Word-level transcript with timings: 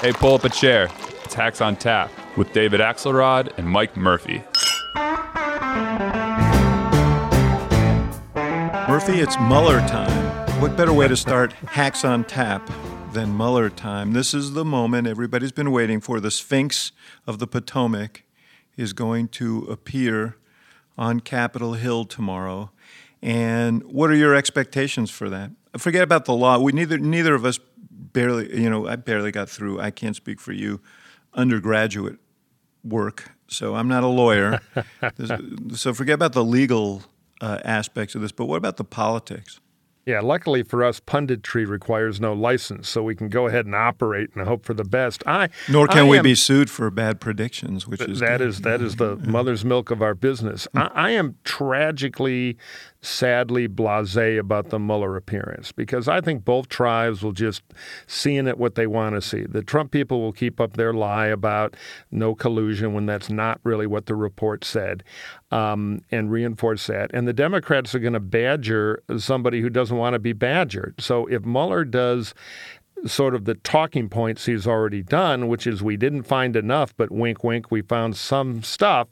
Hey, 0.00 0.14
pull 0.14 0.34
up 0.34 0.44
a 0.44 0.48
chair. 0.48 0.88
It's 1.24 1.34
Hacks 1.34 1.60
on 1.60 1.76
Tap 1.76 2.10
with 2.34 2.54
David 2.54 2.80
Axelrod 2.80 3.58
and 3.58 3.68
Mike 3.68 3.98
Murphy. 3.98 4.42
Murphy, 8.88 9.20
it's 9.20 9.38
Mueller 9.40 9.80
time. 9.80 10.10
What 10.58 10.74
better 10.74 10.94
way 10.94 11.06
to 11.06 11.16
start 11.18 11.52
Hacks 11.52 12.02
on 12.02 12.24
Tap 12.24 12.66
than 13.12 13.36
Mueller 13.36 13.68
time? 13.68 14.14
This 14.14 14.32
is 14.32 14.54
the 14.54 14.64
moment 14.64 15.06
everybody's 15.06 15.52
been 15.52 15.70
waiting 15.70 16.00
for. 16.00 16.18
The 16.18 16.30
Sphinx 16.30 16.92
of 17.26 17.38
the 17.38 17.46
Potomac 17.46 18.24
is 18.78 18.94
going 18.94 19.28
to 19.28 19.66
appear 19.66 20.38
on 20.96 21.20
Capitol 21.20 21.74
Hill 21.74 22.06
tomorrow. 22.06 22.70
And 23.20 23.82
what 23.82 24.08
are 24.08 24.16
your 24.16 24.34
expectations 24.34 25.10
for 25.10 25.28
that? 25.28 25.50
Forget 25.76 26.02
about 26.02 26.24
the 26.24 26.32
law. 26.32 26.58
We 26.58 26.72
neither 26.72 26.96
neither 26.96 27.34
of 27.34 27.44
us 27.44 27.60
barely, 28.12 28.60
you 28.60 28.70
know, 28.70 28.86
I 28.86 28.96
barely 28.96 29.32
got 29.32 29.48
through. 29.48 29.80
I 29.80 29.90
can't 29.90 30.16
speak 30.16 30.40
for 30.40 30.52
you. 30.52 30.80
Undergraduate 31.34 32.18
work, 32.82 33.32
so 33.46 33.74
I'm 33.74 33.88
not 33.88 34.02
a 34.02 34.08
lawyer. 34.08 34.60
so 35.74 35.94
forget 35.94 36.14
about 36.14 36.32
the 36.32 36.44
legal 36.44 37.02
uh, 37.40 37.60
aspects 37.64 38.14
of 38.14 38.22
this. 38.22 38.32
But 38.32 38.46
what 38.46 38.56
about 38.56 38.76
the 38.76 38.84
politics? 38.84 39.60
Yeah, 40.06 40.20
luckily 40.20 40.62
for 40.62 40.82
us, 40.82 40.98
punditry 40.98 41.68
requires 41.68 42.20
no 42.20 42.32
license, 42.32 42.88
so 42.88 43.02
we 43.02 43.14
can 43.14 43.28
go 43.28 43.46
ahead 43.46 43.66
and 43.66 43.74
operate 43.74 44.30
and 44.34 44.46
hope 44.46 44.64
for 44.64 44.72
the 44.72 44.82
best. 44.82 45.22
I 45.26 45.50
nor 45.68 45.86
can 45.86 46.06
I 46.06 46.08
we 46.08 46.18
am, 46.18 46.24
be 46.24 46.34
sued 46.34 46.70
for 46.70 46.90
bad 46.90 47.20
predictions, 47.20 47.86
which 47.86 48.00
is 48.00 48.18
that 48.20 48.40
is 48.40 48.62
that 48.62 48.80
is 48.80 48.96
the 48.96 49.16
mother's 49.24 49.64
milk 49.64 49.90
of 49.90 50.00
our 50.00 50.14
business. 50.14 50.66
I, 50.74 50.90
I 50.94 51.10
am 51.10 51.36
tragically 51.44 52.56
sadly 53.02 53.66
blasé 53.66 54.38
about 54.38 54.68
the 54.68 54.78
Mueller 54.78 55.16
appearance 55.16 55.72
because 55.72 56.06
I 56.06 56.20
think 56.20 56.44
both 56.44 56.68
tribes 56.68 57.22
will 57.22 57.32
just 57.32 57.62
seeing 58.06 58.46
it 58.46 58.58
what 58.58 58.74
they 58.74 58.86
want 58.86 59.14
to 59.14 59.22
see. 59.22 59.44
The 59.44 59.62
Trump 59.62 59.90
people 59.90 60.20
will 60.20 60.32
keep 60.32 60.60
up 60.60 60.76
their 60.76 60.92
lie 60.92 61.26
about 61.26 61.76
no 62.10 62.34
collusion 62.34 62.92
when 62.92 63.06
that's 63.06 63.30
not 63.30 63.60
really 63.64 63.86
what 63.86 64.06
the 64.06 64.14
report 64.14 64.64
said 64.64 65.02
um, 65.50 66.02
and 66.10 66.30
reinforce 66.30 66.86
that. 66.88 67.10
And 67.14 67.26
the 67.26 67.32
Democrats 67.32 67.94
are 67.94 68.00
going 68.00 68.12
to 68.12 68.20
badger 68.20 69.02
somebody 69.16 69.62
who 69.62 69.70
doesn't 69.70 69.96
want 69.96 70.14
to 70.14 70.18
be 70.18 70.34
badgered. 70.34 71.00
So 71.00 71.26
if 71.26 71.44
Mueller 71.44 71.84
does 71.84 72.34
sort 73.06 73.34
of 73.34 73.44
the 73.44 73.54
talking 73.54 74.08
points 74.08 74.46
he's 74.46 74.66
already 74.66 75.02
done, 75.02 75.48
which 75.48 75.66
is 75.66 75.82
we 75.82 75.96
didn't 75.96 76.24
find 76.24 76.56
enough, 76.56 76.94
but 76.96 77.10
wink, 77.10 77.42
wink, 77.42 77.70
we 77.70 77.82
found 77.82 78.16
some 78.16 78.62
stuff. 78.62 79.08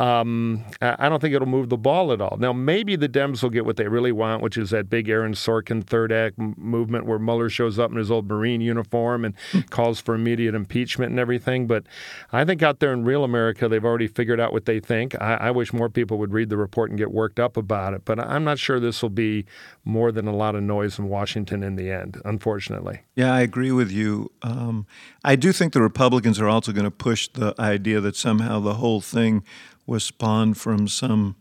Um, 0.00 0.64
I 0.80 1.10
don't 1.10 1.20
think 1.20 1.34
it'll 1.34 1.46
move 1.46 1.68
the 1.68 1.76
ball 1.76 2.10
at 2.10 2.22
all. 2.22 2.38
Now, 2.40 2.54
maybe 2.54 2.96
the 2.96 3.08
Dems 3.08 3.42
will 3.42 3.50
get 3.50 3.66
what 3.66 3.76
they 3.76 3.86
really 3.86 4.12
want, 4.12 4.42
which 4.42 4.56
is 4.56 4.70
that 4.70 4.88
big 4.88 5.10
Aaron 5.10 5.34
Sorkin 5.34 5.84
third 5.84 6.10
act 6.10 6.38
movement 6.38 7.04
where 7.04 7.18
Mueller 7.18 7.50
shows 7.50 7.78
up 7.78 7.90
in 7.90 7.98
his 7.98 8.10
old 8.10 8.26
Marine 8.26 8.62
uniform 8.62 9.26
and 9.26 9.34
calls 9.68 10.00
for 10.00 10.14
immediate 10.14 10.54
impeachment 10.54 11.10
and 11.10 11.18
everything. 11.18 11.66
But 11.66 11.84
I 12.32 12.46
think 12.46 12.62
out 12.62 12.80
there 12.80 12.94
in 12.94 13.04
real 13.04 13.24
America, 13.24 13.68
they've 13.68 13.84
already 13.84 14.06
figured 14.06 14.40
out 14.40 14.54
what 14.54 14.64
they 14.64 14.80
think. 14.80 15.20
I, 15.20 15.34
I 15.34 15.50
wish 15.50 15.74
more 15.74 15.90
people 15.90 16.16
would 16.16 16.32
read 16.32 16.48
the 16.48 16.56
report 16.56 16.88
and 16.88 16.98
get 16.98 17.12
worked 17.12 17.38
up 17.38 17.58
about 17.58 17.92
it. 17.92 18.06
But 18.06 18.18
I'm 18.18 18.42
not 18.42 18.58
sure 18.58 18.80
this 18.80 19.02
will 19.02 19.10
be 19.10 19.44
more 19.84 20.12
than 20.12 20.26
a 20.26 20.34
lot 20.34 20.54
of 20.54 20.62
noise 20.62 20.98
in 20.98 21.10
Washington 21.10 21.62
in 21.62 21.76
the 21.76 21.90
end, 21.90 22.22
unfortunately. 22.24 23.02
Yeah, 23.16 23.34
I 23.34 23.42
agree 23.42 23.72
with 23.72 23.90
you. 23.90 24.30
Um, 24.40 24.86
I 25.24 25.36
do 25.36 25.52
think 25.52 25.72
the 25.72 25.82
Republicans 25.82 26.40
are 26.40 26.48
also 26.48 26.72
going 26.72 26.84
to 26.84 26.90
push 26.90 27.28
the 27.28 27.54
idea 27.58 28.00
that 28.00 28.16
somehow 28.16 28.60
the 28.60 28.74
whole 28.74 29.00
thing 29.00 29.44
was 29.86 30.04
spawned 30.04 30.56
from 30.56 30.88
some 30.88 31.36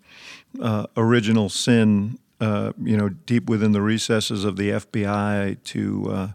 uh, 0.61 0.87
original 0.97 1.49
sin, 1.49 2.19
uh, 2.41 2.73
you 2.81 2.97
know, 2.97 3.09
deep 3.09 3.49
within 3.49 3.71
the 3.71 3.81
recesses 3.81 4.43
of 4.43 4.57
the 4.57 4.71
FBI 4.71 5.63
to 5.65 6.07
uh, 6.09 6.27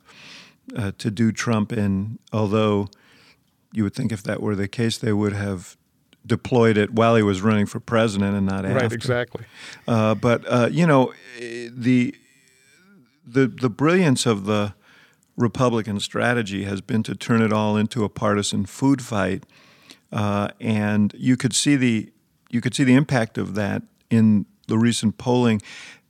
uh, 0.76 0.92
to 0.98 1.10
do 1.10 1.32
Trump 1.32 1.72
in. 1.72 2.18
Although 2.32 2.88
you 3.72 3.82
would 3.82 3.94
think 3.94 4.12
if 4.12 4.22
that 4.22 4.40
were 4.40 4.54
the 4.54 4.68
case, 4.68 4.96
they 4.96 5.12
would 5.12 5.32
have 5.32 5.76
deployed 6.26 6.78
it 6.78 6.92
while 6.92 7.16
he 7.16 7.22
was 7.22 7.42
running 7.42 7.66
for 7.66 7.80
president 7.80 8.36
and 8.36 8.46
not 8.46 8.64
after. 8.64 8.78
Right, 8.78 8.92
exactly. 8.92 9.44
Uh, 9.86 10.14
but 10.14 10.44
uh, 10.46 10.68
you 10.70 10.86
know, 10.86 11.12
the 11.38 12.14
the 13.26 13.46
the 13.46 13.70
brilliance 13.70 14.24
of 14.24 14.46
the 14.46 14.74
Republican 15.36 15.98
strategy 16.00 16.64
has 16.64 16.80
been 16.80 17.02
to 17.02 17.14
turn 17.14 17.42
it 17.42 17.52
all 17.52 17.76
into 17.76 18.04
a 18.04 18.08
partisan 18.08 18.64
food 18.66 19.02
fight 19.02 19.44
uh, 20.14 20.48
and 20.60 21.12
you 21.18 21.36
could 21.36 21.54
see 21.54 21.76
the 21.76 22.10
you 22.48 22.60
could 22.60 22.74
see 22.74 22.84
the 22.84 22.94
impact 22.94 23.36
of 23.36 23.56
that 23.56 23.82
in 24.10 24.46
the 24.68 24.78
recent 24.78 25.18
polling. 25.18 25.60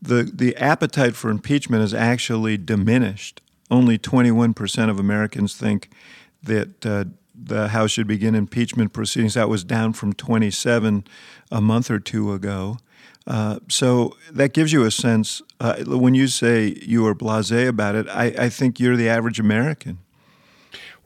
The 0.00 0.22
the 0.22 0.54
appetite 0.56 1.16
for 1.16 1.30
impeachment 1.30 1.80
has 1.80 1.94
actually 1.94 2.58
diminished. 2.58 3.40
Only 3.70 3.98
21% 3.98 4.90
of 4.90 5.00
Americans 5.00 5.56
think 5.56 5.88
that 6.42 6.84
uh, 6.84 7.06
the 7.34 7.68
House 7.68 7.92
should 7.92 8.06
begin 8.06 8.34
impeachment 8.34 8.92
proceedings. 8.92 9.34
That 9.34 9.48
was 9.48 9.64
down 9.64 9.94
from 9.94 10.12
27 10.12 11.04
a 11.50 11.60
month 11.62 11.90
or 11.90 11.98
two 11.98 12.34
ago. 12.34 12.76
Uh, 13.26 13.58
so 13.68 14.16
that 14.30 14.52
gives 14.52 14.72
you 14.72 14.84
a 14.84 14.90
sense. 14.90 15.40
Uh, 15.60 15.76
when 15.86 16.14
you 16.14 16.26
say 16.28 16.78
you 16.82 17.06
are 17.06 17.14
blasé 17.14 17.68
about 17.68 17.94
it, 17.94 18.06
I, 18.08 18.26
I 18.38 18.48
think 18.48 18.78
you're 18.78 18.96
the 18.96 19.08
average 19.08 19.40
American. 19.40 19.98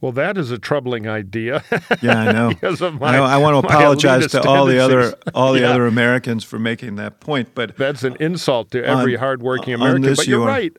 Well, 0.00 0.12
that 0.12 0.38
is 0.38 0.50
a 0.50 0.58
troubling 0.58 1.08
idea. 1.08 1.64
Yeah, 2.02 2.18
I 2.18 2.32
know. 2.32 2.48
because 2.50 2.80
of 2.80 3.00
my, 3.00 3.08
I, 3.08 3.16
know, 3.16 3.24
I 3.24 3.36
want 3.38 3.54
to 3.54 3.68
apologize 3.68 4.30
to 4.32 4.42
all 4.42 4.66
the 4.66 4.78
other 4.78 5.14
all 5.34 5.52
the 5.52 5.60
yeah. 5.60 5.70
other 5.70 5.86
Americans 5.86 6.44
for 6.44 6.58
making 6.58 6.96
that 6.96 7.18
point, 7.18 7.54
but 7.54 7.76
that's 7.76 8.04
an 8.04 8.16
insult 8.20 8.70
to 8.72 8.84
every 8.84 9.16
on, 9.16 9.20
hardworking 9.20 9.74
American. 9.74 10.14
But 10.14 10.26
you're 10.26 10.40
you 10.40 10.46
right. 10.46 10.76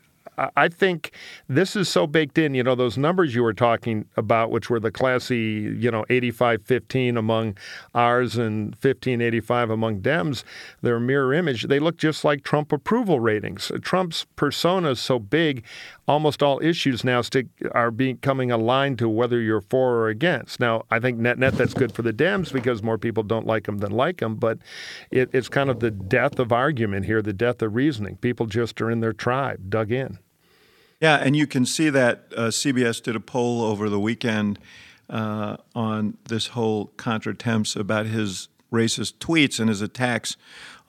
I- 0.55 0.69
think 0.69 1.11
this 1.47 1.75
is 1.75 1.89
so 1.89 2.07
baked 2.07 2.37
in. 2.37 2.53
You 2.53 2.63
know, 2.63 2.75
those 2.75 2.97
numbers 2.97 3.33
you 3.35 3.43
were 3.43 3.53
talking 3.53 4.05
about, 4.15 4.51
which 4.51 4.69
were 4.69 4.79
the 4.79 4.91
classy, 4.91 5.75
you 5.77 5.91
know, 5.91 6.05
85 6.09 6.61
15 6.63 7.17
among 7.17 7.57
ours 7.93 8.37
and 8.37 8.77
15 8.77 9.19
85 9.19 9.69
among 9.69 10.01
Dems, 10.01 10.43
they're 10.81 10.97
a 10.97 11.01
mirror 11.01 11.33
image. 11.33 11.63
They 11.63 11.79
look 11.79 11.97
just 11.97 12.23
like 12.23 12.43
Trump 12.43 12.71
approval 12.71 13.19
ratings. 13.19 13.71
Trump's 13.81 14.25
persona 14.35 14.91
is 14.91 14.99
so 14.99 15.19
big, 15.19 15.63
almost 16.07 16.41
all 16.43 16.59
issues 16.63 17.03
now 17.03 17.21
stick, 17.21 17.47
are 17.71 17.91
becoming 17.91 18.51
aligned 18.51 18.99
to 18.99 19.09
whether 19.09 19.41
you're 19.41 19.61
for 19.61 19.95
or 19.95 20.09
against. 20.09 20.59
Now, 20.59 20.85
I 20.91 20.99
think 20.99 21.17
net 21.17 21.39
net 21.39 21.55
that's 21.55 21.73
good 21.73 21.91
for 21.91 22.03
the 22.03 22.13
Dems 22.13 22.53
because 22.53 22.81
more 22.83 22.97
people 22.97 23.23
don't 23.23 23.47
like 23.47 23.65
them 23.65 23.79
than 23.79 23.91
like 23.91 24.17
them, 24.17 24.35
but 24.35 24.59
it, 25.11 25.29
it's 25.33 25.49
kind 25.49 25.69
of 25.69 25.79
the 25.79 25.91
death 25.91 26.39
of 26.39 26.51
argument 26.51 27.05
here, 27.05 27.21
the 27.21 27.33
death 27.33 27.61
of 27.61 27.75
reasoning. 27.75 28.17
People 28.17 28.45
just 28.45 28.79
are 28.81 28.89
in 28.89 28.99
their 28.99 29.13
tribe, 29.13 29.69
dug 29.69 29.91
in. 29.91 30.19
Yeah, 30.99 31.15
and 31.15 31.35
you 31.35 31.47
can 31.47 31.65
see 31.65 31.89
that 31.89 32.25
uh, 32.35 32.47
CBS 32.47 33.01
did 33.01 33.15
a 33.15 33.21
poll 33.21 33.61
over 33.61 33.89
the 33.89 33.99
weekend 33.99 34.59
uh, 35.09 35.55
on 35.73 36.17
this 36.25 36.47
whole 36.47 36.87
contra 36.97 37.33
temps 37.33 37.75
about 37.75 38.05
his 38.05 38.49
racist 38.71 39.13
tweets 39.19 39.59
and 39.59 39.69
his 39.69 39.81
attacks 39.81 40.35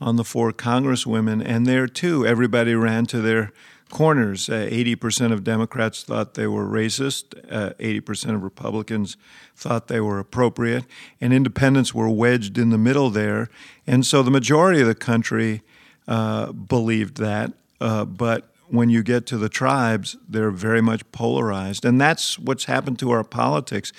on 0.00 0.16
the 0.16 0.25
four 0.25 0.53
congresswomen. 0.53 1.43
And 1.44 1.65
there, 1.65 1.87
too, 1.87 2.26
everybody 2.26 2.75
ran 2.75 3.06
to 3.06 3.21
their 3.21 3.53
corners. 3.88 4.48
Uh, 4.48 4.69
80% 4.71 5.32
of 5.32 5.44
Democrats 5.44 6.03
thought 6.03 6.34
they 6.34 6.47
were 6.48 6.66
racist, 6.66 7.38
uh, 7.50 7.75
80% 7.78 8.34
of 8.34 8.42
Republicans 8.42 9.16
thought 9.54 9.88
they 9.88 10.00
were 10.00 10.19
appropriate, 10.19 10.87
and 11.21 11.32
independents 11.32 11.94
were 11.94 12.09
wedged 12.09 12.59
in 12.59 12.71
the 12.71 12.78
middle 12.78 13.10
there. 13.10 13.48
And 13.87 14.04
so 14.04 14.22
the 14.22 14.31
majority 14.31 14.81
of 14.81 14.87
the 14.88 14.94
country 14.94 15.62
uh, 16.09 16.53
believed 16.53 17.19
that. 17.19 17.53
Uh, 17.81 18.04
but 18.04 18.50
when 18.70 18.88
you 18.88 19.03
get 19.03 19.26
to 19.26 19.36
the 19.36 19.48
tribes, 19.48 20.16
they're 20.28 20.53
very 20.53 20.81
much 20.81 21.10
polarized. 21.10 21.84
And 21.84 22.00
that's 22.00 22.38
what's 22.38 22.64
happened 22.64 22.98
to 23.00 23.10
our 23.10 23.25
politics. 23.25 23.92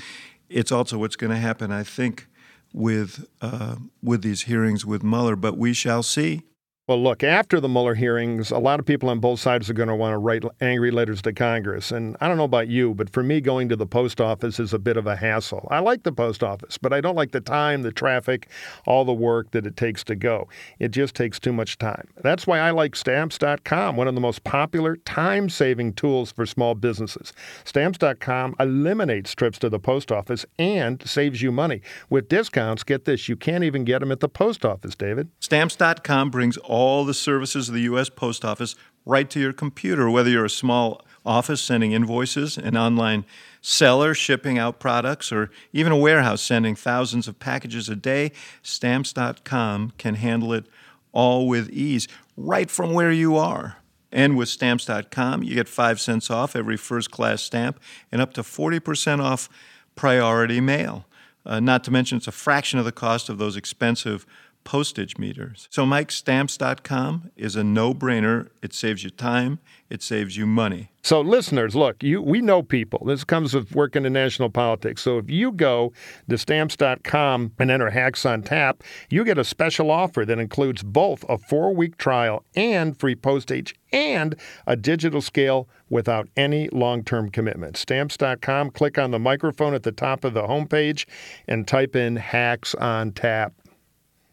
It's 0.50 0.72
also 0.72 0.98
what's 0.98 1.18
going 1.18 1.32
to 1.32 1.38
happen, 1.38 1.72
I 1.72 1.84
think, 1.84 2.28
with, 2.74 3.28
uh, 3.42 3.76
with 4.02 4.22
these 4.22 4.44
hearings 4.44 4.86
with 4.86 5.04
Mueller. 5.04 5.36
But 5.36 5.58
we 5.58 5.74
shall 5.74 6.04
see. 6.04 6.44
Well, 6.88 7.02
look, 7.02 7.24
after 7.24 7.60
the 7.60 7.70
Mueller 7.70 7.94
hearings, 7.94 8.50
a 8.50 8.58
lot 8.58 8.80
of 8.80 8.88
people 8.88 9.08
on 9.10 9.20
both 9.20 9.40
sides 9.40 9.70
are 9.70 9.74
going 9.74 9.88
to 9.88 9.96
want 9.96 10.14
to 10.14 10.18
write 10.18 10.44
angry 10.62 10.90
letters 10.90 11.22
to 11.22 11.32
Congress. 11.32 11.92
And 11.92 12.18
I 12.20 12.28
don't 12.28 12.38
know 12.38 12.44
about 12.44 12.70
you, 12.70 12.96
but 12.96 13.08
for 13.12 13.22
me, 13.22 13.40
going 13.40 13.70
to 13.70 13.76
the 13.76 13.86
post 13.86 14.20
office 14.20 14.60
is 14.60 14.74
a 14.74 14.80
bit 14.80 14.98
of 14.98 15.06
a 15.06 15.16
hassle. 15.16 15.68
I 15.70 15.78
like 15.80 16.02
the 16.02 16.12
post 16.12 16.42
office, 16.44 16.80
but 16.80 16.92
I 16.92 17.00
don't 17.00 17.16
like 17.16 17.34
the 17.34 17.40
time, 17.40 17.84
the 17.84 17.92
traffic, 17.92 18.50
all 18.88 19.06
the 19.06 19.14
work 19.14 19.52
that 19.52 19.68
it 19.68 19.78
takes 19.78 20.04
to 20.06 20.16
go. 20.16 20.50
It 20.80 20.90
just 20.90 21.14
takes 21.14 21.40
too 21.40 21.54
much 21.54 21.78
time. 21.78 22.08
That's 22.24 22.48
why 22.48 22.58
I 22.58 22.72
like 22.72 22.96
Stamps.com, 22.96 23.96
one 23.96 24.08
of 24.08 24.16
the 24.16 24.22
most 24.22 24.44
popular 24.44 24.96
time 24.98 25.50
saving 25.50 25.94
tools 25.94 26.32
for 26.32 26.48
small 26.48 26.74
businesses. 26.74 27.32
Stamps.com 27.64 28.56
eliminates 28.60 29.36
trips 29.36 29.60
to 29.60 29.70
the 29.70 29.80
post 29.80 30.12
office 30.12 30.48
and 30.58 31.08
saves 31.08 31.44
you 31.44 31.52
money. 31.52 31.82
With 32.10 32.28
discounts, 32.28 32.84
get 32.84 33.06
this, 33.06 33.30
you 33.30 33.36
can't 33.36 33.64
even 33.64 33.84
get 33.86 34.00
them 34.00 34.12
at 34.12 34.20
the 34.20 34.28
post 34.28 34.66
office, 34.66 34.96
David. 34.96 35.30
Stamps.com 35.40 36.32
brings 36.32 36.58
all 36.72 37.04
the 37.04 37.14
services 37.14 37.68
of 37.68 37.76
the 37.76 37.82
U.S. 37.82 38.08
Post 38.08 38.46
Office 38.46 38.76
right 39.06 39.30
to 39.30 39.42
your 39.42 39.52
computer, 39.52 40.10
whether 40.10 40.30
you're 40.30 40.46
a 40.46 40.50
small 40.50 41.06
office 41.26 41.62
sending 41.62 41.92
invoices, 41.92 42.58
an 42.58 42.78
online 42.78 43.26
seller 43.60 44.14
shipping 44.14 44.58
out 44.58 44.80
products, 44.80 45.34
or 45.34 45.52
even 45.74 45.92
a 45.92 45.98
warehouse 45.98 46.42
sending 46.42 46.74
thousands 46.74 47.28
of 47.28 47.38
packages 47.40 47.90
a 47.90 47.96
day. 47.96 48.32
Stamps.com 48.64 49.92
can 49.98 50.16
handle 50.16 50.54
it 50.54 50.66
all 51.12 51.46
with 51.46 51.70
ease, 51.72 52.08
right 52.38 52.72
from 52.72 52.94
where 52.94 53.12
you 53.12 53.36
are. 53.36 53.76
And 54.10 54.38
with 54.38 54.48
stamps.com, 54.48 55.44
you 55.44 55.56
get 55.56 55.68
5 55.68 56.00
cents 56.00 56.30
off 56.30 56.56
every 56.56 56.78
first 56.78 57.12
class 57.12 57.44
stamp 57.44 57.82
and 58.14 58.22
up 58.22 58.34
to 58.36 58.44
40% 58.44 59.22
off 59.22 59.50
priority 59.96 60.62
mail. 60.62 61.06
Uh, 61.46 61.60
not 61.60 61.84
to 61.84 61.92
mention, 61.92 62.18
it's 62.18 62.28
a 62.28 62.32
fraction 62.32 62.80
of 62.80 62.86
the 62.86 62.92
cost 62.94 63.28
of 63.28 63.40
those 63.40 63.58
expensive 63.58 64.26
postage 64.64 65.18
meters. 65.18 65.68
So, 65.72 65.86
Mike, 65.86 66.12
stamps.com 66.12 67.32
is 67.36 67.56
a 67.56 67.64
no 67.64 67.94
brainer. 67.94 68.50
It 68.62 68.74
saves 68.74 69.04
you 69.04 69.10
time, 69.10 69.60
it 69.90 70.02
saves 70.02 70.38
you 70.38 70.46
money. 70.46 70.92
So, 71.04 71.20
listeners, 71.22 71.76
look, 71.76 72.04
you 72.04 72.22
we 72.22 72.42
know 72.42 72.62
people. 72.62 73.04
This 73.06 73.24
comes 73.24 73.56
with 73.56 73.72
working 73.74 74.06
in 74.06 74.14
national 74.14 74.52
politics. 74.52 75.02
So, 75.02 75.18
if 75.18 75.30
you 75.30 75.52
go 75.52 75.94
to 76.30 76.38
stamps.com 76.38 77.54
and 77.58 77.72
enter 77.72 77.90
hacks 77.90 78.26
on 78.26 78.44
tap, 78.44 78.84
you 79.10 79.24
get 79.24 79.38
a 79.38 79.44
special 79.44 79.90
offer 79.90 80.26
that 80.26 80.40
includes 80.40 80.84
both 80.84 81.26
a 81.28 81.38
four 81.38 81.74
week 81.74 81.98
trial 81.98 82.46
and 82.56 82.98
free 83.00 83.16
postage 83.16 83.76
and 83.92 84.36
a 84.68 84.76
digital 84.76 85.22
scale 85.22 85.68
without 85.90 86.28
any 86.38 86.70
long 86.70 87.04
term 87.04 87.30
commitment. 87.30 87.78
Stamps.com, 87.78 88.72
click 88.72 88.98
on 88.98 89.12
the 89.12 89.20
microphone 89.20 89.74
at 89.74 89.84
the 89.84 89.92
top 89.92 90.24
of 90.24 90.34
the 90.34 90.44
homepage 90.44 91.06
and 91.48 91.68
type 91.68 91.96
in 91.96 92.16
hacks 92.16 92.76
on 92.76 93.12
tap. 93.12 93.54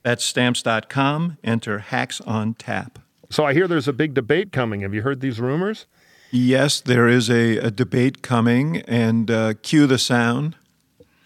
That's 0.09 0.25
stamps.com. 0.25 1.37
Enter 1.45 1.81
hacks 1.81 2.23
on 2.23 2.55
tap. 2.55 2.99
So 3.29 3.45
I 3.45 3.53
hear 3.53 3.69
there's 3.69 3.89
a 3.89 3.93
big 3.93 4.15
debate 4.15 4.53
coming. 4.53 4.81
Have 4.81 4.95
you 4.95 5.03
heard 5.03 5.21
these 5.21 5.39
rumors? 5.39 5.85
Yes, 6.31 6.81
there 6.81 7.09
is 7.09 7.29
a, 7.29 7.59
a 7.59 7.71
debate 7.71 8.23
coming, 8.23 8.79
and 8.89 9.31
uh, 9.31 9.53
cue 9.61 9.87
the 9.87 9.99
sound. 9.99 10.57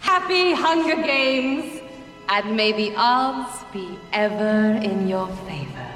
Happy 0.01 0.53
Hunger 0.53 1.01
Games, 1.01 1.81
and 2.29 2.57
may 2.57 2.73
the 2.73 2.93
odds 2.97 3.65
be 3.73 3.97
ever 4.13 4.81
in 4.83 5.07
your 5.07 5.29
favor. 5.47 5.93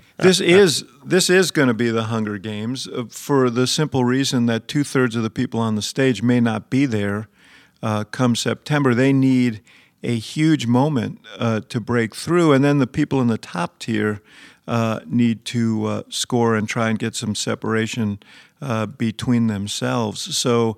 this 0.18 0.40
is 0.40 0.84
this 1.04 1.30
is 1.30 1.52
going 1.52 1.68
to 1.68 1.74
be 1.74 1.90
the 1.90 2.06
Hunger 2.06 2.36
Games 2.36 2.88
uh, 2.88 3.04
for 3.08 3.48
the 3.48 3.68
simple 3.68 4.04
reason 4.04 4.46
that 4.46 4.66
two 4.66 4.82
thirds 4.82 5.14
of 5.14 5.22
the 5.22 5.30
people 5.30 5.60
on 5.60 5.76
the 5.76 5.82
stage 5.82 6.20
may 6.20 6.40
not 6.40 6.68
be 6.68 6.84
there 6.84 7.28
uh, 7.80 8.02
come 8.02 8.34
September. 8.34 8.92
They 8.92 9.12
need 9.12 9.60
a 10.02 10.18
huge 10.18 10.66
moment 10.66 11.20
uh, 11.38 11.60
to 11.68 11.80
break 11.80 12.14
through, 12.14 12.52
and 12.52 12.64
then 12.64 12.78
the 12.78 12.86
people 12.86 13.20
in 13.20 13.28
the 13.28 13.38
top 13.38 13.78
tier 13.78 14.20
uh, 14.66 15.00
need 15.06 15.44
to 15.46 15.86
uh, 15.86 16.02
score 16.08 16.54
and 16.54 16.68
try 16.68 16.88
and 16.88 16.98
get 16.98 17.14
some 17.14 17.34
separation 17.34 18.18
uh, 18.60 18.86
between 18.86 19.46
themselves. 19.48 20.36
So, 20.36 20.76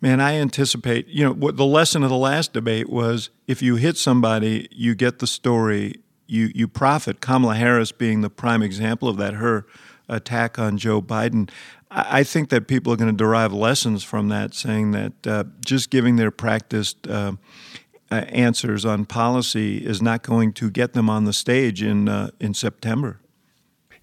man, 0.00 0.20
I 0.20 0.34
anticipate. 0.34 1.08
You 1.08 1.24
know, 1.24 1.32
what 1.32 1.56
the 1.56 1.66
lesson 1.66 2.02
of 2.02 2.10
the 2.10 2.16
last 2.16 2.52
debate 2.52 2.88
was: 2.88 3.30
if 3.46 3.62
you 3.62 3.76
hit 3.76 3.96
somebody, 3.96 4.68
you 4.70 4.94
get 4.94 5.18
the 5.18 5.26
story, 5.26 6.00
you 6.26 6.50
you 6.54 6.68
profit. 6.68 7.20
Kamala 7.20 7.56
Harris 7.56 7.92
being 7.92 8.20
the 8.20 8.30
prime 8.30 8.62
example 8.62 9.08
of 9.08 9.16
that. 9.18 9.34
Her 9.34 9.66
attack 10.08 10.58
on 10.58 10.78
Joe 10.78 11.02
Biden. 11.02 11.50
I 11.90 12.24
think 12.24 12.50
that 12.50 12.66
people 12.66 12.92
are 12.92 12.96
going 12.96 13.10
to 13.10 13.16
derive 13.16 13.52
lessons 13.52 14.02
from 14.02 14.28
that, 14.28 14.54
saying 14.54 14.90
that 14.90 15.26
uh, 15.26 15.44
just 15.64 15.88
giving 15.88 16.16
their 16.16 16.30
practiced 16.32 17.08
uh, 18.10 18.14
answers 18.28 18.84
on 18.84 19.04
policy 19.04 19.78
is 19.78 20.00
not 20.00 20.22
going 20.22 20.52
to 20.54 20.70
get 20.70 20.92
them 20.92 21.10
on 21.10 21.24
the 21.24 21.32
stage 21.32 21.82
in 21.82 22.08
uh, 22.08 22.30
in 22.40 22.54
September. 22.54 23.20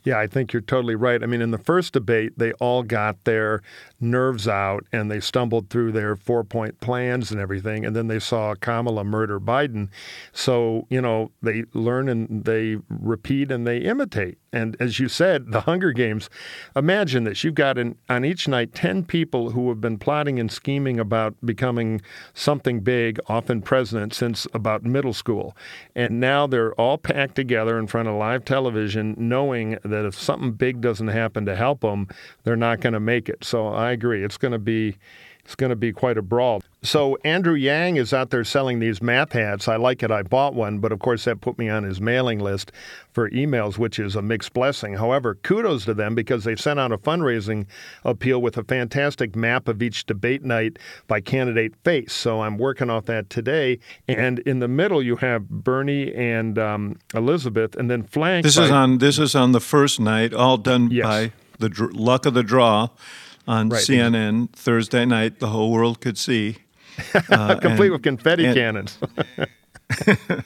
Yeah, 0.04 0.20
I 0.20 0.28
think 0.28 0.52
you're 0.52 0.62
totally 0.62 0.96
right. 0.96 1.24
I 1.24 1.28
mean, 1.28 1.42
in 1.42 1.52
the 1.52 1.58
first 1.58 1.94
debate, 1.94 2.34
they 2.38 2.52
all 2.54 2.84
got 2.84 3.24
their 3.24 3.62
nerves 4.02 4.50
out 4.50 4.86
and 4.92 5.10
they 5.10 5.22
stumbled 5.22 5.70
through 5.70 5.94
their 5.94 6.18
four 6.18 6.44
point 6.44 6.82
plans 6.82 7.32
and 7.32 7.40
everything. 7.40 7.86
And 7.86 7.96
then 7.96 8.08
they 8.08 8.20
saw 8.20 8.54
Kamala 8.56 9.06
murder 9.06 9.40
Biden. 9.40 9.88
So, 10.34 10.88
you 10.90 11.02
know, 11.02 11.32
they 11.42 11.64
learn 11.74 12.10
and 12.10 12.44
they 12.44 12.78
repeat 12.90 13.50
and 13.50 13.66
they 13.66 13.78
imitate. 13.78 14.38
And 14.54 14.78
as 14.80 15.00
you 15.00 15.10
said, 15.10 15.52
the 15.52 15.62
Hunger 15.62 15.92
Games, 15.92 16.30
imagine 16.76 17.24
this. 17.24 17.44
You've 17.44 17.56
got 17.56 17.78
an, 17.80 17.98
on 18.08 18.24
each 18.24 18.48
night 18.48 18.74
10 18.76 19.04
people 19.06 19.50
who 19.50 19.68
have 19.70 19.82
been 19.82 19.98
plotting 19.98 20.40
and 20.40 20.52
scheming 20.52 21.00
about 21.00 21.36
becoming 21.44 22.02
something 22.36 22.82
big, 22.82 23.20
often 23.28 23.64
president, 23.64 24.14
since 24.14 24.46
about 24.54 24.84
middle 24.84 25.14
school. 25.14 25.58
And 25.96 26.20
now 26.20 26.46
they're 26.46 26.74
all 26.76 27.00
packed 27.00 27.36
together 27.36 27.80
in 27.80 27.88
front 27.88 28.08
of 28.08 28.16
live 28.16 28.46
television, 28.46 29.16
knowing 29.18 29.80
that 29.84 30.06
if 30.06 30.18
something 30.18 30.52
big 30.52 30.82
doesn't 30.82 31.08
happen 31.08 31.46
to 31.48 31.56
help 31.56 31.82
them, 31.82 32.08
they're 32.44 32.56
not 32.56 32.80
going 32.80 32.94
to 32.94 33.00
make 33.00 33.28
it. 33.28 33.44
So 33.44 33.68
I 33.68 33.92
agree. 33.92 34.24
It's 34.24 34.38
going 34.38 34.52
to 34.52 34.60
be 34.60 34.98
it's 35.46 35.56
going 35.56 35.72
to 35.72 35.76
be 35.76 35.92
quite 35.92 36.18
a 36.18 36.22
brawl. 36.22 36.62
So 36.84 37.18
Andrew 37.24 37.54
Yang 37.54 37.98
is 37.98 38.14
out 38.14 38.30
there 38.30 38.44
selling 38.44 38.80
these 38.80 39.02
math 39.02 39.34
hats. 39.34 39.68
I 39.68 39.76
like 39.76 40.02
it. 40.04 40.10
I 40.12 40.22
bought 40.24 40.54
one, 40.54 40.80
but 40.80 40.92
of 40.92 41.00
course 41.00 41.26
that 41.26 41.42
put 41.42 41.58
me 41.58 41.68
on 41.70 41.84
his 41.84 42.00
mailing 42.00 42.40
list 42.40 42.72
for 43.12 43.30
emails, 43.30 43.78
which 43.78 44.00
is 44.00 44.16
a 44.16 44.22
mixed 44.22 44.54
blessing. 44.54 44.94
However, 44.96 45.36
kudos 45.36 45.86
to 45.86 45.94
them 45.94 46.16
because 46.16 46.44
they 46.46 46.56
sent 46.56 46.80
out 46.80 46.92
a 46.92 46.98
fundraising 46.98 47.66
appeal 48.06 48.42
with 48.42 48.58
a 48.58 48.64
fantastic 48.64 49.36
map 49.36 49.68
of 49.68 49.82
each 49.82 50.06
debate 50.06 50.44
night 50.44 50.80
by 51.08 51.20
candidate 51.22 51.74
face. 51.84 52.14
So 52.14 52.42
I'm 52.42 52.58
working 52.58 52.90
off 52.90 53.06
that 53.06 53.30
today. 53.30 53.80
And 54.08 54.40
in 54.40 54.60
the 54.60 54.68
middle, 54.70 55.02
you 55.04 55.18
have 55.18 55.50
Bernie 55.50 56.14
and 56.14 56.58
um, 56.58 57.00
Elizabeth, 57.14 57.76
and 57.76 57.90
then 57.92 58.04
flanked. 58.04 58.44
This 58.46 58.58
by, 58.58 58.64
is 58.66 58.72
on. 58.72 58.98
This 59.00 59.20
is 59.20 59.36
on 59.36 59.52
the 59.52 59.62
first 59.62 60.00
night, 60.00 60.34
all 60.34 60.58
done 60.58 60.90
Yes. 60.92 61.06
by 61.06 61.32
the 61.60 61.70
dr- 61.70 61.94
luck 61.94 62.26
of 62.26 62.34
the 62.34 62.44
draw 62.44 62.90
on 63.48 63.70
Right. 63.70 63.82
CNN 63.84 64.50
Thursday 64.54 65.06
night. 65.06 65.40
The 65.40 65.48
whole 65.48 65.72
world 65.72 66.00
could 66.02 66.18
see. 66.18 66.58
Uh, 67.30 67.56
complete 67.60 67.88
and- 67.88 67.94
with 67.94 68.04
confetti 68.04 68.46
and- 68.46 68.56
cannons. 68.56 68.98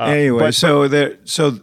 anyway, 0.00 0.42
Uh, 0.42 0.46
but- 0.46 0.54
so 0.54 0.88
they're 0.88 1.18
so 1.24 1.60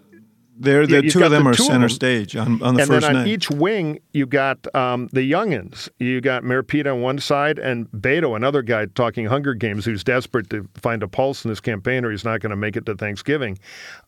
they're 0.62 0.88
the 0.88 1.02
two 1.10 1.24
of 1.24 1.32
them 1.32 1.44
the 1.44 1.50
are 1.50 1.54
two 1.54 1.64
center 1.64 1.80
them. 1.82 1.90
stage 1.90 2.36
on, 2.36 2.62
on 2.62 2.76
the 2.76 2.82
and 2.82 2.88
first 2.90 3.02
then 3.08 3.16
on 3.18 3.24
night. 3.24 3.28
each 3.28 3.50
wing, 3.50 4.00
you 4.14 4.26
got 4.26 4.74
um, 4.76 5.10
the 5.12 5.30
youngins. 5.30 5.90
You 6.00 6.22
got 6.22 6.44
Pete 6.68 6.88
on 6.88 7.02
one 7.02 7.20
side 7.20 7.60
and 7.60 7.90
Beto, 7.92 8.36
another 8.36 8.62
guy 8.62 8.86
talking 8.86 9.26
Hunger 9.26 9.54
Games, 9.54 9.84
who's 9.86 10.04
desperate 10.04 10.50
to 10.52 10.68
find 10.76 11.04
a 11.04 11.08
pulse 11.08 11.44
in 11.44 11.50
this 11.50 11.60
campaign, 11.60 12.06
or 12.06 12.12
he's 12.12 12.24
not 12.24 12.40
going 12.40 12.52
to 12.52 12.56
make 12.56 12.76
it 12.78 12.86
to 12.86 12.96
Thanksgiving. 12.96 13.58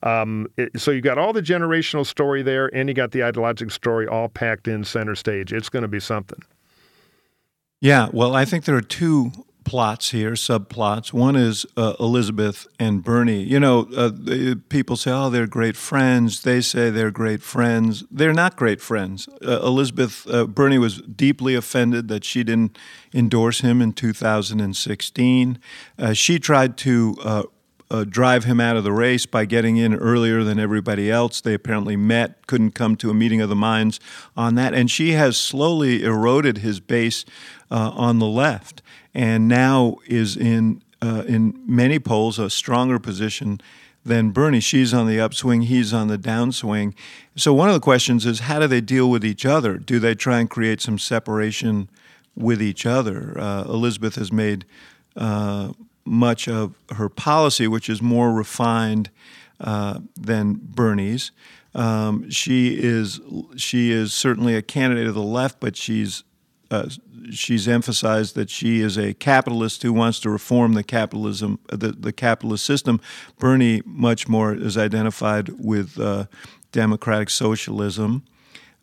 Um, 0.03 0.47
it- 0.57 0.79
so 0.79 0.91
you 0.91 1.01
got 1.01 1.17
all 1.17 1.33
the 1.33 1.41
generational 1.41 2.05
story 2.05 2.41
there, 2.44 2.67
and 2.75 2.88
you 2.89 2.95
got 2.95 3.11
the 3.11 3.23
ideological 3.23 3.71
story 3.71 4.07
all 4.07 4.29
packed 4.29 4.67
in 4.67 4.83
center 4.83 5.15
stage. 5.15 5.51
It's 5.51 5.69
going 5.69 5.81
to 5.83 5.88
be 5.89 6.00
something. 6.00 6.39
Yeah, 7.81 8.09
well, 8.13 8.35
I 8.35 8.45
think 8.45 8.63
there 8.65 8.75
are 8.75 8.81
two 8.81 9.31
plots 9.63 10.12
here, 10.12 10.31
subplots. 10.31 11.13
One 11.13 11.36
is 11.36 11.65
uh, 11.75 11.94
Elizabeth 12.00 12.68
and 12.80 13.03
Bernie. 13.03 13.43
You 13.43 13.60
know, 13.60 13.88
uh, 13.96 14.12
people 14.70 14.96
say, 14.96 15.12
oh, 15.12 15.29
they're 15.29 15.48
great 15.48 15.75
friends. 15.75 16.43
They 16.43 16.62
say 16.62 16.89
they're 16.89 17.12
great 17.12 17.41
friends. 17.41 18.03
They're 18.12 18.34
not 18.34 18.55
great 18.55 18.82
friends. 18.82 19.27
Uh, 19.46 19.60
Elizabeth, 19.62 20.27
uh, 20.29 20.46
Bernie 20.46 20.77
was 20.77 21.01
deeply 21.01 21.55
offended 21.55 22.08
that 22.08 22.24
she 22.24 22.43
didn't 22.43 22.77
endorse 23.13 23.62
him 23.62 23.82
in 23.82 23.93
2016. 23.93 25.60
Uh, 25.98 26.13
she 26.13 26.39
tried 26.39 26.77
to 26.77 27.50
uh, 27.93 28.03
drive 28.03 28.45
him 28.45 28.59
out 28.59 28.75
of 28.75 28.83
the 28.83 28.91
race 28.91 29.27
by 29.27 29.45
getting 29.45 29.77
in 29.77 29.93
earlier 29.93 30.43
than 30.43 30.57
everybody 30.57 31.12
else. 31.12 31.39
They 31.39 31.53
apparently 31.53 31.95
met, 31.95 32.47
couldn't 32.47 32.71
come 32.71 32.95
to 32.97 33.12
a 33.12 33.13
meeting 33.13 33.39
of 33.39 33.50
the 33.50 33.55
minds 33.55 34.00
on 34.35 34.55
that. 34.55 34.73
And 34.73 34.89
she 34.89 35.12
has 35.12 35.38
slowly 35.38 36.03
eroded 36.03 36.57
his 36.57 36.79
base 36.79 37.23
uh, 37.69 37.91
on 37.93 38.17
the 38.17 38.25
left 38.25 38.81
and 39.13 39.47
now 39.47 39.97
is 40.07 40.35
in, 40.35 40.81
uh, 41.03 41.23
in 41.27 41.53
many 41.67 42.00
polls 42.00 42.39
a 42.39 42.50
stronger 42.50 42.97
position 42.97 43.62
than 44.03 44.31
Bernie. 44.31 44.59
She's 44.59 44.91
on 44.91 45.05
the 45.05 45.19
upswing, 45.19 45.62
he's 45.63 45.93
on 45.93 46.07
the 46.07 46.17
downswing. 46.17 46.95
So 47.35 47.53
one 47.53 47.69
of 47.69 47.75
the 47.75 47.79
questions 47.79 48.25
is 48.25 48.41
how 48.41 48.59
do 48.59 48.65
they 48.65 48.81
deal 48.81 49.07
with 49.07 49.23
each 49.23 49.45
other? 49.45 49.77
Do 49.77 50.00
they 50.00 50.15
try 50.15 50.39
and 50.39 50.50
create 50.50 50.81
some 50.81 50.97
separation 50.97 51.89
with 52.35 52.59
each 52.59 52.88
other? 52.88 53.35
Uh, 53.38 53.65
Elizabeth 53.65 54.15
has 54.15 54.31
made 54.31 54.65
uh, 55.15 55.73
much 56.05 56.48
of 56.48 56.75
her 56.95 57.10
policy, 57.10 57.67
which 57.67 57.89
is 57.89 58.01
more 58.01 58.33
refined 58.33 59.10
uh, 59.60 60.00
than 60.19 60.60
Bernie's. 60.62 61.31
Um, 61.75 62.29
she 62.29 62.77
is 62.79 63.19
she 63.55 63.91
is 63.91 64.13
certainly 64.13 64.55
a 64.55 64.62
candidate 64.62 65.07
of 65.07 65.15
the 65.15 65.22
left, 65.24 65.60
but 65.60 65.75
she's 65.75 66.24
uh, 66.69 66.89
she's 67.31 67.67
emphasized 67.67 68.36
that 68.36 68.50
she 68.50 68.81
is 68.81 68.98
a 68.98 69.13
capitalist 69.13 69.83
who 69.83 69.93
wants 69.93 70.19
to 70.19 70.29
reform 70.29 70.74
the 70.74 70.83
capitalism 70.83 71.60
the, 71.69 71.91
the 71.91 72.13
capitalist 72.13 72.65
system. 72.65 73.00
Bernie 73.39 73.81
much 73.86 74.27
more 74.27 74.53
is 74.53 74.77
identified 74.77 75.50
with 75.60 76.00
uh, 76.00 76.25
democratic 76.72 77.29
socialism, 77.29 78.24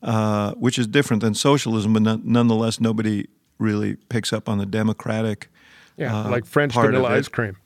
uh, 0.02 0.52
which 0.52 0.78
is 0.78 0.86
different 0.86 1.22
than 1.22 1.34
socialism, 1.34 1.92
but 1.92 2.02
non- 2.02 2.22
nonetheless 2.24 2.80
nobody 2.80 3.28
really 3.58 3.96
picks 4.08 4.32
up 4.32 4.48
on 4.48 4.58
the 4.58 4.66
democratic. 4.66 5.48
Yeah, 5.96 6.16
uh, 6.18 6.30
like 6.30 6.46
French 6.46 6.74
vanilla 6.74 7.08
ice 7.10 7.28
cream. 7.28 7.56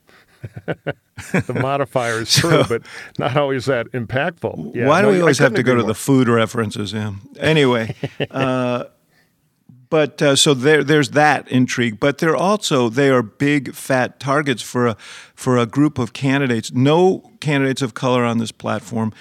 the 0.67 1.55
modifier 1.61 2.21
is 2.21 2.35
true, 2.35 2.65
but 2.69 2.83
not 3.19 3.37
always 3.37 3.65
that 3.67 3.91
impactful. 3.93 4.75
Yeah, 4.75 4.89
Why 4.89 5.01
do 5.01 5.09
no, 5.09 5.13
we 5.15 5.21
always 5.21 5.39
have 5.39 5.55
to 5.55 5.63
go 5.63 5.73
agree 5.73 5.83
to 5.83 5.87
the 5.87 5.95
food 5.95 6.29
references? 6.29 6.93
Yeah. 6.93 7.13
Anyway, 7.39 7.95
uh, 8.31 8.85
but 9.91 10.21
uh, 10.23 10.37
so 10.37 10.55
there, 10.55 10.85
there's 10.85 11.11
that 11.11 11.49
intrigue. 11.49 11.99
But 12.01 12.19
they're 12.19 12.37
also 12.37 12.89
they 12.89 13.11
are 13.11 13.23
big 13.23 13.75
fat 13.75 14.21
targets 14.21 14.63
for 14.63 14.87
a 14.87 14.97
for 15.35 15.57
a 15.57 15.67
group 15.67 15.99
of 15.99 16.13
candidates. 16.13 16.73
No 16.73 17.33
candidates 17.41 17.83
of 17.83 17.95
color 17.95 18.25
on 18.25 18.39
this 18.39 18.53
platform. 18.53 19.13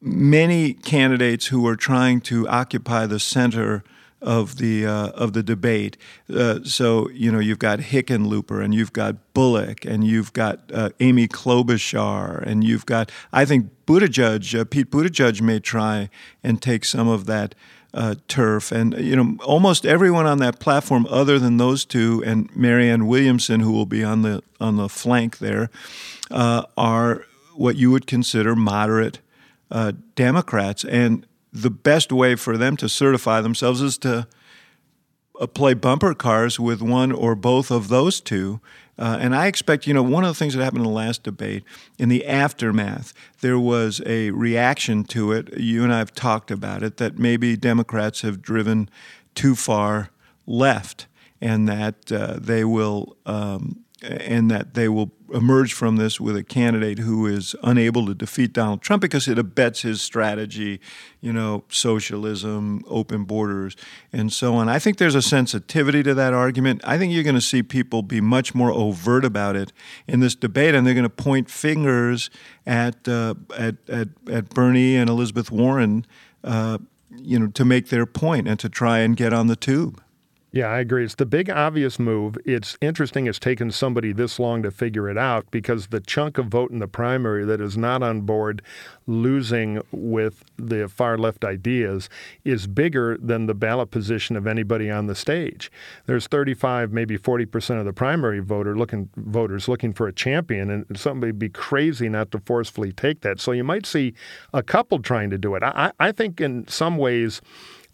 many 0.00 0.74
candidates 0.74 1.46
who 1.46 1.66
are 1.66 1.76
trying 1.76 2.20
to 2.20 2.46
occupy 2.48 3.06
the 3.06 3.18
center 3.18 3.82
of 4.20 4.56
the 4.56 4.86
uh, 4.86 5.08
of 5.10 5.32
the 5.32 5.42
debate. 5.42 5.96
Uh, 6.32 6.60
so 6.64 7.08
you 7.10 7.30
know 7.30 7.38
you've 7.38 7.58
got 7.58 7.78
Hickenlooper 7.78 8.62
and 8.62 8.74
you've 8.74 8.92
got 8.92 9.16
Bullock 9.34 9.84
and 9.84 10.04
you've 10.04 10.32
got 10.32 10.60
uh, 10.72 10.90
Amy 11.00 11.28
Klobuchar 11.28 12.42
and 12.42 12.64
you've 12.64 12.86
got 12.86 13.10
I 13.32 13.44
think 13.44 13.70
Buttigieg, 13.86 14.58
uh, 14.58 14.64
Pete 14.64 14.90
Buttigieg 14.90 15.40
may 15.40 15.60
try 15.60 16.10
and 16.42 16.60
take 16.60 16.84
some 16.84 17.08
of 17.08 17.26
that. 17.26 17.54
Uh, 17.94 18.14
turf 18.28 18.70
and 18.70 18.92
you 18.98 19.16
know 19.16 19.38
almost 19.42 19.86
everyone 19.86 20.26
on 20.26 20.36
that 20.38 20.60
platform 20.60 21.06
other 21.08 21.38
than 21.38 21.56
those 21.56 21.86
two 21.86 22.22
and 22.26 22.54
Marianne 22.54 23.06
Williamson 23.06 23.60
who 23.60 23.72
will 23.72 23.86
be 23.86 24.04
on 24.04 24.20
the 24.20 24.42
on 24.60 24.76
the 24.76 24.90
flank 24.90 25.38
there 25.38 25.70
uh, 26.30 26.64
are 26.76 27.24
what 27.54 27.76
you 27.76 27.90
would 27.90 28.06
consider 28.06 28.54
moderate 28.54 29.20
Democrats 30.14 30.84
and 30.84 31.26
the 31.62 31.70
best 31.70 32.12
way 32.12 32.34
for 32.34 32.56
them 32.56 32.76
to 32.76 32.88
certify 32.88 33.40
themselves 33.40 33.80
is 33.82 33.98
to 33.98 34.26
uh, 35.40 35.46
play 35.46 35.74
bumper 35.74 36.14
cars 36.14 36.58
with 36.58 36.80
one 36.80 37.12
or 37.12 37.34
both 37.34 37.70
of 37.70 37.88
those 37.88 38.20
two. 38.20 38.60
Uh, 38.98 39.16
and 39.20 39.34
I 39.34 39.46
expect, 39.46 39.86
you 39.86 39.94
know, 39.94 40.02
one 40.02 40.24
of 40.24 40.30
the 40.30 40.34
things 40.34 40.54
that 40.54 40.62
happened 40.62 40.84
in 40.84 40.90
the 40.90 40.96
last 40.96 41.22
debate, 41.22 41.62
in 41.98 42.08
the 42.08 42.26
aftermath, 42.26 43.12
there 43.40 43.58
was 43.58 44.02
a 44.04 44.30
reaction 44.32 45.04
to 45.04 45.32
it. 45.32 45.56
You 45.56 45.84
and 45.84 45.92
I 45.92 45.98
have 45.98 46.12
talked 46.12 46.50
about 46.50 46.82
it 46.82 46.96
that 46.96 47.18
maybe 47.18 47.56
Democrats 47.56 48.22
have 48.22 48.42
driven 48.42 48.88
too 49.34 49.54
far 49.54 50.10
left 50.46 51.06
and 51.40 51.68
that 51.68 52.10
uh, 52.10 52.38
they 52.40 52.64
will 52.64 53.16
um, 53.24 53.84
and 54.02 54.50
that 54.50 54.74
they 54.74 54.88
will 54.88 55.10
emerge 55.32 55.74
from 55.74 55.96
this 55.96 56.20
with 56.20 56.36
a 56.36 56.42
candidate 56.42 57.00
who 57.00 57.26
is 57.26 57.54
unable 57.62 58.06
to 58.06 58.14
defeat 58.14 58.52
Donald 58.52 58.80
Trump 58.80 59.02
because 59.02 59.28
it 59.28 59.38
abets 59.38 59.82
his 59.82 60.00
strategy, 60.00 60.80
you 61.20 61.32
know, 61.32 61.64
socialism, 61.68 62.82
open 62.86 63.24
borders, 63.24 63.76
and 64.12 64.32
so 64.32 64.54
on. 64.54 64.68
I 64.68 64.78
think 64.78 64.98
there's 64.98 65.14
a 65.14 65.22
sensitivity 65.22 66.02
to 66.04 66.14
that 66.14 66.32
argument. 66.32 66.80
I 66.84 66.96
think 66.96 67.12
you're 67.12 67.24
going 67.24 67.34
to 67.34 67.40
see 67.40 67.62
people 67.62 68.02
be 68.02 68.20
much 68.20 68.54
more 68.54 68.70
overt 68.70 69.24
about 69.24 69.56
it 69.56 69.72
in 70.06 70.20
this 70.20 70.34
debate, 70.34 70.74
and 70.74 70.86
they're 70.86 70.94
going 70.94 71.02
to 71.02 71.10
point 71.10 71.50
fingers 71.50 72.30
at 72.66 73.08
uh, 73.08 73.34
at, 73.56 73.76
at, 73.88 74.08
at 74.30 74.48
Bernie 74.50 74.96
and 74.96 75.10
Elizabeth 75.10 75.50
Warren, 75.50 76.06
uh, 76.44 76.78
you 77.16 77.38
know, 77.38 77.48
to 77.48 77.64
make 77.64 77.88
their 77.88 78.06
point 78.06 78.46
and 78.46 78.58
to 78.60 78.68
try 78.68 79.00
and 79.00 79.16
get 79.16 79.32
on 79.32 79.48
the 79.48 79.56
tube. 79.56 80.00
Yeah, 80.50 80.68
I 80.68 80.78
agree. 80.78 81.04
It's 81.04 81.14
the 81.14 81.26
big 81.26 81.50
obvious 81.50 81.98
move. 81.98 82.38
It's 82.46 82.78
interesting 82.80 83.26
it's 83.26 83.38
taken 83.38 83.70
somebody 83.70 84.12
this 84.12 84.38
long 84.38 84.62
to 84.62 84.70
figure 84.70 85.10
it 85.10 85.18
out 85.18 85.50
because 85.50 85.88
the 85.88 86.00
chunk 86.00 86.38
of 86.38 86.46
vote 86.46 86.70
in 86.70 86.78
the 86.78 86.88
primary 86.88 87.44
that 87.44 87.60
is 87.60 87.76
not 87.76 88.02
on 88.02 88.22
board 88.22 88.62
losing 89.06 89.82
with 89.92 90.44
the 90.56 90.88
far 90.88 91.18
left 91.18 91.44
ideas 91.44 92.08
is 92.44 92.66
bigger 92.66 93.18
than 93.20 93.44
the 93.44 93.52
ballot 93.54 93.90
position 93.90 94.36
of 94.36 94.46
anybody 94.46 94.90
on 94.90 95.06
the 95.06 95.14
stage. 95.14 95.70
There's 96.06 96.26
35, 96.26 96.92
maybe 96.92 97.18
40% 97.18 97.78
of 97.78 97.84
the 97.84 97.92
primary 97.92 98.40
voter 98.40 98.74
looking 98.74 99.10
voters 99.16 99.68
looking 99.68 99.92
for 99.92 100.08
a 100.08 100.12
champion 100.14 100.70
and 100.70 100.86
somebody 100.98 101.30
would 101.30 101.38
be 101.38 101.50
crazy 101.50 102.08
not 102.08 102.30
to 102.30 102.38
forcefully 102.38 102.92
take 102.92 103.20
that. 103.20 103.38
So 103.38 103.52
you 103.52 103.64
might 103.64 103.84
see 103.84 104.14
a 104.54 104.62
couple 104.62 105.02
trying 105.02 105.28
to 105.28 105.36
do 105.36 105.54
it. 105.56 105.62
I, 105.62 105.92
I 106.00 106.10
think 106.10 106.40
in 106.40 106.66
some 106.68 106.96
ways 106.96 107.42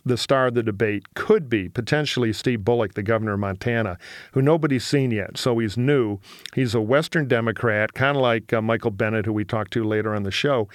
the 0.04 0.16
star 0.16 0.48
of 0.48 0.54
the 0.54 0.62
debate 0.62 1.14
could 1.14 1.48
be 1.48 1.68
potentially 1.68 2.32
Steve 2.32 2.64
Bullock, 2.64 2.94
the 2.94 3.02
governor 3.02 3.34
of 3.34 3.40
Montana, 3.40 3.98
who 4.32 4.42
nobody's 4.42 4.84
seen 4.84 5.10
yet. 5.10 5.38
So 5.38 5.58
he's 5.58 5.76
new. 5.76 6.18
He's 6.54 6.74
a 6.74 6.80
Western 6.80 7.26
Democrat, 7.26 7.94
kind 7.94 8.16
of 8.16 8.22
like 8.22 8.52
uh, 8.52 8.60
Michael 8.60 8.90
Bennet, 8.90 9.26
who 9.26 9.32
we 9.32 9.44
talked 9.44 9.72
to 9.72 9.84
later 9.84 10.14
on 10.14 10.22
the 10.22 10.30
show. 10.30 10.68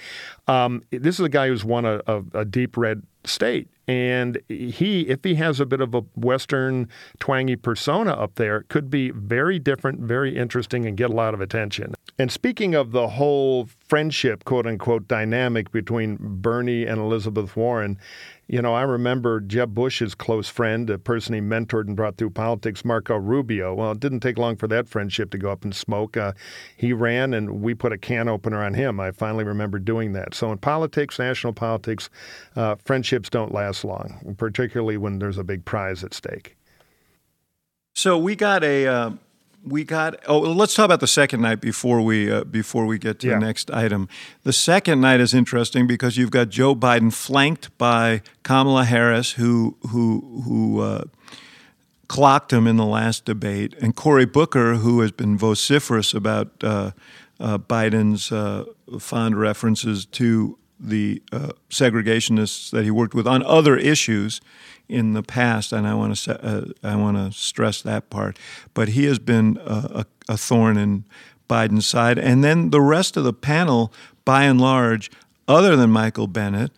Um, 0.48 0.82
this 0.90 1.20
is 1.20 1.26
a 1.26 1.28
guy 1.28 1.48
who's 1.48 1.64
won 1.64 1.84
a, 1.84 2.00
a, 2.06 2.22
a 2.34 2.44
deep 2.44 2.76
red 2.76 3.02
state. 3.24 3.68
And 3.86 4.40
he, 4.48 5.02
if 5.08 5.24
he 5.24 5.34
has 5.34 5.58
a 5.58 5.66
bit 5.66 5.80
of 5.80 5.94
a 5.94 6.02
Western 6.14 6.88
twangy 7.18 7.56
persona 7.56 8.12
up 8.12 8.36
there, 8.36 8.62
could 8.68 8.88
be 8.88 9.10
very 9.10 9.58
different, 9.58 10.00
very 10.00 10.36
interesting, 10.36 10.86
and 10.86 10.96
get 10.96 11.10
a 11.10 11.12
lot 11.12 11.34
of 11.34 11.40
attention. 11.40 11.94
And 12.20 12.30
speaking 12.30 12.74
of 12.74 12.92
the 12.92 13.08
whole 13.08 13.66
friendship, 13.88 14.44
quote 14.44 14.66
unquote, 14.66 15.08
dynamic 15.08 15.72
between 15.72 16.18
Bernie 16.20 16.84
and 16.84 17.00
Elizabeth 17.00 17.56
Warren, 17.56 17.96
you 18.46 18.60
know, 18.60 18.74
I 18.74 18.82
remember 18.82 19.40
Jeb 19.40 19.74
Bush's 19.74 20.14
close 20.14 20.46
friend, 20.46 20.90
a 20.90 20.98
person 20.98 21.32
he 21.32 21.40
mentored 21.40 21.86
and 21.86 21.96
brought 21.96 22.18
through 22.18 22.30
politics, 22.30 22.84
Marco 22.84 23.16
Rubio. 23.16 23.72
Well, 23.72 23.92
it 23.92 24.00
didn't 24.00 24.20
take 24.20 24.36
long 24.36 24.56
for 24.56 24.68
that 24.68 24.86
friendship 24.86 25.30
to 25.30 25.38
go 25.38 25.50
up 25.50 25.64
in 25.64 25.72
smoke. 25.72 26.18
Uh, 26.18 26.34
he 26.76 26.92
ran, 26.92 27.32
and 27.32 27.62
we 27.62 27.72
put 27.72 27.90
a 27.90 27.96
can 27.96 28.28
opener 28.28 28.62
on 28.62 28.74
him. 28.74 29.00
I 29.00 29.12
finally 29.12 29.44
remember 29.44 29.78
doing 29.78 30.12
that. 30.12 30.34
So 30.34 30.52
in 30.52 30.58
politics, 30.58 31.18
national 31.18 31.54
politics, 31.54 32.10
uh, 32.54 32.74
friendships 32.84 33.30
don't 33.30 33.54
last 33.54 33.82
long, 33.82 34.34
particularly 34.36 34.98
when 34.98 35.20
there's 35.20 35.38
a 35.38 35.44
big 35.44 35.64
prize 35.64 36.04
at 36.04 36.12
stake. 36.12 36.58
So 37.94 38.18
we 38.18 38.36
got 38.36 38.62
a. 38.62 38.86
Uh 38.86 39.10
we 39.64 39.84
got 39.84 40.16
oh 40.26 40.38
let's 40.38 40.74
talk 40.74 40.84
about 40.84 41.00
the 41.00 41.06
second 41.06 41.40
night 41.42 41.60
before 41.60 42.00
we 42.00 42.30
uh, 42.30 42.44
before 42.44 42.86
we 42.86 42.98
get 42.98 43.18
to 43.20 43.28
yeah. 43.28 43.34
the 43.34 43.40
next 43.40 43.70
item. 43.70 44.08
The 44.42 44.52
second 44.52 45.00
night 45.00 45.20
is 45.20 45.34
interesting 45.34 45.86
because 45.86 46.16
you've 46.16 46.30
got 46.30 46.48
Joe 46.48 46.74
Biden 46.74 47.12
flanked 47.12 47.76
by 47.78 48.22
Kamala 48.42 48.84
Harris, 48.84 49.32
who 49.32 49.76
who 49.90 50.42
who 50.44 50.80
uh, 50.80 51.04
clocked 52.08 52.52
him 52.52 52.66
in 52.66 52.76
the 52.76 52.86
last 52.86 53.24
debate, 53.24 53.74
and 53.80 53.94
Cory 53.94 54.26
Booker, 54.26 54.76
who 54.76 55.00
has 55.00 55.12
been 55.12 55.36
vociferous 55.36 56.14
about 56.14 56.48
uh, 56.62 56.92
uh 57.38 57.58
Biden's 57.58 58.32
uh, 58.32 58.64
fond 58.98 59.38
references 59.38 60.06
to 60.06 60.58
the 60.80 61.22
uh, 61.32 61.50
segregationists 61.68 62.70
that 62.70 62.84
he 62.84 62.90
worked 62.90 63.14
with 63.14 63.26
on 63.26 63.42
other 63.42 63.76
issues 63.76 64.40
in 64.88 65.12
the 65.12 65.22
past, 65.22 65.72
and 65.72 65.86
I 65.86 65.94
want 65.94 66.16
to 66.16 66.44
uh, 66.44 66.64
I 66.82 66.96
want 66.96 67.16
to 67.16 67.38
stress 67.38 67.82
that 67.82 68.10
part. 68.10 68.38
But 68.74 68.88
he 68.88 69.04
has 69.04 69.18
been 69.18 69.58
a, 69.64 70.06
a, 70.28 70.36
thorn 70.36 70.76
in 70.76 71.04
Biden's 71.48 71.86
side, 71.86 72.18
and 72.18 72.42
then 72.42 72.70
the 72.70 72.80
rest 72.80 73.16
of 73.16 73.24
the 73.24 73.32
panel, 73.32 73.92
by 74.24 74.44
and 74.44 74.60
large, 74.60 75.10
other 75.46 75.76
than 75.76 75.90
Michael 75.90 76.26
Bennet. 76.26 76.72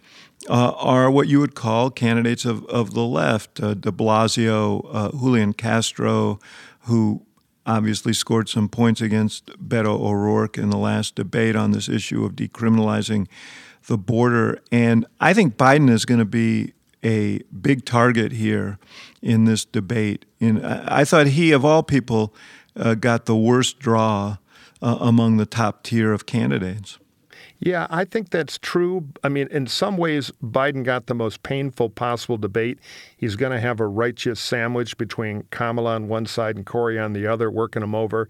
uh, 0.49 0.73
are 0.73 1.11
what 1.11 1.29
you 1.29 1.39
would 1.41 1.55
call 1.55 1.91
candidates 1.91 2.45
of, 2.45 2.65
of 2.67 2.95
the 2.95 3.05
left. 3.05 3.63
Uh, 3.63 3.75
De 3.75 3.93
Blasio, 3.93 4.89
uh, 4.93 5.11
Julian 5.13 5.53
Castro, 5.53 6.41
who 6.81 7.23
obviously 7.65 8.13
scored 8.13 8.49
some 8.49 8.69
points 8.69 9.01
against 9.01 9.47
Beto 9.69 10.01
O'Rourke 10.01 10.59
in 10.59 10.71
the 10.71 10.79
last 10.79 11.15
debate 11.15 11.55
on 11.55 11.71
this 11.71 11.89
issue 11.89 12.25
of 12.25 12.33
decriminalizing 12.33 13.29
the 13.87 13.99
border. 13.99 14.61
And 14.71 15.07
I 15.21 15.35
think 15.35 15.57
Biden 15.57 15.91
is 15.91 16.05
going 16.05 16.21
to 16.21 16.25
be 16.25 16.73
a 17.05 17.41
big 17.61 17.85
target 17.85 18.33
here 18.33 18.79
in 19.21 19.45
this 19.45 19.65
debate. 19.65 20.25
In, 20.39 20.65
I 20.65 21.05
thought 21.05 21.29
he, 21.29 21.53
of 21.53 21.65
all 21.65 21.83
people, 21.83 22.35
uh, 22.77 22.95
got 22.95 23.27
the 23.27 23.37
worst 23.37 23.79
draw 23.79 24.37
uh, 24.81 24.97
among 25.01 25.37
the 25.37 25.47
top 25.47 25.83
tier 25.83 26.13
of 26.13 26.27
candidates. 26.27 26.99
Yeah, 27.65 27.87
I 27.91 28.05
think 28.05 28.31
that's 28.31 28.59
true. 28.59 29.07
I 29.23 29.29
mean, 29.29 29.47
in 29.53 29.69
some 29.69 29.97
ways, 29.97 30.33
Biden 30.43 30.83
got 30.83 31.07
the 31.07 31.15
most 31.15 31.45
painful 31.45 31.91
possible 31.91 32.37
debate. 32.37 32.81
He's 33.17 33.37
going 33.37 33.53
to 33.53 33.61
have 33.61 33.79
a 33.79 33.87
righteous 33.87 34.41
sandwich 34.41 34.99
between 34.99 35.45
Kamala 35.51 35.95
on 35.95 36.09
one 36.09 36.27
side 36.27 36.57
and 36.57 36.67
Cory 36.67 36.99
on 36.99 37.13
the 37.13 37.29
other, 37.29 37.53
working 37.53 37.81
him 37.85 37.95
over. 37.95 38.29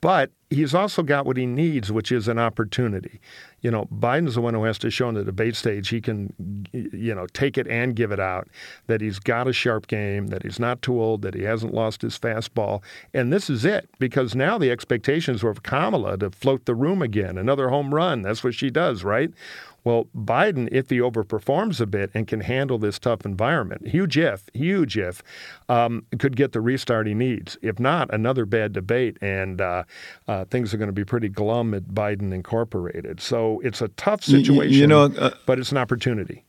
But 0.00 0.30
he's 0.48 0.74
also 0.74 1.02
got 1.02 1.26
what 1.26 1.36
he 1.36 1.44
needs, 1.44 1.90
which 1.90 2.12
is 2.12 2.28
an 2.28 2.38
opportunity. 2.38 3.20
You 3.60 3.70
know, 3.72 3.86
Biden's 3.86 4.36
the 4.36 4.40
one 4.40 4.54
who 4.54 4.62
has 4.62 4.78
to 4.78 4.90
show 4.90 5.08
on 5.08 5.14
the 5.14 5.24
debate 5.24 5.56
stage 5.56 5.88
he 5.88 6.00
can, 6.00 6.32
you 6.72 7.14
know, 7.14 7.26
take 7.32 7.58
it 7.58 7.66
and 7.66 7.96
give 7.96 8.12
it 8.12 8.20
out, 8.20 8.48
that 8.86 9.00
he's 9.00 9.18
got 9.18 9.48
a 9.48 9.52
sharp 9.52 9.88
game, 9.88 10.28
that 10.28 10.44
he's 10.44 10.60
not 10.60 10.80
too 10.80 11.02
old, 11.02 11.22
that 11.22 11.34
he 11.34 11.42
hasn't 11.42 11.74
lost 11.74 12.02
his 12.02 12.16
fastball. 12.16 12.82
And 13.12 13.32
this 13.32 13.50
is 13.50 13.64
it, 13.64 13.88
because 13.98 14.36
now 14.36 14.56
the 14.56 14.70
expectations 14.70 15.42
were 15.42 15.54
for 15.54 15.60
Kamala 15.60 16.16
to 16.18 16.30
float 16.30 16.66
the 16.66 16.76
room 16.76 17.02
again, 17.02 17.36
another 17.36 17.68
home 17.68 17.92
run. 17.92 18.22
That's 18.22 18.44
what 18.44 18.54
she 18.54 18.70
does, 18.70 19.02
right? 19.02 19.32
Well, 19.84 20.08
Biden, 20.16 20.68
if 20.70 20.90
he 20.90 20.98
overperforms 20.98 21.80
a 21.80 21.86
bit 21.86 22.10
and 22.12 22.26
can 22.26 22.40
handle 22.40 22.78
this 22.78 22.98
tough 22.98 23.24
environment, 23.24 23.88
huge 23.88 24.18
if, 24.18 24.44
huge 24.52 24.98
if, 24.98 25.22
um, 25.68 26.04
could 26.18 26.36
get 26.36 26.52
the 26.52 26.60
restart 26.60 27.06
he 27.06 27.14
needs. 27.14 27.56
If 27.62 27.78
not, 27.78 28.12
another 28.12 28.44
bad 28.44 28.72
debate, 28.72 29.16
and 29.20 29.60
uh, 29.60 29.84
uh, 30.26 30.44
things 30.46 30.74
are 30.74 30.76
going 30.76 30.88
to 30.88 30.92
be 30.92 31.04
pretty 31.04 31.28
glum 31.28 31.74
at 31.74 31.84
Biden 31.84 32.32
Incorporated. 32.32 33.20
So 33.20 33.60
it's 33.60 33.80
a 33.80 33.88
tough 33.88 34.22
situation, 34.22 34.72
you, 34.72 34.80
you 34.80 34.86
know, 34.86 35.04
uh, 35.04 35.30
but 35.46 35.58
it's 35.58 35.72
an 35.72 35.78
opportunity. 35.78 36.44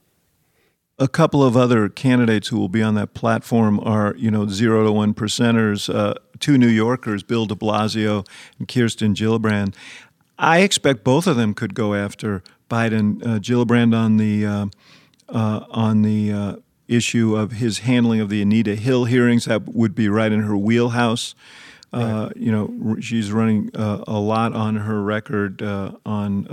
A 0.97 1.07
couple 1.07 1.41
of 1.41 1.55
other 1.55 1.87
candidates 1.87 2.49
who 2.49 2.59
will 2.59 2.67
be 2.67 2.83
on 2.83 2.95
that 2.95 3.13
platform 3.13 3.79
are, 3.79 4.13
you 4.17 4.29
know, 4.29 4.49
zero 4.49 4.83
to 4.83 4.91
one 4.91 5.13
percenters. 5.13 5.93
Uh, 5.93 6.15
two 6.39 6.57
New 6.57 6.67
Yorkers, 6.67 7.23
Bill 7.23 7.45
De 7.45 7.55
Blasio 7.55 8.27
and 8.57 8.67
Kirsten 8.67 9.13
Gillibrand. 9.13 9.75
I 10.37 10.59
expect 10.59 11.03
both 11.03 11.27
of 11.27 11.35
them 11.35 11.53
could 11.53 11.73
go 11.73 11.93
after 11.93 12.43
Biden, 12.69 13.25
uh, 13.25 13.39
Gillibrand 13.39 13.95
on 13.95 14.17
the 14.17 14.45
uh, 14.45 14.65
uh, 15.27 15.65
on 15.71 16.01
the 16.01 16.31
uh, 16.31 16.55
issue 16.87 17.35
of 17.35 17.53
his 17.53 17.79
handling 17.79 18.21
of 18.21 18.29
the 18.29 18.41
Anita 18.41 18.75
Hill 18.75 19.05
hearings. 19.05 19.45
That 19.45 19.67
would 19.67 19.95
be 19.95 20.09
right 20.09 20.31
in 20.31 20.41
her 20.41 20.57
wheelhouse. 20.57 21.35
Uh, 21.91 22.27
right. 22.27 22.37
You 22.37 22.51
know, 22.51 22.97
she's 22.99 23.31
running 23.31 23.71
uh, 23.75 24.03
a 24.07 24.19
lot 24.19 24.53
on 24.53 24.77
her 24.77 25.01
record 25.01 25.61
on 26.05 26.47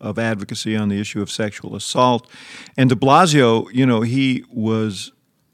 of 0.00 0.18
advocacy 0.18 0.76
on 0.76 0.88
the 0.88 1.00
issue 1.00 1.22
of 1.22 1.30
sexual 1.30 1.76
assault. 1.76 2.28
And 2.76 2.90
de 2.90 2.96
Blasio, 2.96 3.72
you 3.72 3.86
know, 3.86 4.00
he 4.00 4.44
was 4.50 5.12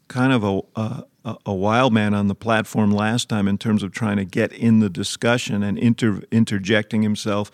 kind 0.08 0.32
of 0.32 0.42
a, 0.42 1.04
a, 1.28 1.36
a 1.44 1.54
wild 1.54 1.92
man 1.92 2.14
on 2.14 2.28
the 2.28 2.34
platform 2.34 2.90
last 2.90 3.28
time 3.28 3.46
in 3.46 3.58
terms 3.58 3.82
of 3.82 3.92
trying 3.92 4.16
to 4.16 4.24
get 4.24 4.52
in 4.52 4.80
the 4.80 4.88
discussion 4.88 5.62
and 5.62 5.78
inter, 5.78 6.22
interjecting 6.32 7.02
himself. 7.02 7.50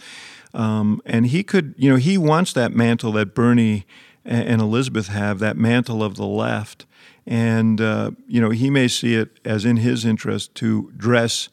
Um, 0.54 1.02
and 1.04 1.26
he 1.26 1.42
could, 1.42 1.74
you 1.76 1.90
know, 1.90 1.96
he 1.96 2.16
wants 2.16 2.52
that 2.54 2.72
mantle 2.72 3.12
that 3.12 3.34
Bernie 3.34 3.84
and 4.24 4.60
Elizabeth 4.62 5.08
have, 5.08 5.38
that 5.40 5.56
mantle 5.56 6.02
of 6.02 6.16
the 6.16 6.26
left. 6.26 6.86
And, 7.26 7.80
uh, 7.80 8.12
you 8.26 8.40
know, 8.40 8.50
he 8.50 8.70
may 8.70 8.88
see 8.88 9.14
it 9.14 9.38
as 9.44 9.64
in 9.64 9.78
his 9.78 10.04
interest 10.04 10.54
to 10.56 10.92
dress 10.96 11.48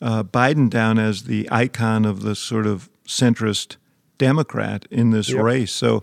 uh, 0.00 0.22
Biden 0.24 0.68
down 0.68 0.98
as 0.98 1.24
the 1.24 1.48
icon 1.50 2.04
of 2.04 2.22
the 2.22 2.34
sort 2.34 2.66
of 2.66 2.88
centrist 3.06 3.76
Democrat 4.18 4.86
in 4.90 5.10
this 5.10 5.30
yep. 5.30 5.42
race. 5.42 5.72
So, 5.72 6.02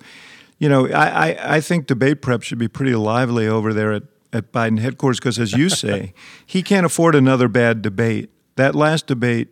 you 0.59 0.69
know, 0.69 0.87
I, 0.87 1.31
I, 1.31 1.55
I, 1.55 1.61
think 1.61 1.87
debate 1.87 2.21
prep 2.21 2.43
should 2.43 2.57
be 2.57 2.67
pretty 2.67 2.95
lively 2.95 3.47
over 3.47 3.73
there 3.73 3.91
at, 3.91 4.03
at 4.31 4.51
Biden 4.51 4.79
headquarters 4.79 5.19
because, 5.19 5.39
as 5.39 5.53
you 5.53 5.69
say, 5.69 6.13
he 6.45 6.63
can't 6.63 6.85
afford 6.85 7.15
another 7.15 7.47
bad 7.47 7.81
debate. 7.81 8.29
That 8.55 8.75
last 8.75 9.07
debate 9.07 9.49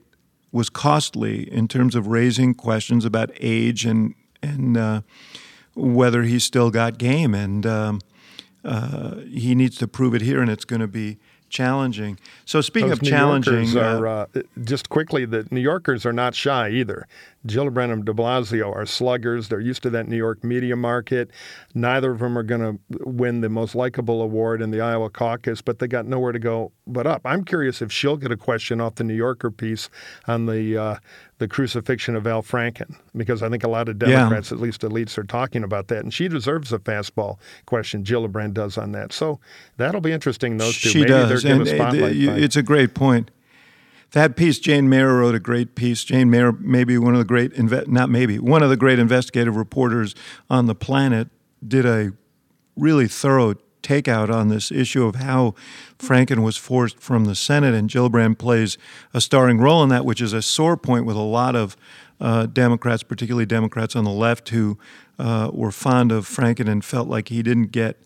was 0.52 0.70
costly 0.70 1.52
in 1.52 1.68
terms 1.68 1.96
of 1.96 2.08
raising 2.08 2.54
questions 2.54 3.06
about 3.06 3.32
age 3.40 3.86
and 3.86 4.16
and 4.44 4.76
uh, 4.78 5.02
whether 5.76 6.24
he's 6.24 6.44
still 6.44 6.72
got 6.72 6.98
game. 6.98 7.36
And 7.36 7.66
um, 7.66 8.02
uh, 8.66 9.18
he 9.18 9.56
needs 9.56 9.78
to 9.78 9.88
prove 9.88 10.16
it 10.16 10.22
here, 10.22 10.42
and 10.42 10.50
it's 10.50 10.66
going 10.66 10.82
to 10.82 10.88
be 10.88 11.18
challenging. 11.50 12.18
So 12.46 12.62
speaking 12.62 12.90
Those 12.90 13.00
of 13.00 13.06
challenging, 13.06 13.78
are, 13.78 14.08
uh, 14.08 14.26
just 14.64 14.90
quickly, 14.90 15.26
the 15.26 15.48
New 15.52 15.60
Yorkers 15.60 16.06
are 16.06 16.14
not 16.14 16.34
shy 16.34 16.70
either. 16.70 17.08
Gillibrand 17.48 17.92
and 17.92 18.06
de 18.06 18.14
Blasio 18.14 18.74
are 18.76 18.86
sluggers. 18.86 19.48
They're 19.48 19.60
used 19.60 19.82
to 19.84 19.90
that 19.92 20.08
New 20.08 20.18
York 20.18 20.44
media 20.44 20.76
market. 20.76 21.32
Neither 21.74 22.12
of 22.12 22.20
them 22.20 22.38
are 22.38 22.44
going 22.44 22.62
to 22.62 23.00
win 23.06 23.42
the 23.42 23.50
most 23.50 23.74
likable 23.74 24.22
award 24.22 24.62
in 24.62 24.70
the 24.70 24.82
Iowa 24.82 25.10
caucus, 25.10 25.62
but 25.62 25.80
they 25.80 25.88
got 25.88 26.06
nowhere 26.06 26.32
to 26.32 26.40
go 26.40 26.72
but 26.86 27.08
up. 27.08 27.22
I'm 27.26 27.44
curious 27.44 27.82
if 27.82 27.92
she'll 27.92 28.18
get 28.18 28.32
a 28.32 28.38
question 28.38 28.80
off 28.80 28.96
the 28.96 29.04
New 29.04 29.16
Yorker 29.16 29.50
piece 29.50 29.90
on 30.28 30.46
the 30.46 30.78
uh, 30.78 30.96
the 31.40 31.48
crucifixion 31.48 32.16
of 32.16 32.28
Al 32.28 32.44
Franken, 32.44 32.96
because 33.18 33.42
I 33.42 33.50
think 33.50 33.64
a 33.64 33.68
lot 33.68 33.90
of 33.90 33.98
Democrats, 33.98 34.52
yeah. 34.52 34.58
at 34.58 34.62
least 34.62 34.82
elites, 34.82 35.18
are 35.18 35.24
talking 35.24 35.64
about 35.64 35.88
that, 35.88 36.04
and 36.04 36.14
she 36.14 36.28
deserves 36.28 36.72
a 36.72 36.78
fastball 36.78 37.40
question. 37.66 38.04
Gillibrand 38.04 38.54
does 38.54 38.78
on 38.78 38.92
that, 38.92 39.12
so 39.12 39.40
that'll 39.78 40.02
be 40.02 40.12
interesting. 40.12 40.58
Those 40.58 40.78
two, 40.80 40.90
she 40.90 41.00
maybe 41.00 41.10
does, 41.10 41.44
and 41.44 41.68
uh, 41.68 41.96
it's 42.06 42.56
a 42.56 42.62
great 42.62 42.94
point 42.94 43.32
that 44.12 44.36
piece, 44.36 44.60
Jane 44.60 44.90
Mayer 44.90 45.20
wrote 45.20 45.36
a 45.36 45.40
great 45.40 45.76
piece. 45.76 46.04
Jane 46.04 46.30
Mayer, 46.30 46.52
maybe 46.52 46.98
one 46.98 47.14
of 47.14 47.20
the 47.20 47.26
great, 47.26 47.54
inve- 47.54 47.88
not 47.88 48.10
maybe, 48.10 48.40
one 48.40 48.62
of 48.62 48.70
the 48.70 48.78
great 48.78 49.00
investigative 49.00 49.56
reporters 49.56 50.16
on 50.50 50.66
the 50.66 50.76
planet, 50.76 51.30
did 51.66 51.86
a 51.86 52.12
really 52.76 53.08
thorough 53.08 53.56
takeout 53.82 54.34
on 54.34 54.50
this 54.50 54.72
issue 54.72 55.06
of 55.06 55.16
how 55.16 55.56
Franken 55.98 56.44
was 56.44 56.58
forced 56.58 57.00
from 57.00 57.26
the 57.26 57.36
Senate, 57.36 57.74
and 57.74 57.90
Gillibrand 57.90 58.38
plays 58.38 58.78
a 59.14 59.22
starring 59.22 59.60
role 59.60 59.82
in 59.82 59.90
that, 59.90 60.06
which 60.06 60.22
is 60.22 60.34
a 60.34 60.42
sore 60.42 60.78
point 60.78 61.06
with 61.06 61.16
a 61.16 61.20
lot 61.22 61.56
of 61.56 61.78
uh, 62.20 62.46
Democrats, 62.46 63.04
particularly 63.04 63.46
Democrats 63.46 63.96
on 63.96 64.04
the 64.04 64.12
left, 64.12 64.50
who 64.50 64.78
uh, 65.18 65.50
were 65.54 65.72
fond 65.72 66.12
of 66.12 66.28
Franken 66.28 66.70
and 66.70 66.84
felt 66.84 67.08
like 67.08 67.30
he 67.30 67.42
didn't 67.42 67.72
get 67.72 67.98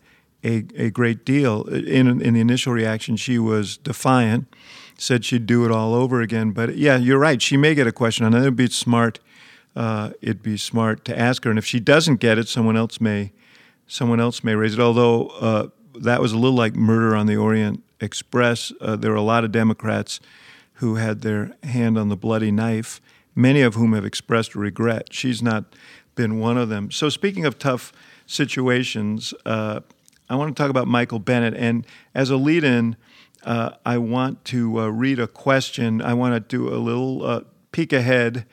a, 0.44 0.64
a 0.76 0.90
great 0.90 1.24
deal. 1.24 1.64
In, 1.64 2.20
in 2.22 2.34
the 2.34 2.40
initial 2.40 2.72
reaction, 2.72 3.16
she 3.16 3.38
was 3.38 3.76
defiant 3.76 4.46
said 4.98 5.24
she'd 5.24 5.46
do 5.46 5.64
it 5.64 5.70
all 5.70 5.94
over 5.94 6.20
again. 6.20 6.52
But 6.52 6.76
yeah, 6.76 6.96
you're 6.96 7.18
right. 7.18 7.40
She 7.40 7.56
may 7.56 7.74
get 7.74 7.86
a 7.86 7.92
question 7.92 8.24
on 8.24 8.34
it. 8.34 8.40
It'd 8.40 8.56
be 8.56 8.68
smart. 8.68 9.20
Uh, 9.74 10.12
it'd 10.22 10.42
be 10.42 10.56
smart 10.56 11.04
to 11.04 11.18
ask 11.18 11.44
her. 11.44 11.50
And 11.50 11.58
if 11.58 11.66
she 11.66 11.80
doesn't 11.80 12.16
get 12.16 12.38
it, 12.38 12.48
someone 12.48 12.76
else 12.76 13.00
may, 13.00 13.32
someone 13.86 14.20
else 14.20 14.42
may 14.42 14.54
raise 14.54 14.74
it. 14.74 14.80
Although 14.80 15.28
uh, 15.28 15.68
that 16.00 16.20
was 16.20 16.32
a 16.32 16.38
little 16.38 16.56
like 16.56 16.74
Murder 16.74 17.14
on 17.14 17.26
the 17.26 17.36
Orient 17.36 17.82
Express. 18.00 18.72
Uh, 18.80 18.96
there 18.96 19.10
were 19.10 19.16
a 19.16 19.22
lot 19.22 19.44
of 19.44 19.52
Democrats 19.52 20.20
who 20.74 20.96
had 20.96 21.22
their 21.22 21.52
hand 21.62 21.98
on 21.98 22.08
the 22.08 22.16
bloody 22.16 22.50
knife. 22.50 23.00
Many 23.34 23.62
of 23.62 23.74
whom 23.74 23.92
have 23.92 24.04
expressed 24.04 24.54
regret. 24.54 25.12
She's 25.12 25.42
not 25.42 25.64
been 26.14 26.38
one 26.38 26.56
of 26.56 26.68
them. 26.68 26.90
So 26.90 27.08
speaking 27.10 27.44
of 27.44 27.58
tough 27.58 27.92
situations, 28.26 29.34
uh, 29.44 29.80
I 30.28 30.36
want 30.36 30.56
to 30.56 30.62
talk 30.62 30.70
about 30.70 30.88
Michael 30.88 31.18
Bennet. 31.18 31.54
And 31.54 31.86
as 32.14 32.30
a 32.30 32.36
lead-in 32.36 32.96
uh, 33.46 33.76
I 33.86 33.98
want 33.98 34.44
to 34.46 34.80
uh, 34.80 34.88
read 34.88 35.20
a 35.20 35.28
question. 35.28 36.02
I 36.02 36.14
want 36.14 36.34
to 36.34 36.40
do 36.40 36.68
a 36.68 36.76
little 36.76 37.24
uh, 37.24 37.40
peek 37.70 37.92
ahead 37.92 38.44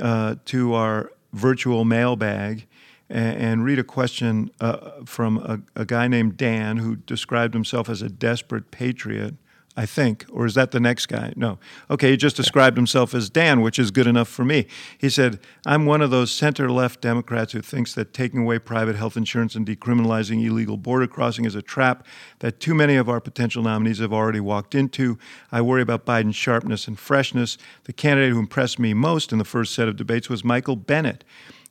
uh, 0.00 0.36
to 0.46 0.72
our 0.74 1.10
virtual 1.32 1.84
mailbag 1.84 2.66
and, 3.10 3.36
and 3.36 3.64
read 3.64 3.80
a 3.80 3.84
question 3.84 4.52
uh, 4.60 5.02
from 5.04 5.38
a, 5.38 5.80
a 5.80 5.84
guy 5.84 6.06
named 6.06 6.36
Dan 6.36 6.76
who 6.76 6.94
described 6.94 7.54
himself 7.54 7.88
as 7.88 8.02
a 8.02 8.08
desperate 8.08 8.70
patriot. 8.70 9.34
I 9.78 9.84
think, 9.84 10.24
or 10.30 10.46
is 10.46 10.54
that 10.54 10.70
the 10.70 10.80
next 10.80 11.06
guy? 11.06 11.34
No. 11.36 11.58
Okay, 11.90 12.10
he 12.10 12.16
just 12.16 12.34
described 12.34 12.78
himself 12.78 13.14
as 13.14 13.28
Dan, 13.28 13.60
which 13.60 13.78
is 13.78 13.90
good 13.90 14.06
enough 14.06 14.26
for 14.26 14.42
me. 14.42 14.66
He 14.96 15.10
said, 15.10 15.38
I'm 15.66 15.84
one 15.84 16.00
of 16.00 16.10
those 16.10 16.30
center 16.30 16.70
left 16.70 17.02
Democrats 17.02 17.52
who 17.52 17.60
thinks 17.60 17.94
that 17.94 18.14
taking 18.14 18.40
away 18.40 18.58
private 18.58 18.96
health 18.96 19.18
insurance 19.18 19.54
and 19.54 19.66
decriminalizing 19.66 20.42
illegal 20.42 20.78
border 20.78 21.06
crossing 21.06 21.44
is 21.44 21.54
a 21.54 21.60
trap 21.60 22.06
that 22.38 22.58
too 22.58 22.74
many 22.74 22.96
of 22.96 23.10
our 23.10 23.20
potential 23.20 23.62
nominees 23.62 23.98
have 23.98 24.14
already 24.14 24.40
walked 24.40 24.74
into. 24.74 25.18
I 25.52 25.60
worry 25.60 25.82
about 25.82 26.06
Biden's 26.06 26.36
sharpness 26.36 26.88
and 26.88 26.98
freshness. 26.98 27.58
The 27.84 27.92
candidate 27.92 28.32
who 28.32 28.38
impressed 28.38 28.78
me 28.78 28.94
most 28.94 29.30
in 29.30 29.38
the 29.38 29.44
first 29.44 29.74
set 29.74 29.88
of 29.88 29.96
debates 29.96 30.30
was 30.30 30.42
Michael 30.42 30.76
Bennet 30.76 31.22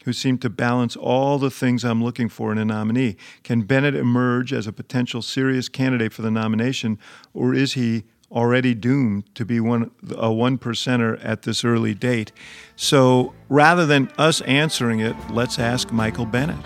who 0.05 0.13
seemed 0.13 0.39
to 0.39 0.49
balance 0.49 0.95
all 0.95 1.39
the 1.39 1.49
things 1.49 1.83
I'm 1.83 2.03
looking 2.03 2.29
for 2.29 2.51
in 2.51 2.59
a 2.59 2.65
nominee. 2.65 3.17
Can 3.43 3.63
Bennet 3.63 3.95
emerge 3.95 4.53
as 4.53 4.67
a 4.67 4.71
potential 4.71 5.23
serious 5.23 5.67
candidate 5.67 6.13
for 6.13 6.21
the 6.21 6.29
nomination, 6.29 6.99
or 7.33 7.55
is 7.55 7.73
he 7.73 8.03
already 8.31 8.75
doomed 8.75 9.23
to 9.33 9.43
be 9.45 9.59
one 9.59 9.89
a 10.15 10.31
one 10.31 10.59
percenter 10.59 11.19
at 11.25 11.41
this 11.41 11.65
early 11.65 11.95
date? 11.95 12.31
So 12.75 13.33
rather 13.49 13.87
than 13.87 14.11
us 14.17 14.41
answering 14.41 14.99
it, 14.99 15.15
let's 15.31 15.57
ask 15.57 15.91
Michael 15.91 16.27
Bennet. 16.27 16.63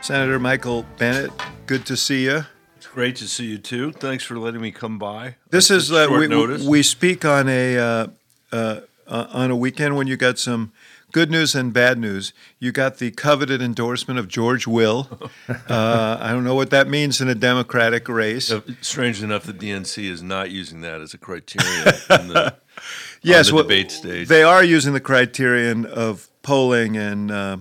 Senator 0.00 0.40
Michael 0.40 0.84
Bennet, 0.98 1.30
good 1.66 1.86
to 1.86 1.96
see 1.96 2.24
you. 2.24 2.46
It's 2.76 2.88
great 2.88 3.14
to 3.16 3.28
see 3.28 3.46
you 3.46 3.58
too. 3.58 3.92
Thanks 3.92 4.24
for 4.24 4.36
letting 4.36 4.60
me 4.60 4.72
come 4.72 4.98
by. 4.98 5.36
This 5.50 5.70
is 5.70 5.92
uh, 5.92 6.08
we, 6.10 6.26
we 6.66 6.82
speak 6.82 7.24
on 7.24 7.48
a 7.48 7.78
uh, 7.78 8.06
uh, 8.50 8.80
on 9.06 9.52
a 9.52 9.56
weekend 9.56 9.96
when 9.96 10.08
you 10.08 10.16
got 10.16 10.40
some 10.40 10.72
good 11.12 11.30
news 11.30 11.54
and 11.54 11.72
bad 11.72 11.98
news. 11.98 12.32
You 12.58 12.72
got 12.72 12.98
the 12.98 13.10
coveted 13.10 13.62
endorsement 13.62 14.18
of 14.18 14.28
George 14.28 14.66
Will. 14.66 15.08
Uh, 15.68 16.18
I 16.20 16.32
don't 16.32 16.44
know 16.44 16.54
what 16.54 16.70
that 16.70 16.88
means 16.88 17.20
in 17.20 17.28
a 17.28 17.34
Democratic 17.34 18.08
race. 18.08 18.50
Uh, 18.50 18.60
strange 18.80 19.22
enough, 19.22 19.44
the 19.44 19.52
DNC 19.52 20.04
is 20.04 20.22
not 20.22 20.50
using 20.50 20.80
that 20.82 21.00
as 21.00 21.14
a 21.14 21.18
criterion 21.18 21.94
in 22.10 22.28
the, 22.28 22.54
yes, 23.22 23.48
the 23.48 23.54
well, 23.54 23.64
debate 23.64 23.90
stage. 23.90 24.28
They 24.28 24.42
are 24.42 24.62
using 24.62 24.92
the 24.92 25.00
criterion 25.00 25.86
of 25.86 26.28
polling 26.42 26.96
and. 26.96 27.30
Uh, 27.30 27.56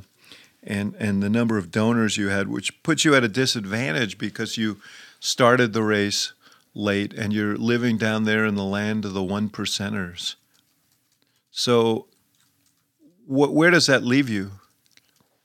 and, 0.63 0.93
and 0.99 1.23
the 1.23 1.29
number 1.29 1.57
of 1.57 1.71
donors 1.71 2.17
you 2.17 2.29
had, 2.29 2.47
which 2.47 2.83
puts 2.83 3.03
you 3.03 3.15
at 3.15 3.23
a 3.23 3.27
disadvantage 3.27 4.19
because 4.19 4.57
you 4.57 4.77
started 5.19 5.73
the 5.73 5.81
race 5.81 6.33
late 6.75 7.13
and 7.13 7.33
you're 7.33 7.57
living 7.57 7.97
down 7.97 8.25
there 8.25 8.45
in 8.45 8.53
the 8.53 8.63
land 8.63 9.03
of 9.05 9.13
the 9.13 9.23
one 9.23 9.49
percenters. 9.49 10.35
So 11.49 12.07
Wh- 13.25 13.53
where 13.53 13.71
does 13.71 13.87
that 13.87 14.03
leave 14.03 14.29
you? 14.29 14.51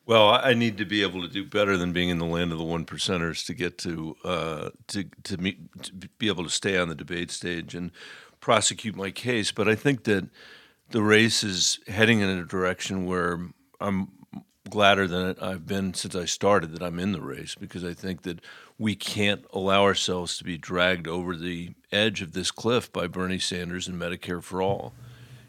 Well, 0.07 0.31
I 0.31 0.55
need 0.55 0.79
to 0.79 0.85
be 0.85 1.03
able 1.03 1.21
to 1.23 1.29
do 1.29 1.45
better 1.45 1.77
than 1.77 1.93
being 1.93 2.11
in 2.11 2.19
the 2.19 2.27
land 2.27 2.53
of 2.53 2.59
the 2.59 2.65
one 2.65 2.87
percenters 2.87 3.45
to 3.47 3.55
get 3.55 3.77
to 3.79 4.17
uh, 4.25 4.71
to 4.89 5.05
to, 5.25 5.37
meet, 5.37 5.59
to 5.83 5.93
be 5.93 6.29
able 6.29 6.45
to 6.45 6.51
stay 6.51 6.79
on 6.79 6.89
the 6.89 6.95
debate 6.95 7.33
stage 7.33 7.75
and 7.75 7.91
prosecute 8.39 8.95
my 8.95 9.11
case. 9.11 9.51
But 9.51 9.69
I 9.69 9.75
think 9.75 10.05
that 10.05 10.29
the 10.91 11.03
race 11.03 11.43
is 11.43 11.81
heading 11.89 12.21
in 12.21 12.29
a 12.29 12.45
direction 12.45 13.07
where 13.07 13.41
I'm 13.81 14.13
gladder 14.71 15.09
than 15.09 15.37
I've 15.41 15.67
been 15.67 15.95
since 15.95 16.15
I 16.15 16.25
started 16.25 16.73
that 16.73 16.83
I'm 16.83 16.99
in 16.99 17.13
the 17.13 17.21
race 17.21 17.55
because 17.55 17.85
I 17.85 17.93
think 17.93 18.23
that 18.23 18.41
we 18.79 18.95
can't 18.95 19.45
allow 19.53 19.83
ourselves 19.83 20.39
to 20.39 20.45
be 20.45 20.59
dragged 20.59 21.09
over 21.09 21.37
the 21.37 21.71
edge 21.91 22.23
of 22.23 22.33
this 22.33 22.51
cliff 22.51 22.93
by 22.93 23.07
Bernie 23.07 23.39
Sanders 23.39 23.89
and 23.89 24.01
Medicare 24.01 24.43
for 24.43 24.61
all. 24.63 24.93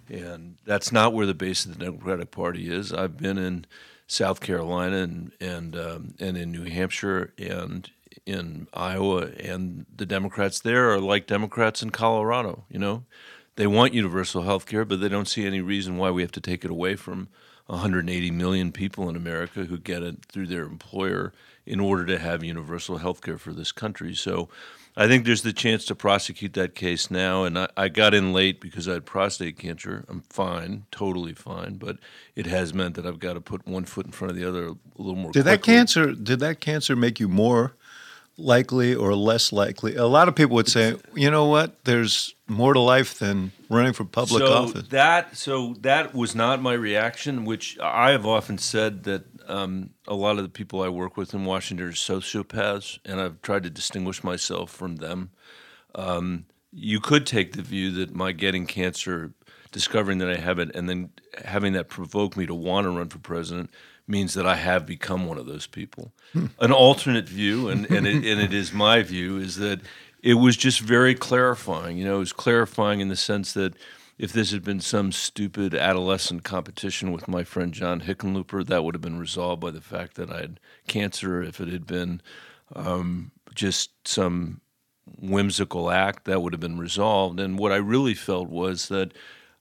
And 0.10 0.58
that's 0.66 0.92
not 0.92 1.14
where 1.14 1.26
the 1.26 1.34
base 1.34 1.66
of 1.66 1.78
the 1.78 1.86
Democratic 1.86 2.32
Party 2.32 2.70
is. 2.74 2.94
I've 2.94 3.18
been 3.18 3.38
in 3.38 3.66
South 4.08 4.40
Carolina 4.40 4.98
and 4.98 5.32
and 5.40 5.76
um, 5.76 6.14
and 6.20 6.38
in 6.38 6.52
New 6.52 6.64
Hampshire 6.64 7.34
and 7.38 7.90
in 8.26 8.68
Iowa, 8.74 9.28
and 9.40 9.86
the 9.96 10.06
Democrats 10.06 10.60
there 10.60 10.92
are 10.92 11.00
like 11.00 11.28
Democrats 11.28 11.84
in 11.84 11.90
Colorado. 11.92 12.66
You 12.70 12.80
know, 12.80 13.04
they 13.56 13.68
want 13.68 13.94
universal 13.94 14.44
health 14.44 14.66
care, 14.66 14.86
but 14.86 15.02
they 15.02 15.10
don't 15.10 15.28
see 15.28 15.46
any 15.46 15.62
reason 15.62 15.98
why 15.98 16.12
we 16.12 16.22
have 16.22 16.32
to 16.34 16.42
take 16.42 16.64
it 16.64 16.72
away 16.72 16.96
from 16.96 17.28
180 17.68 18.32
million 18.32 18.72
people 18.72 19.10
in 19.10 19.16
America 19.16 19.66
who 19.66 19.78
get 19.78 20.02
it 20.02 20.26
through 20.26 20.48
their 20.48 20.64
employer 20.64 21.34
in 21.66 21.80
order 21.80 22.06
to 22.06 22.18
have 22.18 22.44
universal 22.44 22.98
health 22.98 23.22
care 23.22 23.38
for 23.38 23.52
this 23.52 23.72
country. 23.72 24.16
So 24.16 24.48
I 24.96 25.08
think 25.08 25.26
there's 25.26 25.42
the 25.44 25.54
chance 25.54 25.86
to 25.86 25.96
prosecute 25.96 26.54
that 26.54 26.76
case 26.76 27.12
now. 27.12 27.44
And 27.44 27.60
I, 27.60 27.68
I, 27.76 27.90
got 27.90 28.14
in 28.14 28.34
late 28.34 28.62
because 28.62 28.88
I 28.88 28.94
had 28.94 29.06
prostate 29.06 29.60
cancer. 29.60 30.06
I'm 30.08 30.22
fine, 30.30 30.86
totally 30.92 31.34
fine. 31.34 31.76
But 31.76 31.98
it 32.36 32.48
has 32.48 32.74
meant 32.74 32.96
that 32.96 33.06
I've 33.06 33.20
got 33.20 33.34
to 33.34 33.42
put 33.42 33.68
one 33.68 33.86
foot 33.86 34.06
in 34.06 34.12
front 34.14 34.32
of 34.32 34.38
the 34.38 34.48
other 34.48 34.68
a 34.68 34.76
little 34.98 35.16
more. 35.16 35.32
Did 35.32 35.44
quickly. 35.44 35.52
that 35.52 35.64
cancer? 35.64 36.14
Did 36.14 36.40
that 36.40 36.62
cancer 36.62 36.96
make 36.96 37.20
you 37.20 37.28
more 37.28 37.76
likely 38.38 38.96
or 38.96 39.16
less 39.16 39.52
likely? 39.52 39.96
A 39.96 40.06
lot 40.06 40.28
of 40.28 40.36
people 40.36 40.56
would 40.56 40.68
say, 40.68 40.96
you 41.14 41.30
know 41.30 41.48
what? 41.48 41.84
There's 41.84 42.36
more 42.48 42.74
to 42.74 42.80
life 42.80 43.20
than 43.20 43.52
running 43.70 43.94
for 43.94 44.06
public 44.06 44.44
so 44.44 44.54
office. 44.54 44.88
That 44.90 45.36
so 45.36 45.76
that 45.82 46.14
was 46.14 46.36
not 46.36 46.62
my 46.62 46.74
reaction, 46.74 47.46
which 47.46 47.78
I 47.80 48.12
have 48.12 48.26
often 48.26 48.58
said 48.58 49.04
that 49.04 49.26
um, 49.48 49.92
a 50.08 50.16
lot 50.16 50.38
of 50.38 50.44
the 50.44 50.50
people 50.50 50.82
I 50.82 50.90
work 50.90 51.18
with 51.18 51.34
in 51.34 51.46
Washington 51.46 51.88
are 51.88 51.92
sociopaths, 51.92 53.00
and 53.06 53.20
I've 53.20 53.42
tried 53.42 53.64
to 53.64 53.70
distinguish 53.70 54.24
myself 54.24 54.72
from 54.72 54.98
them. 54.98 55.32
Um, 55.96 56.46
you 56.72 57.00
could 57.00 57.26
take 57.26 57.54
the 57.54 57.62
view 57.62 57.92
that 57.92 58.14
my 58.14 58.34
getting 58.34 58.66
cancer, 58.68 59.34
discovering 59.72 60.20
that 60.20 60.30
I 60.30 60.38
have 60.38 60.60
it, 60.60 60.76
and 60.76 60.88
then 60.88 61.10
having 61.44 61.74
that 61.74 61.90
provoke 61.90 62.38
me 62.38 62.46
to 62.46 62.54
want 62.54 62.86
to 62.86 62.92
run 62.92 63.10
for 63.10 63.20
president 63.20 63.72
means 64.08 64.34
that 64.34 64.46
I 64.46 64.56
have 64.56 64.86
become 64.86 65.26
one 65.26 65.38
of 65.38 65.46
those 65.46 65.68
people. 65.68 66.14
Hmm. 66.34 66.48
An 66.60 66.72
alternate 66.72 67.28
view, 67.28 67.70
and, 67.70 67.86
and, 67.92 68.08
it, 68.08 68.16
and 68.26 68.42
it 68.42 68.54
is 68.54 68.72
my 68.72 69.04
view, 69.04 69.38
is 69.38 69.58
that 69.58 69.82
it 70.24 70.36
was 70.36 70.58
just 70.58 70.80
very 70.80 71.14
clarifying. 71.14 71.98
You 71.98 72.06
know, 72.06 72.16
it 72.16 72.20
was 72.20 72.34
clarifying 72.34 73.00
in 73.00 73.10
the 73.10 73.16
sense 73.16 73.54
that 73.54 73.74
if 74.18 74.34
this 74.34 74.52
had 74.52 74.64
been 74.64 74.82
some 74.82 75.12
stupid 75.12 75.76
adolescent 75.76 76.44
competition 76.44 77.12
with 77.12 77.28
my 77.28 77.44
friend 77.44 77.74
John 77.74 78.02
Hickenlooper, 78.02 78.66
that 78.66 78.84
would 78.84 78.96
have 78.96 79.02
been 79.02 79.20
resolved 79.20 79.62
by 79.62 79.72
the 79.72 79.82
fact 79.82 80.16
that 80.16 80.32
I 80.32 80.42
had 80.42 80.60
cancer. 80.88 81.44
If 81.44 81.62
it 81.62 81.68
had 81.68 81.86
been 81.86 82.22
um, 82.76 83.32
just 83.54 83.92
some 84.08 84.62
whimsical 85.20 85.92
act, 85.92 86.26
that 86.26 86.42
would 86.42 86.54
have 86.54 86.60
been 86.60 86.80
resolved. 86.80 87.40
And 87.40 87.60
what 87.60 87.72
I 87.72 87.78
really 87.78 88.16
felt 88.16 88.50
was 88.50 88.88
that 88.88 89.14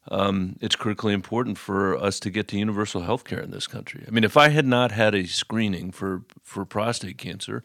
um, 0.09 0.57
it's 0.61 0.77
critically 0.77 1.13
important 1.13 1.59
for 1.59 1.97
us 1.97 2.21
to 2.21 2.31
get 2.31 2.49
to 2.49 2.59
universal 2.59 3.03
health 3.03 3.25
care 3.25 3.41
in 3.41 3.51
this 3.51 3.67
country. 3.67 4.05
I 4.07 4.11
mean, 4.11 4.25
if 4.25 4.37
I 4.37 4.49
had 4.49 4.67
not 4.67 4.93
had 4.93 5.15
a 5.15 5.27
screening 5.27 5.91
for, 5.91 6.23
for 6.43 6.65
prostate 6.65 7.19
cancer, 7.19 7.63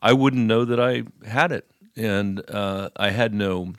I 0.00 0.12
wouldn't 0.12 0.46
know 0.46 0.64
that 0.64 0.80
I 0.80 1.04
had 1.26 1.52
it. 1.52 1.70
And 1.94 2.48
uh, 2.50 2.88
I 2.96 3.10
had 3.10 3.34
no 3.34 3.74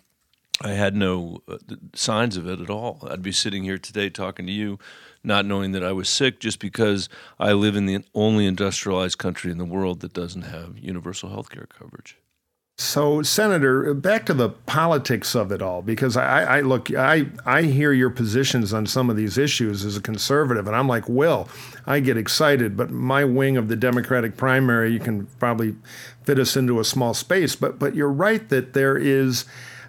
I 0.61 0.71
had 0.71 0.95
no 0.95 1.41
uh, 1.47 1.57
signs 1.93 2.37
of 2.37 2.47
it 2.47 2.61
at 2.61 2.69
all. 2.69 3.05
I'd 3.09 3.23
be 3.23 3.31
sitting 3.31 3.63
here 3.63 3.77
today 3.77 4.09
talking 4.09 4.45
to 4.45 4.51
you, 4.51 4.77
not 5.23 5.45
knowing 5.45 5.71
that 5.71 5.83
I 5.83 5.91
was 5.91 6.07
sick, 6.07 6.39
just 6.39 6.59
because 6.59 7.09
I 7.39 7.53
live 7.53 7.75
in 7.75 7.85
the 7.85 8.03
only 8.13 8.45
industrialized 8.45 9.17
country 9.17 9.51
in 9.51 9.57
the 9.57 9.65
world 9.65 10.01
that 10.01 10.13
doesn't 10.13 10.43
have 10.43 10.77
universal 10.77 11.29
health 11.29 11.49
care 11.49 11.67
coverage. 11.67 12.17
So, 12.79 13.21
Senator, 13.21 13.93
back 13.93 14.25
to 14.25 14.33
the 14.33 14.49
politics 14.49 15.35
of 15.35 15.51
it 15.51 15.61
all, 15.61 15.83
because 15.83 16.17
I, 16.17 16.57
I, 16.57 16.61
look, 16.61 16.91
I, 16.91 17.27
I 17.45 17.63
hear 17.63 17.93
your 17.93 18.09
positions 18.09 18.73
on 18.73 18.87
some 18.87 19.11
of 19.11 19.15
these 19.15 19.37
issues 19.37 19.85
as 19.85 19.95
a 19.95 20.01
conservative, 20.01 20.65
and 20.65 20.75
I'm 20.75 20.87
like, 20.87 21.07
Will, 21.07 21.47
I 21.85 21.99
get 21.99 22.17
excited, 22.17 22.75
but 22.75 22.89
my 22.89 23.25
wing 23.25 23.57
of 23.57 23.67
the 23.67 23.75
Democratic 23.75 24.37
primary, 24.37 24.91
you 24.91 24.99
can 24.99 25.27
probably 25.37 25.75
fit 26.23 26.39
us 26.39 26.57
into 26.57 26.79
a 26.79 26.83
small 26.83 27.13
space. 27.13 27.55
But, 27.55 27.77
but 27.77 27.93
you're 27.93 28.11
right 28.11 28.49
that 28.49 28.73
there 28.73 28.97
is 28.97 29.45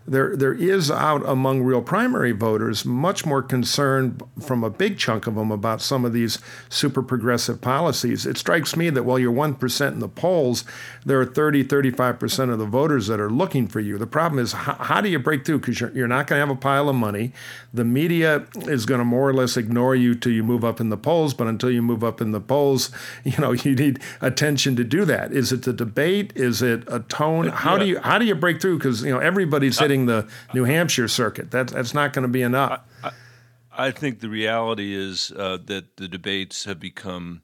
there 0.06 0.36
there 0.36 0.52
is 0.52 0.90
out 0.90 1.26
among 1.26 1.62
real 1.62 1.80
primary 1.82 2.32
voters 2.32 2.84
much 2.84 3.24
more 3.24 3.42
concern 3.42 4.18
from 4.40 4.62
a 4.62 4.70
big 4.70 4.98
chunk 4.98 5.26
of 5.26 5.34
them 5.34 5.50
about 5.50 5.80
some 5.80 6.04
of 6.04 6.12
these 6.12 6.38
super 6.68 7.02
progressive 7.02 7.60
policies. 7.60 8.26
It 8.26 8.36
strikes 8.36 8.76
me 8.76 8.90
that 8.90 9.04
while 9.04 9.18
you're 9.18 9.32
1% 9.32 9.92
in 9.92 9.98
the 10.00 10.08
polls, 10.08 10.64
there 11.04 11.20
are 11.20 11.24
30, 11.24 11.64
35% 11.64 12.52
of 12.52 12.58
the 12.58 12.66
voters 12.66 13.06
that 13.06 13.20
are 13.20 13.30
looking 13.30 13.66
for 13.66 13.80
you. 13.80 13.98
The 13.98 14.06
problem 14.06 14.38
is, 14.38 14.52
how, 14.52 14.74
how 14.74 15.00
do 15.00 15.08
you 15.08 15.18
break 15.18 15.44
through? 15.44 15.60
Because 15.60 15.80
you're, 15.80 15.90
you're 15.92 16.08
not 16.08 16.26
going 16.26 16.40
to 16.40 16.46
have 16.46 16.54
a 16.54 16.60
pile 16.60 16.88
of 16.88 16.96
money. 16.96 17.32
The 17.72 17.84
media 17.84 18.46
is 18.62 18.86
going 18.86 18.98
to 18.98 19.04
more 19.04 19.28
or 19.28 19.34
less 19.34 19.56
ignore 19.56 19.94
you 19.94 20.14
till 20.14 20.32
you 20.32 20.44
move 20.44 20.64
up 20.64 20.80
in 20.80 20.90
the 20.90 20.96
polls, 20.96 21.34
but 21.34 21.46
until 21.46 21.70
you 21.70 21.82
move 21.82 22.04
up 22.04 22.20
in 22.20 22.32
the 22.32 22.40
polls, 22.40 22.90
you 23.24 23.38
know, 23.38 23.52
you 23.52 23.74
need 23.74 24.00
attention 24.20 24.76
to 24.76 24.84
do 24.84 25.04
that. 25.04 25.32
Is 25.32 25.52
it 25.52 25.62
the 25.62 25.72
debate? 25.72 26.32
Is 26.34 26.62
it 26.62 26.84
a 26.88 27.00
tone? 27.00 27.48
How 27.48 27.74
yeah. 27.74 27.78
do 27.78 27.86
you 27.86 28.00
how 28.00 28.18
do 28.18 28.24
you 28.24 28.34
break 28.34 28.60
through? 28.60 28.78
Because 28.78 29.02
you 29.02 29.10
know 29.10 29.18
everybody's 29.18 29.78
hitting 29.78 29.93
the 30.06 30.28
New 30.52 30.64
Hampshire 30.64 31.08
circuit. 31.08 31.50
That, 31.50 31.68
that's 31.68 31.94
not 31.94 32.12
going 32.12 32.24
to 32.24 32.28
be 32.28 32.42
enough. 32.42 32.80
I, 33.02 33.08
I, 33.08 33.86
I, 33.86 33.90
think 33.90 34.20
the 34.20 34.28
reality 34.28 34.94
is 34.94 35.32
uh, 35.36 35.58
that 35.64 35.96
the 35.96 36.08
debates 36.08 36.64
have 36.64 36.78
become 36.78 37.42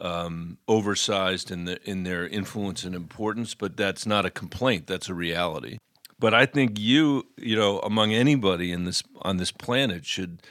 um, 0.00 0.58
oversized 0.66 1.50
in, 1.50 1.64
the, 1.64 1.78
in 1.88 2.04
their 2.04 2.26
influence 2.26 2.84
and 2.84 2.94
importance, 2.94 3.54
but 3.54 3.76
that's 3.76 4.06
not 4.06 4.24
a 4.24 4.30
complaint. 4.30 4.86
That's 4.86 5.08
a 5.08 5.14
reality. 5.14 5.78
But 6.18 6.34
I 6.34 6.46
think 6.46 6.78
you, 6.78 7.26
you 7.36 7.56
know, 7.56 7.78
among 7.80 8.12
anybody 8.12 8.72
in 8.72 8.84
this 8.84 9.02
on 9.22 9.36
this 9.36 9.52
planet, 9.52 10.04
should 10.04 10.42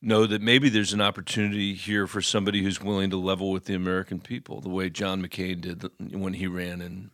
know 0.00 0.26
that 0.26 0.42
maybe 0.42 0.68
there's 0.68 0.92
an 0.92 1.00
opportunity 1.00 1.74
here 1.74 2.06
for 2.06 2.20
somebody 2.20 2.62
who's 2.62 2.80
willing 2.80 3.10
to 3.10 3.16
level 3.16 3.50
with 3.50 3.64
the 3.64 3.74
American 3.74 4.20
people, 4.20 4.60
the 4.60 4.68
way 4.68 4.90
John 4.90 5.24
McCain 5.24 5.60
did 5.60 5.88
when 6.12 6.34
he 6.34 6.46
ran 6.46 6.80
in 6.80 7.10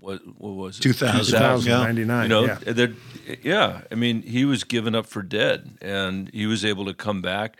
what, 0.00 0.20
what 0.38 0.54
was 0.54 0.78
it? 0.78 0.82
2000. 0.82 1.38
2099. 1.38 2.22
You 2.22 2.28
know, 2.28 2.44
yeah. 2.44 2.86
yeah. 3.42 3.80
I 3.90 3.94
mean, 3.94 4.22
he 4.22 4.44
was 4.44 4.64
given 4.64 4.94
up 4.94 5.06
for 5.06 5.22
dead, 5.22 5.78
and 5.80 6.30
he 6.32 6.46
was 6.46 6.64
able 6.64 6.84
to 6.86 6.94
come 6.94 7.22
back 7.22 7.58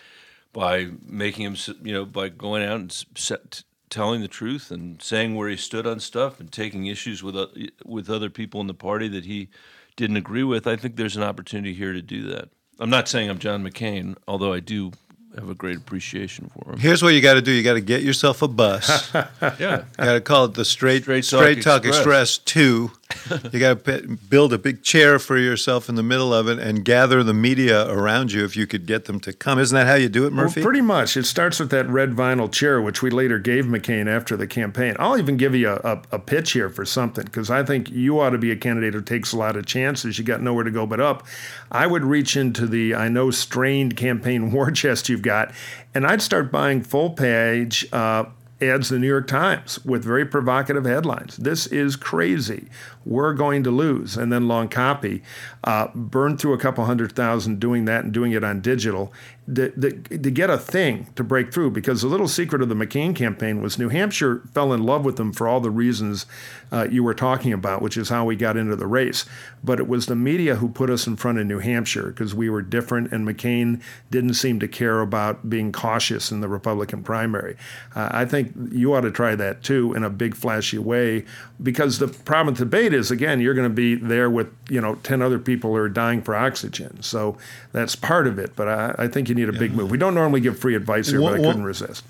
by 0.52 0.88
making 1.06 1.44
him, 1.44 1.56
you 1.82 1.92
know, 1.92 2.04
by 2.04 2.28
going 2.28 2.64
out 2.64 2.80
and 2.80 3.04
set, 3.14 3.62
telling 3.88 4.20
the 4.20 4.28
truth 4.28 4.70
and 4.70 5.00
saying 5.02 5.34
where 5.34 5.48
he 5.48 5.56
stood 5.56 5.86
on 5.86 6.00
stuff 6.00 6.40
and 6.40 6.50
taking 6.50 6.86
issues 6.86 7.22
with 7.22 7.36
uh, 7.36 7.48
with 7.84 8.08
other 8.08 8.30
people 8.30 8.60
in 8.60 8.66
the 8.66 8.74
party 8.74 9.08
that 9.08 9.24
he 9.24 9.48
didn't 9.96 10.16
agree 10.16 10.44
with. 10.44 10.66
I 10.66 10.76
think 10.76 10.96
there's 10.96 11.16
an 11.16 11.22
opportunity 11.22 11.74
here 11.74 11.92
to 11.92 12.02
do 12.02 12.22
that. 12.28 12.48
I'm 12.78 12.90
not 12.90 13.08
saying 13.08 13.28
I'm 13.28 13.38
John 13.38 13.62
McCain, 13.62 14.16
although 14.26 14.52
I 14.52 14.60
do 14.60 14.92
have 15.34 15.48
a 15.48 15.54
great 15.54 15.76
appreciation 15.76 16.50
for 16.52 16.72
him. 16.72 16.78
Here's 16.78 17.02
what 17.02 17.14
you 17.14 17.20
got 17.20 17.34
to 17.34 17.42
do: 17.42 17.52
you 17.52 17.62
got 17.62 17.74
to 17.74 17.80
get 17.80 18.02
yourself 18.02 18.42
a 18.42 18.48
bus. 18.48 19.12
yeah, 19.14 19.84
you 19.98 20.04
got 20.04 20.12
to 20.14 20.20
call 20.20 20.44
it 20.46 20.54
the 20.54 20.64
Straight 20.64 21.02
Straight 21.02 21.24
Talk, 21.24 21.40
Straight 21.40 21.62
Talk 21.62 21.84
Express. 21.84 22.36
Express 22.36 22.38
Two. 22.38 22.92
you 23.52 23.60
got 23.60 23.84
to 23.84 24.18
build 24.28 24.52
a 24.52 24.58
big 24.58 24.82
chair 24.82 25.18
for 25.18 25.36
yourself 25.36 25.88
in 25.88 25.94
the 25.94 26.02
middle 26.02 26.32
of 26.32 26.48
it 26.48 26.58
and 26.58 26.84
gather 26.84 27.22
the 27.22 27.34
media 27.34 27.88
around 27.88 28.32
you 28.32 28.44
if 28.44 28.56
you 28.56 28.66
could 28.66 28.86
get 28.86 29.06
them 29.06 29.20
to 29.20 29.32
come. 29.32 29.58
Isn't 29.58 29.74
that 29.74 29.86
how 29.86 29.94
you 29.94 30.08
do 30.08 30.26
it, 30.26 30.32
Murphy? 30.32 30.60
Well, 30.60 30.66
pretty 30.66 30.80
much. 30.80 31.16
It 31.16 31.26
starts 31.26 31.58
with 31.58 31.70
that 31.70 31.88
red 31.88 32.10
vinyl 32.10 32.50
chair, 32.50 32.80
which 32.80 33.02
we 33.02 33.10
later 33.10 33.38
gave 33.38 33.64
McCain 33.64 34.06
after 34.06 34.36
the 34.36 34.46
campaign. 34.46 34.96
I'll 34.98 35.18
even 35.18 35.36
give 35.36 35.54
you 35.54 35.70
a, 35.70 35.76
a, 35.76 36.02
a 36.12 36.18
pitch 36.18 36.52
here 36.52 36.68
for 36.68 36.84
something 36.84 37.24
because 37.24 37.50
I 37.50 37.62
think 37.62 37.90
you 37.90 38.20
ought 38.20 38.30
to 38.30 38.38
be 38.38 38.50
a 38.50 38.56
candidate 38.56 38.94
who 38.94 39.02
takes 39.02 39.32
a 39.32 39.36
lot 39.38 39.56
of 39.56 39.66
chances. 39.66 40.18
You 40.18 40.24
got 40.24 40.40
nowhere 40.40 40.64
to 40.64 40.70
go 40.70 40.86
but 40.86 41.00
up. 41.00 41.26
I 41.70 41.86
would 41.86 42.04
reach 42.04 42.36
into 42.36 42.66
the 42.66 42.94
I 42.94 43.08
know 43.08 43.30
strained 43.30 43.96
campaign 43.96 44.50
war 44.52 44.70
chest 44.70 45.08
you've 45.08 45.22
got, 45.22 45.52
and 45.94 46.06
I'd 46.06 46.22
start 46.22 46.50
buying 46.50 46.82
full 46.82 47.10
page. 47.10 47.86
Uh, 47.92 48.24
ads 48.62 48.88
the 48.88 48.98
New 48.98 49.06
York 49.06 49.26
Times 49.26 49.84
with 49.84 50.04
very 50.04 50.26
provocative 50.26 50.84
headlines. 50.84 51.36
This 51.36 51.66
is 51.66 51.96
crazy. 51.96 52.68
We're 53.04 53.34
going 53.34 53.62
to 53.64 53.70
lose. 53.70 54.16
And 54.16 54.32
then 54.32 54.48
long 54.48 54.68
copy. 54.68 55.22
Uh, 55.64 55.88
burn 55.94 56.36
through 56.36 56.52
a 56.52 56.58
couple 56.58 56.84
hundred 56.84 57.12
thousand 57.12 57.60
doing 57.60 57.84
that 57.86 58.04
and 58.04 58.12
doing 58.12 58.32
it 58.32 58.44
on 58.44 58.60
digital 58.60 59.12
to, 59.54 59.70
to, 59.70 60.30
get 60.30 60.50
a 60.50 60.58
thing 60.58 61.06
to 61.16 61.24
break 61.24 61.52
through 61.52 61.70
because 61.70 62.02
the 62.02 62.08
little 62.08 62.28
secret 62.28 62.62
of 62.62 62.68
the 62.68 62.74
McCain 62.74 63.14
campaign 63.16 63.60
was 63.60 63.78
New 63.78 63.88
Hampshire 63.88 64.42
fell 64.54 64.72
in 64.72 64.84
love 64.84 65.04
with 65.04 65.16
them 65.16 65.32
for 65.32 65.48
all 65.48 65.60
the 65.60 65.70
reasons 65.70 66.26
uh, 66.70 66.86
you 66.90 67.02
were 67.02 67.14
talking 67.14 67.52
about, 67.52 67.82
which 67.82 67.96
is 67.96 68.10
how 68.10 68.24
we 68.24 68.36
got 68.36 68.56
into 68.56 68.76
the 68.76 68.86
race. 68.86 69.24
But 69.64 69.80
it 69.80 69.88
was 69.88 70.06
the 70.06 70.14
media 70.14 70.56
who 70.56 70.68
put 70.68 70.88
us 70.88 71.06
in 71.06 71.16
front 71.16 71.38
of 71.38 71.46
New 71.46 71.58
Hampshire 71.58 72.08
because 72.08 72.34
we 72.34 72.48
were 72.48 72.62
different, 72.62 73.12
and 73.12 73.26
McCain 73.26 73.82
didn't 74.10 74.34
seem 74.34 74.60
to 74.60 74.68
care 74.68 75.00
about 75.00 75.50
being 75.50 75.72
cautious 75.72 76.30
in 76.30 76.40
the 76.40 76.48
Republican 76.48 77.02
primary. 77.02 77.56
Uh, 77.94 78.08
I 78.12 78.24
think 78.26 78.49
you 78.70 78.94
ought 78.94 79.02
to 79.02 79.10
try 79.10 79.34
that 79.34 79.62
too 79.62 79.92
in 79.94 80.04
a 80.04 80.10
big, 80.10 80.34
flashy 80.34 80.78
way 80.78 81.24
because 81.62 81.98
the 81.98 82.08
problem 82.08 82.54
with 82.54 82.58
debate 82.58 82.92
is, 82.92 83.10
again, 83.10 83.40
you're 83.40 83.54
going 83.54 83.68
to 83.68 83.74
be 83.74 83.94
there 83.94 84.30
with 84.30 84.48
you 84.68 84.80
know 84.80 84.96
10 84.96 85.22
other 85.22 85.38
people 85.38 85.70
who 85.70 85.76
are 85.76 85.88
dying 85.88 86.22
for 86.22 86.34
oxygen. 86.34 87.02
So 87.02 87.36
that's 87.72 87.96
part 87.96 88.26
of 88.26 88.38
it. 88.38 88.56
But 88.56 88.68
I, 88.68 88.94
I 88.98 89.08
think 89.08 89.28
you 89.28 89.34
need 89.34 89.48
a 89.48 89.52
big 89.52 89.72
move. 89.72 89.90
We 89.90 89.98
don't 89.98 90.14
normally 90.14 90.40
give 90.40 90.58
free 90.58 90.74
advice 90.74 91.08
here, 91.08 91.20
well, 91.20 91.32
but 91.32 91.40
I 91.40 91.44
couldn't 91.44 91.64
resist. 91.64 92.04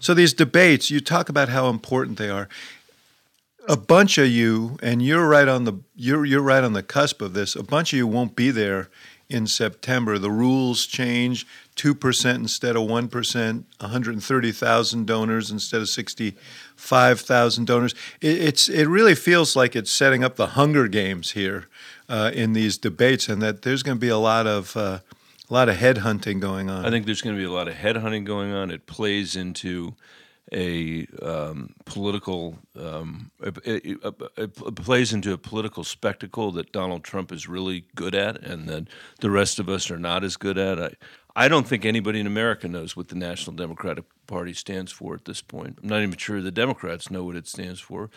So 0.00 0.14
these 0.14 0.32
debates, 0.32 0.90
you 0.90 1.00
talk 1.00 1.28
about 1.28 1.48
how 1.48 1.68
important 1.68 2.18
they 2.18 2.30
are. 2.30 2.48
A 3.68 3.76
bunch 3.76 4.16
of 4.16 4.28
you, 4.28 4.78
and 4.82 5.02
you're 5.02 5.28
right 5.28 5.48
on 5.48 5.64
the 5.64 5.74
you're 5.94 6.24
you're 6.24 6.42
right 6.42 6.64
on 6.64 6.72
the 6.72 6.82
cusp 6.82 7.20
of 7.20 7.34
this. 7.34 7.54
A 7.54 7.62
bunch 7.62 7.92
of 7.92 7.98
you 7.98 8.06
won't 8.06 8.34
be 8.34 8.50
there 8.50 8.88
in 9.28 9.46
September. 9.46 10.18
The 10.18 10.30
rules 10.30 10.86
change 10.86 11.46
2% 11.78 12.34
instead 12.34 12.76
of 12.76 12.82
1%, 12.82 13.64
130,000 13.80 15.06
donors 15.06 15.50
instead 15.50 15.80
of 15.80 15.88
65,000 15.88 17.64
donors. 17.66 17.94
It, 18.20 18.38
it's, 18.38 18.68
it 18.68 18.86
really 18.86 19.14
feels 19.14 19.56
like 19.56 19.74
it's 19.74 19.90
setting 19.90 20.22
up 20.22 20.36
the 20.36 20.48
Hunger 20.48 20.88
Games 20.88 21.30
here 21.30 21.68
uh, 22.08 22.30
in 22.34 22.52
these 22.52 22.76
debates, 22.76 23.28
and 23.28 23.40
that 23.40 23.62
there's 23.62 23.82
going 23.82 23.96
to 23.96 24.00
be 24.00 24.08
a 24.08 24.18
lot 24.18 24.46
of. 24.46 24.76
Uh, 24.76 24.98
a 25.50 25.54
lot 25.54 25.70
of 25.70 25.78
headhunting 25.78 26.40
going 26.40 26.68
on. 26.68 26.84
I 26.84 26.90
think 26.90 27.06
there's 27.06 27.22
going 27.22 27.34
to 27.34 27.40
be 27.40 27.46
a 27.46 27.50
lot 27.50 27.68
of 27.68 27.74
headhunting 27.76 28.26
going 28.26 28.52
on. 28.52 28.70
It 28.70 28.84
plays 28.84 29.34
into 29.34 29.94
a 30.52 31.06
um, 31.22 31.74
political 31.84 32.58
um, 32.78 33.30
it, 33.40 33.58
it, 33.64 33.98
it, 34.36 34.74
plays 34.76 35.12
into 35.12 35.32
a 35.32 35.38
political 35.38 35.84
spectacle 35.84 36.52
that 36.52 36.72
Donald 36.72 37.04
Trump 37.04 37.32
is 37.32 37.48
really 37.48 37.84
good 37.94 38.14
at, 38.14 38.42
and 38.42 38.68
that 38.68 38.88
the 39.20 39.30
rest 39.30 39.58
of 39.58 39.68
us 39.68 39.90
are 39.90 39.98
not 39.98 40.24
as 40.24 40.36
good 40.36 40.58
at. 40.58 40.80
I 40.80 40.90
I 41.38 41.46
don't 41.46 41.68
think 41.68 41.84
anybody 41.84 42.18
in 42.18 42.26
America 42.26 42.66
knows 42.66 42.96
what 42.96 43.08
the 43.08 43.14
National 43.14 43.54
Democratic 43.54 44.04
Party 44.26 44.52
stands 44.52 44.90
for 44.90 45.14
at 45.14 45.24
this 45.24 45.40
point. 45.40 45.78
I'm 45.80 45.88
not 45.88 46.02
even 46.02 46.16
sure 46.16 46.42
the 46.42 46.50
Democrats 46.50 47.12
know 47.12 47.22
what 47.22 47.36
it 47.36 47.46
stands 47.46 47.78
for. 47.78 48.10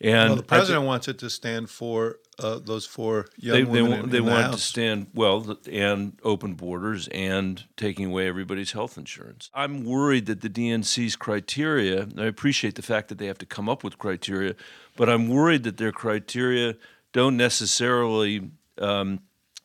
And 0.00 0.30
well, 0.30 0.36
the 0.36 0.42
president 0.42 0.82
th- 0.82 0.86
wants 0.86 1.08
it 1.08 1.18
to 1.20 1.30
stand 1.30 1.70
for 1.70 2.18
uh, 2.38 2.58
those 2.58 2.84
four 2.84 3.26
young 3.38 3.56
they, 3.56 3.64
women. 3.64 3.90
They, 3.90 3.98
in, 3.98 4.08
they 4.10 4.18
in 4.18 4.26
want 4.26 4.42
the 4.42 4.48
it 4.48 4.52
to 4.52 4.58
stand 4.58 5.06
well 5.14 5.58
and 5.70 6.18
open 6.22 6.54
borders 6.54 7.08
and 7.08 7.64
taking 7.76 8.06
away 8.06 8.28
everybody's 8.28 8.72
health 8.72 8.98
insurance. 8.98 9.50
I'm 9.54 9.84
worried 9.84 10.26
that 10.26 10.42
the 10.42 10.50
DNC's 10.50 11.16
criteria. 11.16 12.08
I 12.18 12.24
appreciate 12.24 12.74
the 12.74 12.82
fact 12.82 13.08
that 13.08 13.18
they 13.18 13.26
have 13.26 13.38
to 13.38 13.46
come 13.46 13.68
up 13.68 13.82
with 13.82 13.98
criteria, 13.98 14.54
but 14.96 15.08
I'm 15.08 15.28
worried 15.28 15.62
that 15.62 15.78
their 15.78 15.92
criteria 15.92 16.76
don't 17.12 17.38
necessarily 17.38 18.50
um, 18.78 19.20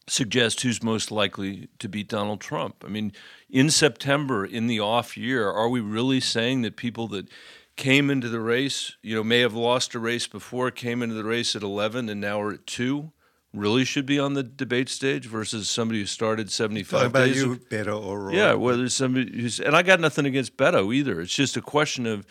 suggest 0.07 0.61
who's 0.61 0.81
most 0.81 1.11
likely 1.11 1.67
to 1.79 1.89
beat 1.89 2.07
Donald 2.07 2.39
Trump. 2.39 2.83
I 2.85 2.89
mean, 2.89 3.11
in 3.49 3.69
September, 3.69 4.45
in 4.45 4.67
the 4.67 4.79
off 4.79 5.17
year, 5.17 5.49
are 5.49 5.67
we 5.67 5.81
really 5.81 6.21
saying 6.21 6.61
that 6.61 6.77
people 6.77 7.07
that 7.09 7.27
came 7.81 8.11
into 8.11 8.29
the 8.29 8.39
race, 8.39 8.95
you 9.01 9.15
know, 9.15 9.23
may 9.23 9.39
have 9.39 9.55
lost 9.55 9.95
a 9.95 9.99
race 9.99 10.27
before, 10.27 10.69
came 10.69 11.01
into 11.01 11.15
the 11.15 11.23
race 11.23 11.55
at 11.55 11.63
11 11.63 12.09
and 12.09 12.21
now 12.21 12.37
we're 12.37 12.53
at 12.53 12.67
2, 12.67 13.11
really 13.55 13.83
should 13.83 14.05
be 14.05 14.19
on 14.19 14.35
the 14.35 14.43
debate 14.43 14.87
stage 14.87 15.25
versus 15.25 15.67
somebody 15.67 15.99
who 15.99 16.05
started 16.05 16.51
75 16.51 16.91
Talking 16.91 17.07
about 17.07 17.25
days. 17.25 17.37
you, 17.37 17.53
of, 17.53 17.69
Beto 17.69 18.05
O'Rourke. 18.05 18.35
yeah, 18.35 18.53
well, 18.53 18.77
there's 18.77 18.93
somebody 18.93 19.31
who's, 19.41 19.59
and 19.59 19.75
I 19.75 19.81
got 19.81 19.99
nothing 19.99 20.27
against 20.27 20.57
Beto 20.57 20.93
either. 20.93 21.21
It's 21.21 21.33
just 21.33 21.57
a 21.57 21.61
question 21.61 22.05
of, 22.05 22.23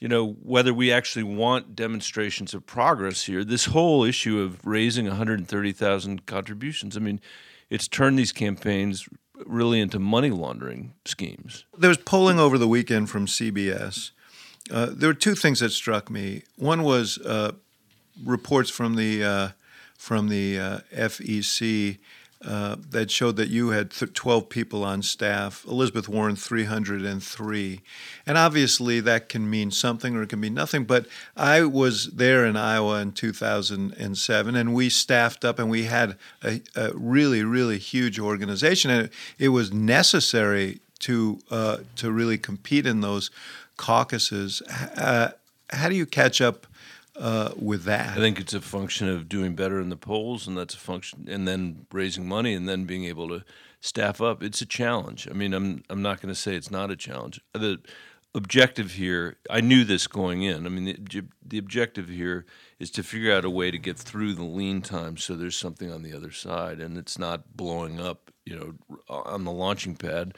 you 0.00 0.06
know, 0.06 0.32
whether 0.42 0.74
we 0.74 0.92
actually 0.92 1.22
want 1.22 1.74
demonstrations 1.74 2.52
of 2.52 2.66
progress 2.66 3.24
here. 3.24 3.42
This 3.42 3.64
whole 3.64 4.04
issue 4.04 4.38
of 4.40 4.60
raising 4.66 5.06
130,000 5.06 6.26
contributions, 6.26 6.94
I 6.98 7.00
mean, 7.00 7.22
it's 7.70 7.88
turned 7.88 8.18
these 8.18 8.32
campaigns 8.32 9.08
really 9.46 9.80
into 9.80 9.98
money 9.98 10.28
laundering 10.28 10.92
schemes. 11.06 11.64
There 11.78 11.88
was 11.88 11.96
polling 11.96 12.38
over 12.38 12.58
the 12.58 12.68
weekend 12.68 13.08
from 13.08 13.24
CBS 13.24 14.10
uh, 14.70 14.88
there 14.90 15.08
were 15.08 15.14
two 15.14 15.34
things 15.34 15.60
that 15.60 15.70
struck 15.70 16.10
me. 16.10 16.42
One 16.56 16.82
was 16.82 17.18
uh, 17.18 17.52
reports 18.24 18.70
from 18.70 18.96
the 18.96 19.24
uh, 19.24 19.48
from 19.96 20.28
the 20.28 20.58
uh, 20.58 20.78
FEC 20.94 21.98
uh, 22.42 22.76
that 22.88 23.10
showed 23.10 23.36
that 23.36 23.50
you 23.50 23.68
had 23.68 23.90
th- 23.90 24.14
12 24.14 24.48
people 24.48 24.82
on 24.82 25.02
staff, 25.02 25.62
Elizabeth 25.68 26.08
Warren 26.08 26.36
303. 26.36 27.80
And 28.26 28.38
obviously 28.38 29.00
that 29.00 29.28
can 29.28 29.50
mean 29.50 29.70
something 29.70 30.16
or 30.16 30.22
it 30.22 30.30
can 30.30 30.40
mean 30.40 30.54
nothing. 30.54 30.84
But 30.84 31.06
I 31.36 31.64
was 31.64 32.06
there 32.06 32.46
in 32.46 32.56
Iowa 32.56 33.00
in 33.02 33.12
2007 33.12 34.56
and 34.56 34.74
we 34.74 34.88
staffed 34.88 35.44
up 35.44 35.58
and 35.58 35.68
we 35.68 35.84
had 35.84 36.16
a, 36.42 36.62
a 36.74 36.92
really, 36.94 37.44
really 37.44 37.76
huge 37.76 38.18
organization. 38.18 38.90
And 38.90 39.06
it, 39.06 39.12
it 39.38 39.48
was 39.50 39.70
necessary 39.70 40.80
to, 41.00 41.40
uh, 41.50 41.78
to 41.96 42.10
really 42.10 42.38
compete 42.38 42.86
in 42.86 43.02
those 43.02 43.30
caucuses. 43.80 44.60
Uh, 44.96 45.30
how 45.70 45.88
do 45.88 45.94
you 45.94 46.04
catch 46.04 46.40
up 46.42 46.66
uh, 47.16 47.52
with 47.56 47.84
that? 47.84 48.10
I 48.10 48.20
think 48.20 48.38
it's 48.38 48.52
a 48.52 48.60
function 48.60 49.08
of 49.08 49.26
doing 49.26 49.54
better 49.54 49.80
in 49.80 49.88
the 49.88 49.96
polls, 49.96 50.46
and 50.46 50.56
that's 50.56 50.74
a 50.74 50.78
function, 50.78 51.26
and 51.28 51.48
then 51.48 51.86
raising 51.90 52.28
money, 52.28 52.52
and 52.52 52.68
then 52.68 52.84
being 52.84 53.06
able 53.06 53.28
to 53.28 53.42
staff 53.80 54.20
up. 54.20 54.42
It's 54.42 54.60
a 54.60 54.66
challenge. 54.66 55.26
I 55.30 55.32
mean, 55.32 55.54
I'm 55.54 55.82
I'm 55.88 56.02
not 56.02 56.20
going 56.20 56.32
to 56.32 56.38
say 56.38 56.54
it's 56.54 56.70
not 56.70 56.90
a 56.90 56.96
challenge. 56.96 57.40
The 57.54 57.80
objective 58.34 58.92
here, 58.92 59.38
I 59.48 59.62
knew 59.62 59.84
this 59.84 60.06
going 60.06 60.42
in. 60.42 60.66
I 60.66 60.68
mean, 60.68 60.84
the, 60.84 61.24
the 61.44 61.58
objective 61.58 62.08
here 62.08 62.44
is 62.78 62.90
to 62.92 63.02
figure 63.02 63.34
out 63.34 63.46
a 63.46 63.50
way 63.50 63.70
to 63.70 63.78
get 63.78 63.98
through 63.98 64.34
the 64.34 64.44
lean 64.44 64.82
time, 64.82 65.16
so 65.16 65.34
there's 65.34 65.56
something 65.56 65.90
on 65.90 66.02
the 66.02 66.12
other 66.12 66.30
side, 66.30 66.80
and 66.80 66.98
it's 66.98 67.18
not 67.18 67.56
blowing 67.56 67.98
up, 67.98 68.30
you 68.44 68.56
know, 68.56 68.74
on 69.08 69.44
the 69.44 69.52
launching 69.52 69.96
pad 69.96 70.34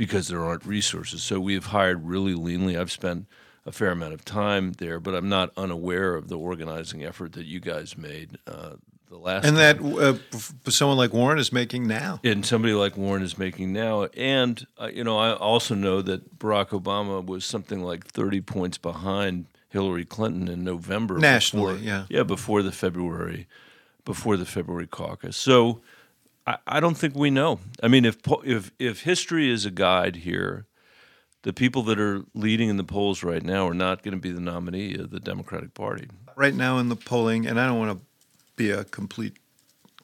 because 0.00 0.28
there 0.28 0.42
aren't 0.42 0.64
resources. 0.64 1.22
So 1.22 1.38
we've 1.38 1.66
hired 1.66 2.06
really 2.06 2.32
leanly. 2.32 2.80
I've 2.80 2.90
spent 2.90 3.26
a 3.66 3.70
fair 3.70 3.90
amount 3.90 4.14
of 4.14 4.24
time 4.24 4.72
there, 4.78 4.98
but 4.98 5.14
I'm 5.14 5.28
not 5.28 5.52
unaware 5.58 6.14
of 6.14 6.28
the 6.28 6.38
organizing 6.38 7.04
effort 7.04 7.34
that 7.34 7.44
you 7.44 7.60
guys 7.60 7.98
made 7.98 8.38
uh, 8.46 8.76
the 9.10 9.18
last. 9.18 9.44
And 9.44 9.58
time. 9.58 9.92
that 9.92 10.18
uh, 10.64 10.70
someone 10.70 10.96
like 10.96 11.12
Warren 11.12 11.38
is 11.38 11.52
making 11.52 11.86
now. 11.86 12.18
And 12.24 12.46
somebody 12.46 12.72
like 12.72 12.96
Warren 12.96 13.22
is 13.22 13.36
making 13.36 13.74
now. 13.74 14.04
And 14.16 14.66
uh, 14.80 14.86
you 14.86 15.04
know, 15.04 15.18
I 15.18 15.34
also 15.34 15.74
know 15.74 16.00
that 16.00 16.38
Barack 16.38 16.68
Obama 16.68 17.22
was 17.22 17.44
something 17.44 17.82
like 17.82 18.06
30 18.06 18.40
points 18.40 18.78
behind 18.78 19.48
Hillary 19.68 20.06
Clinton 20.06 20.48
in 20.48 20.64
November. 20.64 21.18
Nationally, 21.18 21.74
before, 21.74 21.86
yeah, 21.86 22.06
yeah, 22.08 22.22
before 22.22 22.62
the 22.62 22.72
February, 22.72 23.46
before 24.06 24.38
the 24.38 24.46
February 24.46 24.86
caucus. 24.86 25.36
So 25.36 25.82
I, 26.46 26.58
I 26.66 26.80
don't 26.80 26.96
think 26.96 27.14
we 27.14 27.30
know. 27.30 27.60
I 27.82 27.88
mean, 27.88 28.04
if 28.04 28.18
if 28.44 28.72
if 28.78 29.02
history 29.02 29.50
is 29.50 29.64
a 29.64 29.70
guide 29.70 30.16
here, 30.16 30.66
the 31.42 31.52
people 31.52 31.82
that 31.84 31.98
are 31.98 32.24
leading 32.34 32.68
in 32.68 32.76
the 32.76 32.84
polls 32.84 33.22
right 33.22 33.42
now 33.42 33.68
are 33.68 33.74
not 33.74 34.02
going 34.02 34.14
to 34.14 34.20
be 34.20 34.32
the 34.32 34.40
nominee 34.40 34.94
of 34.94 35.10
the 35.10 35.20
Democratic 35.20 35.74
Party. 35.74 36.08
Right 36.36 36.54
now 36.54 36.78
in 36.78 36.88
the 36.88 36.96
polling, 36.96 37.46
and 37.46 37.60
I 37.60 37.66
don't 37.66 37.78
want 37.78 37.98
to 37.98 38.04
be 38.56 38.70
a 38.70 38.84
complete 38.84 39.36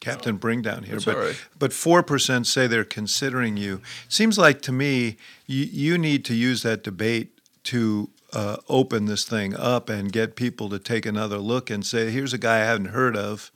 Captain 0.01 0.37
Bring 0.37 0.63
down 0.63 0.83
here, 0.83 1.01
but 1.05 1.17
right. 1.17 1.47
but 1.59 1.73
four 1.73 2.03
percent 2.03 2.47
say 2.47 2.67
they're 2.67 2.85
considering 2.85 3.57
you. 3.57 3.81
Seems 4.09 4.39
like 4.39 4.61
to 4.63 4.73
me 4.73 5.17
you, 5.47 5.65
you 5.65 5.99
need 5.99 6.25
to 6.27 6.35
use 6.35 6.63
that 6.63 6.85
debate 6.85 7.41
to 7.65 8.11
uh, 8.33 8.59
open 8.69 9.07
this 9.07 9.25
thing 9.25 9.57
up 9.57 9.89
and 9.89 10.13
get 10.13 10.37
people 10.37 10.69
to 10.69 10.79
take 10.79 11.07
another 11.07 11.39
look 11.39 11.71
and 11.71 11.85
say, 11.85 12.11
here's 12.11 12.33
a 12.33 12.39
guy 12.39 12.57
I 12.57 12.65
haven't 12.65 12.87
heard 12.87 13.17
of, 13.17 13.51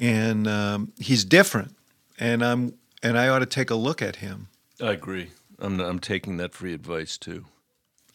and 0.00 0.48
um, 0.48 0.92
he's 0.98 1.24
different, 1.24 1.76
and 2.18 2.42
I'm 2.42 2.74
and 3.02 3.16
I 3.16 3.28
ought 3.28 3.40
to 3.40 3.46
take 3.46 3.70
a 3.70 3.76
look 3.76 4.02
at 4.02 4.16
him. 4.16 4.48
I 4.80 4.92
agree. 4.92 5.30
I'm 5.58 5.78
I'm 5.78 6.00
taking 6.00 6.38
that 6.38 6.54
free 6.54 6.74
advice 6.74 7.16
too. 7.18 7.44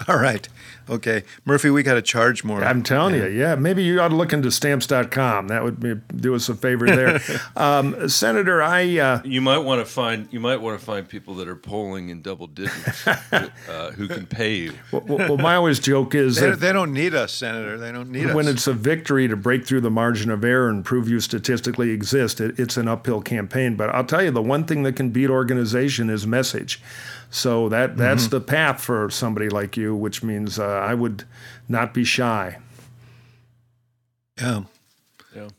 All 0.07 0.17
right. 0.17 0.47
Okay. 0.89 1.23
Murphy, 1.45 1.69
we 1.69 1.81
got 1.81 1.95
to 1.95 2.01
charge 2.01 2.43
more. 2.43 2.63
I'm 2.63 2.83
telling 2.83 3.15
you, 3.15 3.25
yeah. 3.27 3.55
Maybe 3.55 3.83
you 3.83 3.99
ought 4.01 4.09
to 4.09 4.15
look 4.15 4.33
into 4.33 4.51
stamps.com. 4.51 5.47
That 5.47 5.63
would 5.63 5.79
be, 5.79 5.95
do 6.15 6.35
us 6.35 6.49
a 6.49 6.55
favor 6.55 6.85
there. 6.85 7.21
um, 7.55 8.07
Senator, 8.09 8.61
I. 8.61 8.97
Uh, 8.97 9.21
you 9.23 9.41
might 9.41 9.59
want 9.59 9.79
to 9.79 9.85
find 9.85 10.27
you 10.31 10.39
might 10.39 10.57
want 10.57 10.79
to 10.79 10.85
find 10.85 11.07
people 11.07 11.35
that 11.35 11.47
are 11.47 11.55
polling 11.55 12.09
in 12.09 12.21
double 12.21 12.47
digits 12.47 13.07
uh, 13.31 13.91
who 13.95 14.07
can 14.07 14.25
pay 14.25 14.55
you. 14.55 14.73
Well, 14.91 15.03
well, 15.07 15.37
my 15.37 15.55
always 15.55 15.79
joke 15.79 16.13
is 16.13 16.35
they, 16.35 16.51
that 16.51 16.59
they 16.59 16.73
don't 16.73 16.93
need 16.93 17.15
us, 17.15 17.33
Senator. 17.33 17.77
They 17.77 17.91
don't 17.91 18.11
need 18.11 18.25
when 18.25 18.29
us. 18.29 18.35
When 18.35 18.47
it's 18.47 18.67
a 18.67 18.73
victory 18.73 19.27
to 19.27 19.35
break 19.35 19.65
through 19.65 19.81
the 19.81 19.91
margin 19.91 20.29
of 20.29 20.43
error 20.43 20.69
and 20.69 20.83
prove 20.85 21.09
you 21.09 21.19
statistically 21.19 21.91
exist, 21.91 22.39
it, 22.39 22.59
it's 22.59 22.77
an 22.77 22.87
uphill 22.87 23.21
campaign. 23.21 23.75
But 23.75 23.89
I'll 23.89 24.05
tell 24.05 24.23
you, 24.23 24.31
the 24.31 24.41
one 24.41 24.65
thing 24.65 24.83
that 24.83 24.95
can 24.95 25.09
beat 25.09 25.29
organization 25.29 26.09
is 26.09 26.27
message. 26.27 26.79
So 27.35 27.67
that 27.67 27.97
that's 27.97 28.23
mm-hmm. 28.23 28.29
the 28.31 28.39
path 28.39 28.81
for 28.81 29.09
somebody 29.09 29.49
like 29.49 29.75
you, 29.75 29.93
which 29.93 30.23
means 30.23 30.57
uh, 30.57 30.65
I 30.65 30.93
would 30.93 31.25
not 31.67 31.93
be 31.93 32.05
shy. 32.05 32.59
Yeah. 34.39 34.63
Yeah. 35.35 35.49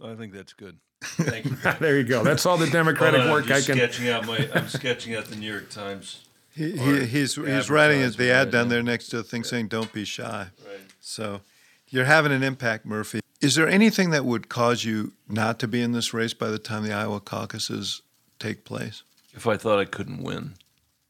I 0.00 0.14
think 0.14 0.32
that's 0.32 0.52
good. 0.52 0.78
Thank 1.02 1.46
you. 1.46 1.56
there 1.80 1.98
you 1.98 2.04
go. 2.04 2.22
That's 2.22 2.46
all 2.46 2.56
the 2.56 2.68
democratic 2.70 3.22
on, 3.22 3.32
work 3.32 3.46
I 3.46 3.60
can. 3.62 3.78
Sketching 3.78 4.10
out 4.10 4.26
my, 4.26 4.48
I'm 4.54 4.68
sketching 4.68 5.16
out 5.16 5.24
the 5.24 5.34
New 5.34 5.50
York 5.50 5.70
Times. 5.70 6.24
He, 6.54 6.76
he, 6.76 7.04
he's 7.06 7.34
he's 7.34 7.68
writing 7.68 8.08
the 8.12 8.30
ad 8.30 8.52
down 8.52 8.68
there 8.68 8.82
next 8.82 9.08
to 9.08 9.16
the 9.16 9.24
thing 9.24 9.42
saying 9.42 9.68
"Don't 9.68 9.92
be 9.92 10.04
shy." 10.04 10.50
Right. 10.64 10.80
So 11.00 11.40
you're 11.88 12.04
having 12.04 12.30
an 12.30 12.44
impact, 12.44 12.86
Murphy. 12.86 13.22
Is 13.40 13.56
there 13.56 13.68
anything 13.68 14.10
that 14.10 14.24
would 14.24 14.48
cause 14.48 14.84
you 14.84 15.14
not 15.28 15.58
to 15.58 15.66
be 15.66 15.82
in 15.82 15.90
this 15.90 16.14
race 16.14 16.32
by 16.32 16.48
the 16.48 16.60
time 16.60 16.84
the 16.84 16.92
Iowa 16.92 17.18
caucuses 17.18 18.02
take 18.38 18.64
place? 18.64 19.02
If 19.34 19.48
I 19.48 19.56
thought 19.56 19.80
I 19.80 19.84
couldn't 19.84 20.22
win. 20.22 20.54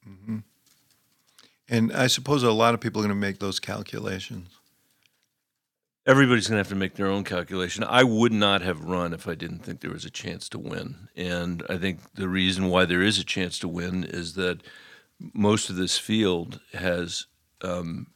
Mm-hmm. 0.09 0.38
And 1.69 1.93
I 1.93 2.07
suppose 2.07 2.43
a 2.43 2.53
lot 2.53 2.75
of 2.75 2.81
people 2.81 3.01
are 3.01 3.07
going 3.07 3.17
to 3.17 3.21
make 3.21 3.38
those 3.38 3.61
calculations. 3.61 4.49
Everybody's 6.05 6.49
going 6.49 6.57
to 6.57 6.61
have 6.61 6.69
to 6.69 6.75
make 6.75 6.95
their 6.95 7.07
own 7.07 7.23
calculation. 7.23 7.85
I 7.85 8.03
would 8.03 8.33
not 8.33 8.61
have 8.62 8.85
run 8.85 9.12
if 9.12 9.29
I 9.29 9.37
didn't 9.37 9.61
think 9.61 9.81
there 9.81 9.93
was 9.93 10.05
a 10.05 10.11
chance 10.11 10.49
to 10.51 10.59
win. 10.59 11.09
And 11.17 11.62
I 11.69 11.79
think 11.79 12.01
the 12.15 12.29
reason 12.29 12.69
why 12.69 12.85
there 12.85 13.03
is 13.03 13.19
a 13.19 13.25
chance 13.25 13.59
to 13.61 13.69
win 13.69 14.03
is 14.03 14.35
that 14.35 14.62
most 15.33 15.71
of 15.71 15.77
this 15.77 15.99
field 15.99 16.61
has 16.73 17.27
um, 17.62 18.09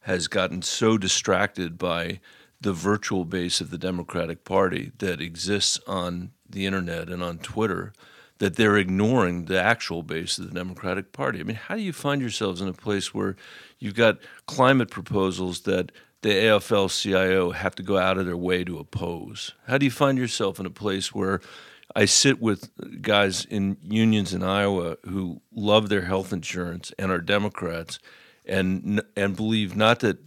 has 0.00 0.28
gotten 0.28 0.62
so 0.62 0.98
distracted 0.98 1.78
by 1.78 2.20
the 2.60 2.72
virtual 2.72 3.24
base 3.24 3.60
of 3.60 3.70
the 3.70 3.78
Democratic 3.78 4.44
Party 4.44 4.92
that 4.98 5.20
exists 5.20 5.78
on 5.86 6.32
the 6.48 6.66
internet 6.66 7.08
and 7.08 7.22
on 7.22 7.38
Twitter 7.38 7.92
that 8.44 8.56
they're 8.56 8.76
ignoring 8.76 9.46
the 9.46 9.58
actual 9.58 10.02
base 10.02 10.36
of 10.36 10.46
the 10.46 10.54
Democratic 10.54 11.12
Party. 11.12 11.40
I 11.40 11.44
mean, 11.44 11.56
how 11.56 11.76
do 11.76 11.80
you 11.80 11.94
find 11.94 12.20
yourselves 12.20 12.60
in 12.60 12.68
a 12.68 12.74
place 12.74 13.14
where 13.14 13.36
you've 13.78 13.94
got 13.94 14.18
climate 14.44 14.90
proposals 14.90 15.62
that 15.62 15.90
the 16.20 16.28
AFL 16.28 16.90
CIO 16.90 17.52
have 17.52 17.74
to 17.76 17.82
go 17.82 17.96
out 17.96 18.18
of 18.18 18.26
their 18.26 18.36
way 18.36 18.62
to 18.62 18.78
oppose? 18.78 19.54
How 19.66 19.78
do 19.78 19.86
you 19.86 19.90
find 19.90 20.18
yourself 20.18 20.60
in 20.60 20.66
a 20.66 20.70
place 20.70 21.14
where 21.14 21.40
I 21.96 22.04
sit 22.04 22.38
with 22.38 22.68
guys 23.00 23.46
in 23.46 23.78
unions 23.80 24.34
in 24.34 24.42
Iowa 24.42 24.98
who 25.06 25.40
love 25.50 25.88
their 25.88 26.02
health 26.02 26.30
insurance 26.30 26.92
and 26.98 27.10
are 27.10 27.22
Democrats 27.22 27.98
and 28.44 29.00
and 29.16 29.36
believe 29.36 29.74
not 29.74 30.00
that 30.00 30.18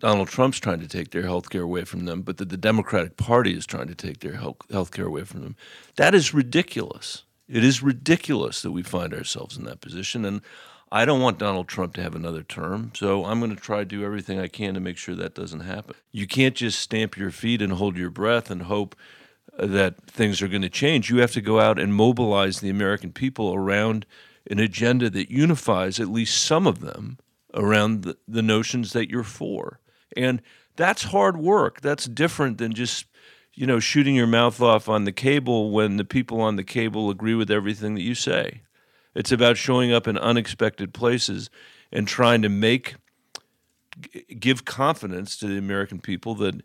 Donald 0.00 0.26
Trump's 0.26 0.58
trying 0.58 0.80
to 0.80 0.88
take 0.88 1.12
their 1.12 1.22
health 1.22 1.50
care 1.50 1.62
away 1.62 1.84
from 1.84 2.04
them, 2.04 2.22
but 2.22 2.38
that 2.38 2.48
the 2.48 2.56
Democratic 2.56 3.16
Party 3.16 3.56
is 3.56 3.64
trying 3.64 3.86
to 3.86 3.94
take 3.94 4.20
their 4.20 4.34
health 4.34 4.90
care 4.90 5.06
away 5.06 5.22
from 5.22 5.42
them. 5.42 5.54
That 5.94 6.16
is 6.16 6.34
ridiculous. 6.34 7.22
It 7.48 7.64
is 7.64 7.82
ridiculous 7.82 8.62
that 8.62 8.72
we 8.72 8.82
find 8.82 9.14
ourselves 9.14 9.56
in 9.56 9.64
that 9.64 9.80
position. 9.80 10.24
And 10.24 10.42
I 10.90 11.04
don't 11.04 11.20
want 11.20 11.38
Donald 11.38 11.68
Trump 11.68 11.94
to 11.94 12.02
have 12.02 12.14
another 12.14 12.42
term, 12.42 12.92
so 12.94 13.24
I'm 13.24 13.40
going 13.40 13.54
to 13.54 13.60
try 13.60 13.78
to 13.78 13.84
do 13.84 14.04
everything 14.04 14.38
I 14.38 14.48
can 14.48 14.74
to 14.74 14.80
make 14.80 14.96
sure 14.96 15.14
that 15.14 15.34
doesn't 15.34 15.60
happen. 15.60 15.94
You 16.12 16.26
can't 16.26 16.54
just 16.54 16.80
stamp 16.80 17.16
your 17.16 17.30
feet 17.30 17.60
and 17.60 17.74
hold 17.74 17.96
your 17.96 18.10
breath 18.10 18.50
and 18.50 18.62
hope 18.62 18.96
uh, 19.58 19.66
that 19.66 20.02
things 20.06 20.40
are 20.40 20.48
going 20.48 20.62
to 20.62 20.70
change. 20.70 21.10
You 21.10 21.18
have 21.18 21.32
to 21.32 21.42
go 21.42 21.60
out 21.60 21.78
and 21.78 21.94
mobilize 21.94 22.60
the 22.60 22.70
American 22.70 23.12
people 23.12 23.54
around 23.54 24.06
an 24.50 24.58
agenda 24.58 25.10
that 25.10 25.30
unifies 25.30 26.00
at 26.00 26.08
least 26.08 26.42
some 26.42 26.66
of 26.66 26.80
them 26.80 27.18
around 27.52 28.02
the, 28.02 28.16
the 28.26 28.42
notions 28.42 28.92
that 28.94 29.10
you're 29.10 29.22
for. 29.22 29.80
And 30.16 30.40
that's 30.76 31.04
hard 31.04 31.36
work. 31.36 31.82
That's 31.82 32.06
different 32.06 32.56
than 32.56 32.72
just 32.72 33.04
you 33.58 33.66
know 33.66 33.80
shooting 33.80 34.14
your 34.14 34.28
mouth 34.28 34.60
off 34.60 34.88
on 34.88 35.02
the 35.02 35.10
cable 35.10 35.72
when 35.72 35.96
the 35.96 36.04
people 36.04 36.40
on 36.40 36.54
the 36.54 36.62
cable 36.62 37.10
agree 37.10 37.34
with 37.34 37.50
everything 37.50 37.96
that 37.96 38.02
you 38.02 38.14
say. 38.14 38.62
It's 39.16 39.32
about 39.32 39.56
showing 39.56 39.92
up 39.92 40.06
in 40.06 40.16
unexpected 40.16 40.94
places 40.94 41.50
and 41.90 42.06
trying 42.06 42.40
to 42.42 42.48
make 42.48 42.94
give 44.38 44.64
confidence 44.64 45.36
to 45.38 45.48
the 45.48 45.58
American 45.58 45.98
people 45.98 46.36
that 46.36 46.62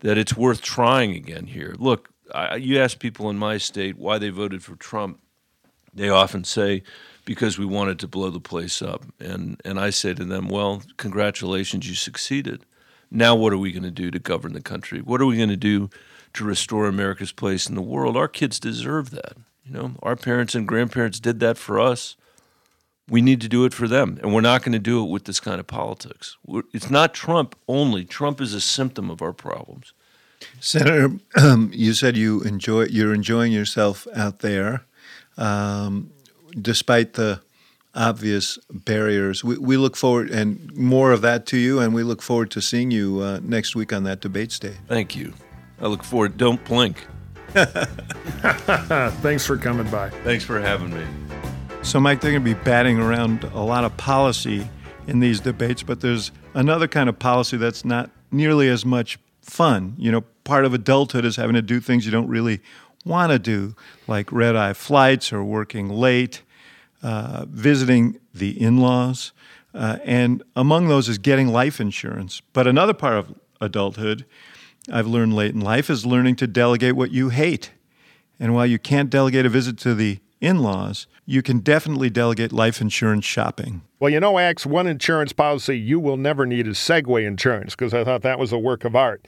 that 0.00 0.18
it's 0.18 0.36
worth 0.36 0.60
trying 0.60 1.12
again 1.12 1.46
here. 1.46 1.74
Look, 1.78 2.10
I, 2.34 2.56
you 2.56 2.78
ask 2.78 2.98
people 2.98 3.30
in 3.30 3.38
my 3.38 3.56
state 3.56 3.96
why 3.96 4.18
they 4.18 4.28
voted 4.28 4.62
for 4.62 4.76
Trump, 4.76 5.20
they 5.94 6.10
often 6.10 6.44
say 6.44 6.82
because 7.24 7.58
we 7.58 7.64
wanted 7.64 7.98
to 8.00 8.08
blow 8.08 8.28
the 8.28 8.40
place 8.40 8.82
up. 8.82 9.06
And 9.18 9.58
and 9.64 9.80
I 9.80 9.88
say 9.88 10.12
to 10.12 10.24
them, 10.26 10.48
well, 10.48 10.82
congratulations, 10.98 11.88
you 11.88 11.94
succeeded. 11.94 12.66
Now, 13.10 13.34
what 13.34 13.54
are 13.54 13.58
we 13.58 13.72
going 13.72 13.84
to 13.84 13.90
do 13.90 14.10
to 14.10 14.18
govern 14.18 14.52
the 14.52 14.60
country? 14.60 15.00
What 15.00 15.22
are 15.22 15.26
we 15.26 15.38
going 15.38 15.48
to 15.48 15.56
do 15.56 15.88
to 16.36 16.44
restore 16.44 16.86
America's 16.86 17.32
place 17.32 17.68
in 17.68 17.74
the 17.74 17.82
world? 17.82 18.16
Our 18.16 18.28
kids 18.28 18.60
deserve 18.60 19.10
that. 19.10 19.36
You 19.64 19.72
know, 19.72 19.92
our 20.02 20.16
parents 20.16 20.54
and 20.54 20.66
grandparents 20.66 21.18
did 21.18 21.40
that 21.40 21.58
for 21.58 21.80
us. 21.80 22.16
We 23.08 23.22
need 23.22 23.40
to 23.40 23.48
do 23.48 23.64
it 23.64 23.72
for 23.72 23.86
them, 23.86 24.18
and 24.22 24.34
we're 24.34 24.40
not 24.40 24.62
going 24.62 24.72
to 24.72 24.80
do 24.80 25.04
it 25.04 25.08
with 25.08 25.24
this 25.24 25.38
kind 25.38 25.60
of 25.60 25.66
politics. 25.66 26.36
It's 26.72 26.90
not 26.90 27.14
Trump 27.14 27.54
only. 27.68 28.04
Trump 28.04 28.40
is 28.40 28.52
a 28.52 28.60
symptom 28.60 29.10
of 29.10 29.22
our 29.22 29.32
problems. 29.32 29.92
Senator, 30.60 31.12
um, 31.40 31.70
you 31.74 31.94
said 31.94 32.16
you 32.16 32.42
enjoy 32.42 32.84
you're 32.86 33.14
enjoying 33.14 33.52
yourself 33.52 34.08
out 34.14 34.40
there, 34.40 34.84
um, 35.36 36.10
despite 36.60 37.12
the 37.12 37.40
obvious 37.94 38.58
barriers. 38.70 39.42
We, 39.42 39.56
we 39.56 39.76
look 39.76 39.96
forward 39.96 40.30
and 40.30 40.74
more 40.76 41.12
of 41.12 41.22
that 41.22 41.46
to 41.46 41.56
you, 41.56 41.80
and 41.80 41.94
we 41.94 42.02
look 42.02 42.22
forward 42.22 42.50
to 42.52 42.60
seeing 42.60 42.90
you 42.90 43.20
uh, 43.20 43.40
next 43.42 43.74
week 43.74 43.92
on 43.92 44.04
that 44.04 44.20
debate 44.20 44.52
stage. 44.52 44.76
Thank 44.86 45.16
you. 45.16 45.32
I 45.80 45.86
look 45.86 46.02
forward. 46.02 46.36
Don't 46.36 46.62
blink. 46.64 47.06
Thanks 47.52 49.46
for 49.46 49.56
coming 49.56 49.88
by. 49.90 50.10
Thanks 50.24 50.44
for 50.44 50.60
having 50.60 50.94
me. 50.94 51.04
So, 51.82 52.00
Mike, 52.00 52.20
they're 52.20 52.32
going 52.32 52.44
to 52.44 52.54
be 52.54 52.60
batting 52.64 52.98
around 52.98 53.44
a 53.44 53.62
lot 53.62 53.84
of 53.84 53.96
policy 53.96 54.68
in 55.06 55.20
these 55.20 55.40
debates, 55.40 55.82
but 55.82 56.00
there's 56.00 56.32
another 56.54 56.88
kind 56.88 57.08
of 57.08 57.18
policy 57.18 57.56
that's 57.56 57.84
not 57.84 58.10
nearly 58.30 58.68
as 58.68 58.84
much 58.84 59.18
fun. 59.40 59.94
You 59.96 60.10
know, 60.10 60.20
part 60.44 60.64
of 60.64 60.74
adulthood 60.74 61.24
is 61.24 61.36
having 61.36 61.54
to 61.54 61.62
do 61.62 61.80
things 61.80 62.04
you 62.04 62.12
don't 62.12 62.28
really 62.28 62.60
want 63.04 63.30
to 63.32 63.38
do, 63.38 63.76
like 64.08 64.32
red 64.32 64.56
eye 64.56 64.72
flights 64.72 65.32
or 65.32 65.44
working 65.44 65.88
late 65.88 66.42
uh, 67.02 67.44
visiting 67.48 68.18
the 68.34 68.60
in 68.60 68.78
laws, 68.78 69.32
uh, 69.74 69.98
and 70.04 70.42
among 70.56 70.88
those 70.88 71.08
is 71.08 71.18
getting 71.18 71.48
life 71.48 71.80
insurance. 71.80 72.42
But 72.52 72.66
another 72.66 72.94
part 72.94 73.14
of 73.14 73.34
adulthood 73.60 74.24
I've 74.90 75.06
learned 75.06 75.34
late 75.34 75.54
in 75.54 75.60
life 75.60 75.90
is 75.90 76.06
learning 76.06 76.36
to 76.36 76.46
delegate 76.46 76.94
what 76.94 77.10
you 77.10 77.30
hate. 77.30 77.72
And 78.38 78.54
while 78.54 78.66
you 78.66 78.78
can't 78.78 79.10
delegate 79.10 79.46
a 79.46 79.48
visit 79.48 79.78
to 79.78 79.94
the 79.94 80.18
in 80.40 80.58
laws, 80.58 81.06
you 81.24 81.42
can 81.42 81.60
definitely 81.60 82.10
delegate 82.10 82.52
life 82.52 82.80
insurance 82.80 83.24
shopping. 83.24 83.82
Well, 83.98 84.12
you 84.12 84.20
know, 84.20 84.38
Axe, 84.38 84.66
one 84.66 84.86
insurance 84.86 85.32
policy 85.32 85.78
you 85.78 85.98
will 85.98 86.18
never 86.18 86.44
need 86.44 86.68
is 86.68 86.76
segue 86.76 87.26
insurance 87.26 87.74
because 87.74 87.94
I 87.94 88.04
thought 88.04 88.22
that 88.22 88.38
was 88.38 88.52
a 88.52 88.58
work 88.58 88.84
of 88.84 88.94
art. 88.94 89.26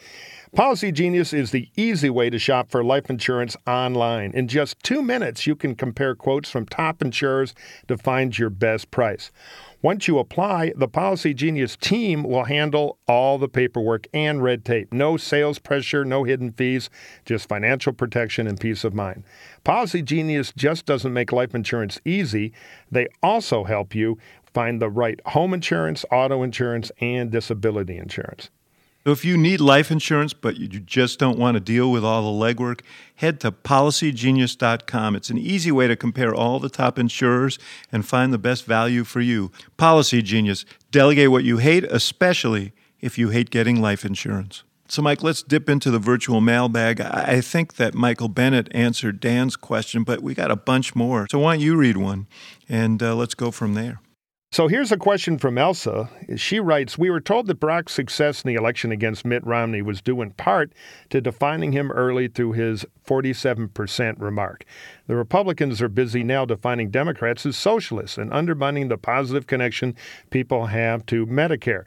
Policygenius 0.56 1.32
is 1.32 1.50
the 1.50 1.68
easy 1.76 2.08
way 2.08 2.30
to 2.30 2.38
shop 2.38 2.70
for 2.70 2.84
life 2.84 3.10
insurance 3.10 3.56
online. 3.66 4.32
In 4.32 4.48
just 4.48 4.82
two 4.82 5.02
minutes, 5.02 5.46
you 5.46 5.56
can 5.56 5.74
compare 5.74 6.14
quotes 6.14 6.50
from 6.50 6.66
top 6.66 7.02
insurers 7.02 7.54
to 7.86 7.98
find 7.98 8.38
your 8.38 8.50
best 8.50 8.90
price. 8.90 9.30
Once 9.80 10.08
you 10.08 10.18
apply, 10.18 10.72
the 10.74 10.88
Policygenius 10.88 11.78
team 11.78 12.24
will 12.24 12.44
handle 12.44 12.98
all 13.06 13.38
the 13.38 13.48
paperwork 13.48 14.08
and 14.12 14.42
red 14.42 14.64
tape. 14.64 14.92
No 14.92 15.16
sales 15.16 15.60
pressure, 15.60 16.04
no 16.04 16.24
hidden 16.24 16.50
fees, 16.50 16.90
just 17.24 17.48
financial 17.48 17.92
protection 17.92 18.48
and 18.48 18.58
peace 18.58 18.82
of 18.82 18.92
mind. 18.92 19.22
Policygenius 19.64 20.52
just 20.56 20.84
doesn't 20.84 21.12
make 21.12 21.30
life 21.30 21.54
insurance 21.54 22.00
easy, 22.04 22.52
they 22.90 23.06
also 23.22 23.62
help 23.62 23.94
you 23.94 24.18
find 24.52 24.82
the 24.82 24.90
right 24.90 25.20
home 25.26 25.54
insurance, 25.54 26.04
auto 26.10 26.42
insurance, 26.42 26.90
and 27.00 27.30
disability 27.30 27.98
insurance. 27.98 28.50
So 29.04 29.12
if 29.12 29.24
you 29.24 29.38
need 29.38 29.60
life 29.60 29.90
insurance, 29.90 30.34
but 30.34 30.58
you 30.58 30.68
just 30.68 31.18
don't 31.18 31.38
want 31.38 31.54
to 31.54 31.60
deal 31.60 31.90
with 31.90 32.04
all 32.04 32.22
the 32.22 32.46
legwork, 32.46 32.80
head 33.16 33.40
to 33.40 33.52
policygenius.com. 33.52 35.16
It's 35.16 35.30
an 35.30 35.38
easy 35.38 35.72
way 35.72 35.88
to 35.88 35.96
compare 35.96 36.34
all 36.34 36.58
the 36.58 36.68
top 36.68 36.98
insurers 36.98 37.58
and 37.90 38.06
find 38.06 38.32
the 38.32 38.38
best 38.38 38.66
value 38.66 39.04
for 39.04 39.20
you. 39.20 39.50
Policygenius. 39.78 40.64
Delegate 40.90 41.30
what 41.30 41.44
you 41.44 41.58
hate, 41.58 41.84
especially 41.84 42.72
if 43.00 43.16
you 43.16 43.30
hate 43.30 43.50
getting 43.50 43.80
life 43.80 44.04
insurance. 44.04 44.64
So, 44.90 45.02
Mike, 45.02 45.22
let's 45.22 45.42
dip 45.42 45.68
into 45.68 45.90
the 45.90 45.98
virtual 45.98 46.40
mailbag. 46.40 47.00
I 47.00 47.42
think 47.42 47.74
that 47.74 47.94
Michael 47.94 48.28
Bennet 48.28 48.68
answered 48.74 49.20
Dan's 49.20 49.54
question, 49.54 50.02
but 50.02 50.22
we 50.22 50.34
got 50.34 50.50
a 50.50 50.56
bunch 50.56 50.94
more. 50.94 51.26
So, 51.30 51.38
why 51.40 51.54
don't 51.54 51.60
you 51.62 51.76
read 51.76 51.98
one 51.98 52.26
and 52.70 53.02
uh, 53.02 53.14
let's 53.14 53.34
go 53.34 53.50
from 53.50 53.74
there? 53.74 54.00
So 54.50 54.66
here's 54.66 54.90
a 54.90 54.96
question 54.96 55.36
from 55.36 55.58
Elsa. 55.58 56.08
She 56.36 56.58
writes 56.58 56.96
We 56.96 57.10
were 57.10 57.20
told 57.20 57.48
that 57.48 57.60
Barack's 57.60 57.92
success 57.92 58.42
in 58.42 58.48
the 58.48 58.54
election 58.54 58.90
against 58.90 59.26
Mitt 59.26 59.46
Romney 59.46 59.82
was 59.82 60.00
due 60.00 60.22
in 60.22 60.30
part 60.30 60.72
to 61.10 61.20
defining 61.20 61.72
him 61.72 61.92
early 61.92 62.28
through 62.28 62.52
his 62.52 62.86
47% 63.06 64.14
remark. 64.18 64.64
The 65.06 65.16
Republicans 65.16 65.82
are 65.82 65.88
busy 65.90 66.22
now 66.24 66.46
defining 66.46 66.90
Democrats 66.90 67.44
as 67.44 67.58
socialists 67.58 68.16
and 68.16 68.32
undermining 68.32 68.88
the 68.88 68.96
positive 68.96 69.46
connection 69.46 69.94
people 70.30 70.66
have 70.66 71.04
to 71.06 71.26
Medicare. 71.26 71.84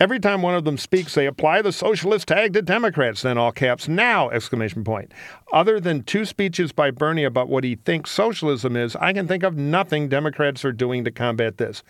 Every 0.00 0.18
time 0.18 0.42
one 0.42 0.56
of 0.56 0.64
them 0.64 0.76
speaks, 0.76 1.14
they 1.14 1.26
apply 1.26 1.62
the 1.62 1.70
socialist 1.70 2.26
tag 2.26 2.52
to 2.54 2.62
Democrats, 2.62 3.22
then 3.22 3.38
all 3.38 3.52
caps, 3.52 3.86
now! 3.86 4.28
Exclamation 4.30 4.82
point. 4.82 5.12
Other 5.52 5.78
than 5.78 6.02
two 6.02 6.24
speeches 6.24 6.72
by 6.72 6.90
Bernie 6.90 7.22
about 7.22 7.48
what 7.48 7.62
he 7.62 7.76
thinks 7.76 8.10
socialism 8.10 8.76
is, 8.76 8.96
I 8.96 9.12
can 9.12 9.28
think 9.28 9.44
of 9.44 9.56
nothing 9.56 10.08
Democrats 10.08 10.64
are 10.64 10.72
doing 10.72 11.04
to 11.04 11.12
combat 11.12 11.58
this. 11.58 11.84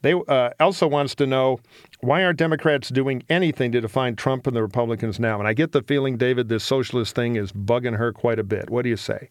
They, 0.00 0.14
uh, 0.14 0.50
Elsa 0.58 0.88
wants 0.88 1.14
to 1.16 1.26
know 1.26 1.60
why 2.00 2.22
are 2.22 2.32
Democrats 2.32 2.88
doing 2.88 3.22
anything 3.28 3.70
to 3.72 3.82
define 3.82 4.16
Trump 4.16 4.46
and 4.46 4.56
the 4.56 4.62
Republicans 4.62 5.20
now? 5.20 5.38
And 5.38 5.46
I 5.46 5.52
get 5.52 5.72
the 5.72 5.82
feeling, 5.82 6.16
David, 6.16 6.48
this 6.48 6.64
socialist 6.64 7.14
thing 7.14 7.36
is 7.36 7.52
bugging 7.52 7.98
her 7.98 8.14
quite 8.14 8.38
a 8.38 8.44
bit. 8.44 8.70
What 8.70 8.82
do 8.82 8.88
you 8.88 8.96
say? 8.96 9.28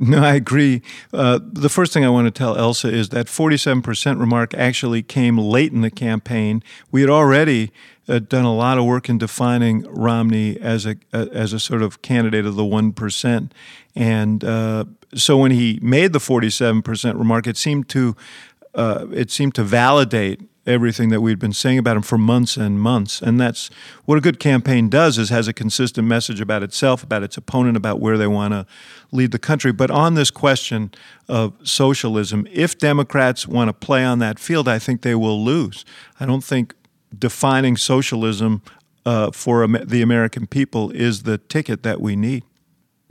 No, 0.00 0.22
I 0.22 0.34
agree. 0.34 0.82
Uh, 1.12 1.40
the 1.42 1.68
first 1.68 1.92
thing 1.92 2.04
I 2.04 2.08
want 2.08 2.26
to 2.26 2.30
tell 2.30 2.56
Elsa 2.56 2.88
is 2.88 3.08
that 3.08 3.26
47% 3.26 4.20
remark 4.20 4.54
actually 4.54 5.02
came 5.02 5.36
late 5.38 5.72
in 5.72 5.80
the 5.80 5.90
campaign. 5.90 6.62
We 6.92 7.00
had 7.00 7.10
already 7.10 7.72
uh, 8.08 8.20
done 8.20 8.44
a 8.44 8.54
lot 8.54 8.78
of 8.78 8.84
work 8.84 9.08
in 9.08 9.18
defining 9.18 9.82
Romney 9.92 10.56
as 10.60 10.86
a 10.86 10.96
uh, 11.12 11.26
as 11.32 11.52
a 11.52 11.58
sort 11.58 11.82
of 11.82 12.00
candidate 12.00 12.46
of 12.46 12.54
the 12.54 12.64
one 12.64 12.92
percent, 12.92 13.52
and 13.94 14.44
uh, 14.44 14.84
so 15.14 15.36
when 15.36 15.50
he 15.50 15.78
made 15.82 16.12
the 16.12 16.18
47% 16.18 17.18
remark, 17.18 17.46
it 17.46 17.56
seemed 17.56 17.88
to 17.90 18.16
uh, 18.74 19.06
it 19.12 19.30
seemed 19.30 19.54
to 19.56 19.64
validate 19.64 20.40
everything 20.68 21.08
that 21.08 21.20
we'd 21.20 21.38
been 21.38 21.52
saying 21.52 21.78
about 21.78 21.96
him 21.96 22.02
for 22.02 22.18
months 22.18 22.56
and 22.56 22.80
months. 22.80 23.22
And 23.22 23.40
that's 23.40 23.70
what 24.04 24.18
a 24.18 24.20
good 24.20 24.38
campaign 24.38 24.88
does 24.88 25.18
is 25.18 25.30
has 25.30 25.48
a 25.48 25.52
consistent 25.52 26.06
message 26.06 26.40
about 26.40 26.62
itself, 26.62 27.02
about 27.02 27.22
its 27.22 27.36
opponent, 27.36 27.76
about 27.76 28.00
where 28.00 28.18
they 28.18 28.26
want 28.26 28.52
to 28.52 28.66
lead 29.10 29.32
the 29.32 29.38
country. 29.38 29.72
But 29.72 29.90
on 29.90 30.14
this 30.14 30.30
question 30.30 30.92
of 31.28 31.54
socialism, 31.62 32.46
if 32.52 32.78
Democrats 32.78 33.48
want 33.48 33.68
to 33.68 33.72
play 33.72 34.04
on 34.04 34.18
that 34.18 34.38
field, 34.38 34.68
I 34.68 34.78
think 34.78 35.02
they 35.02 35.14
will 35.14 35.42
lose. 35.42 35.84
I 36.20 36.26
don't 36.26 36.44
think 36.44 36.74
defining 37.18 37.76
socialism 37.76 38.62
uh, 39.06 39.30
for 39.30 39.66
the 39.66 40.02
American 40.02 40.46
people 40.46 40.90
is 40.90 41.22
the 41.22 41.38
ticket 41.38 41.82
that 41.82 42.00
we 42.00 42.14
need. 42.14 42.44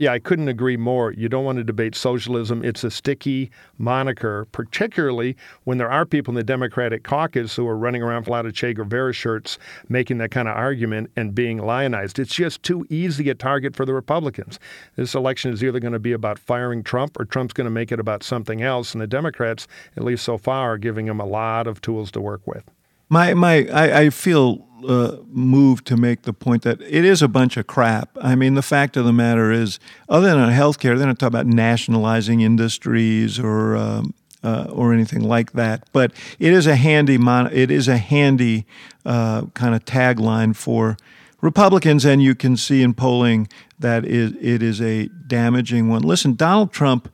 Yeah, 0.00 0.12
I 0.12 0.20
couldn't 0.20 0.46
agree 0.46 0.76
more. 0.76 1.12
You 1.12 1.28
don't 1.28 1.44
want 1.44 1.58
to 1.58 1.64
debate 1.64 1.96
socialism. 1.96 2.64
It's 2.64 2.84
a 2.84 2.90
sticky 2.90 3.50
moniker, 3.78 4.46
particularly 4.52 5.36
when 5.64 5.78
there 5.78 5.90
are 5.90 6.06
people 6.06 6.30
in 6.30 6.36
the 6.36 6.44
Democratic 6.44 7.02
caucus 7.02 7.56
who 7.56 7.66
are 7.66 7.76
running 7.76 8.00
around 8.00 8.22
with 8.22 8.46
of 8.46 8.54
Che 8.54 8.74
Guevara 8.74 9.12
shirts 9.12 9.58
making 9.88 10.18
that 10.18 10.30
kind 10.30 10.46
of 10.46 10.56
argument 10.56 11.10
and 11.16 11.34
being 11.34 11.58
lionized. 11.58 12.20
It's 12.20 12.32
just 12.32 12.62
too 12.62 12.86
easy 12.88 13.28
a 13.28 13.34
target 13.34 13.74
for 13.74 13.84
the 13.84 13.94
Republicans. 13.94 14.60
This 14.94 15.16
election 15.16 15.52
is 15.52 15.64
either 15.64 15.80
going 15.80 15.92
to 15.94 15.98
be 15.98 16.12
about 16.12 16.38
firing 16.38 16.84
Trump 16.84 17.18
or 17.18 17.24
Trump's 17.24 17.52
going 17.52 17.64
to 17.64 17.70
make 17.70 17.90
it 17.90 17.98
about 17.98 18.22
something 18.22 18.62
else. 18.62 18.92
And 18.92 19.00
the 19.00 19.08
Democrats, 19.08 19.66
at 19.96 20.04
least 20.04 20.24
so 20.24 20.38
far, 20.38 20.74
are 20.74 20.78
giving 20.78 21.08
him 21.08 21.18
a 21.18 21.26
lot 21.26 21.66
of 21.66 21.80
tools 21.80 22.12
to 22.12 22.20
work 22.20 22.46
with. 22.46 22.62
My, 23.08 23.34
my, 23.34 23.66
I, 23.68 24.00
I 24.00 24.10
feel 24.10 24.66
uh, 24.86 25.16
moved 25.26 25.86
to 25.86 25.96
make 25.96 26.22
the 26.22 26.32
point 26.32 26.62
that 26.62 26.80
it 26.82 27.04
is 27.04 27.22
a 27.22 27.28
bunch 27.28 27.56
of 27.56 27.66
crap. 27.66 28.16
I 28.20 28.34
mean, 28.34 28.54
the 28.54 28.62
fact 28.62 28.96
of 28.96 29.04
the 29.04 29.12
matter 29.12 29.50
is, 29.50 29.80
other 30.08 30.28
than 30.28 30.50
healthcare, 30.50 30.96
they're 30.96 31.06
not 31.06 31.18
talking 31.18 31.34
about 31.34 31.46
nationalizing 31.46 32.40
industries 32.40 33.38
or 33.38 33.76
um, 33.76 34.14
uh, 34.44 34.66
or 34.70 34.92
anything 34.92 35.22
like 35.22 35.52
that. 35.52 35.88
But 35.92 36.12
it 36.38 36.52
is 36.52 36.66
a 36.66 36.76
handy 36.76 37.18
mon- 37.18 37.52
it 37.52 37.70
is 37.70 37.88
a 37.88 37.98
handy 37.98 38.66
uh, 39.04 39.46
kind 39.54 39.74
of 39.74 39.84
tagline 39.84 40.54
for 40.54 40.96
Republicans, 41.40 42.04
and 42.04 42.22
you 42.22 42.34
can 42.34 42.56
see 42.56 42.82
in 42.82 42.94
polling 42.94 43.48
that 43.78 44.04
it, 44.04 44.36
it 44.40 44.62
is 44.62 44.80
a 44.80 45.08
damaging 45.26 45.88
one. 45.88 46.02
Listen, 46.02 46.34
Donald 46.34 46.72
Trump 46.72 47.12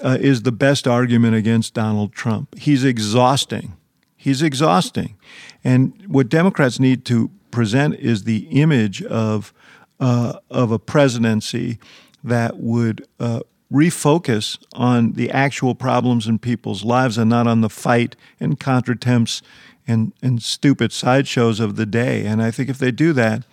uh, 0.00 0.18
is 0.20 0.42
the 0.42 0.52
best 0.52 0.86
argument 0.86 1.34
against 1.36 1.74
Donald 1.74 2.12
Trump. 2.12 2.58
He's 2.58 2.84
exhausting. 2.84 3.76
He's 4.22 4.40
exhausting. 4.40 5.16
And 5.64 6.00
what 6.06 6.28
Democrats 6.28 6.78
need 6.78 7.04
to 7.06 7.32
present 7.50 7.96
is 7.96 8.22
the 8.22 8.46
image 8.52 9.02
of, 9.02 9.52
uh, 9.98 10.34
of 10.48 10.70
a 10.70 10.78
presidency 10.78 11.80
that 12.22 12.58
would 12.58 13.04
uh, 13.18 13.40
refocus 13.72 14.64
on 14.74 15.14
the 15.14 15.28
actual 15.32 15.74
problems 15.74 16.28
in 16.28 16.38
people's 16.38 16.84
lives 16.84 17.18
and 17.18 17.28
not 17.28 17.48
on 17.48 17.62
the 17.62 17.68
fight 17.68 18.14
and 18.38 18.60
contretemps 18.60 19.42
and, 19.88 20.12
and 20.22 20.40
stupid 20.40 20.92
sideshows 20.92 21.58
of 21.58 21.74
the 21.74 21.84
day. 21.84 22.24
And 22.24 22.40
I 22.40 22.52
think 22.52 22.68
if 22.68 22.78
they 22.78 22.92
do 22.92 23.12
that, 23.14 23.44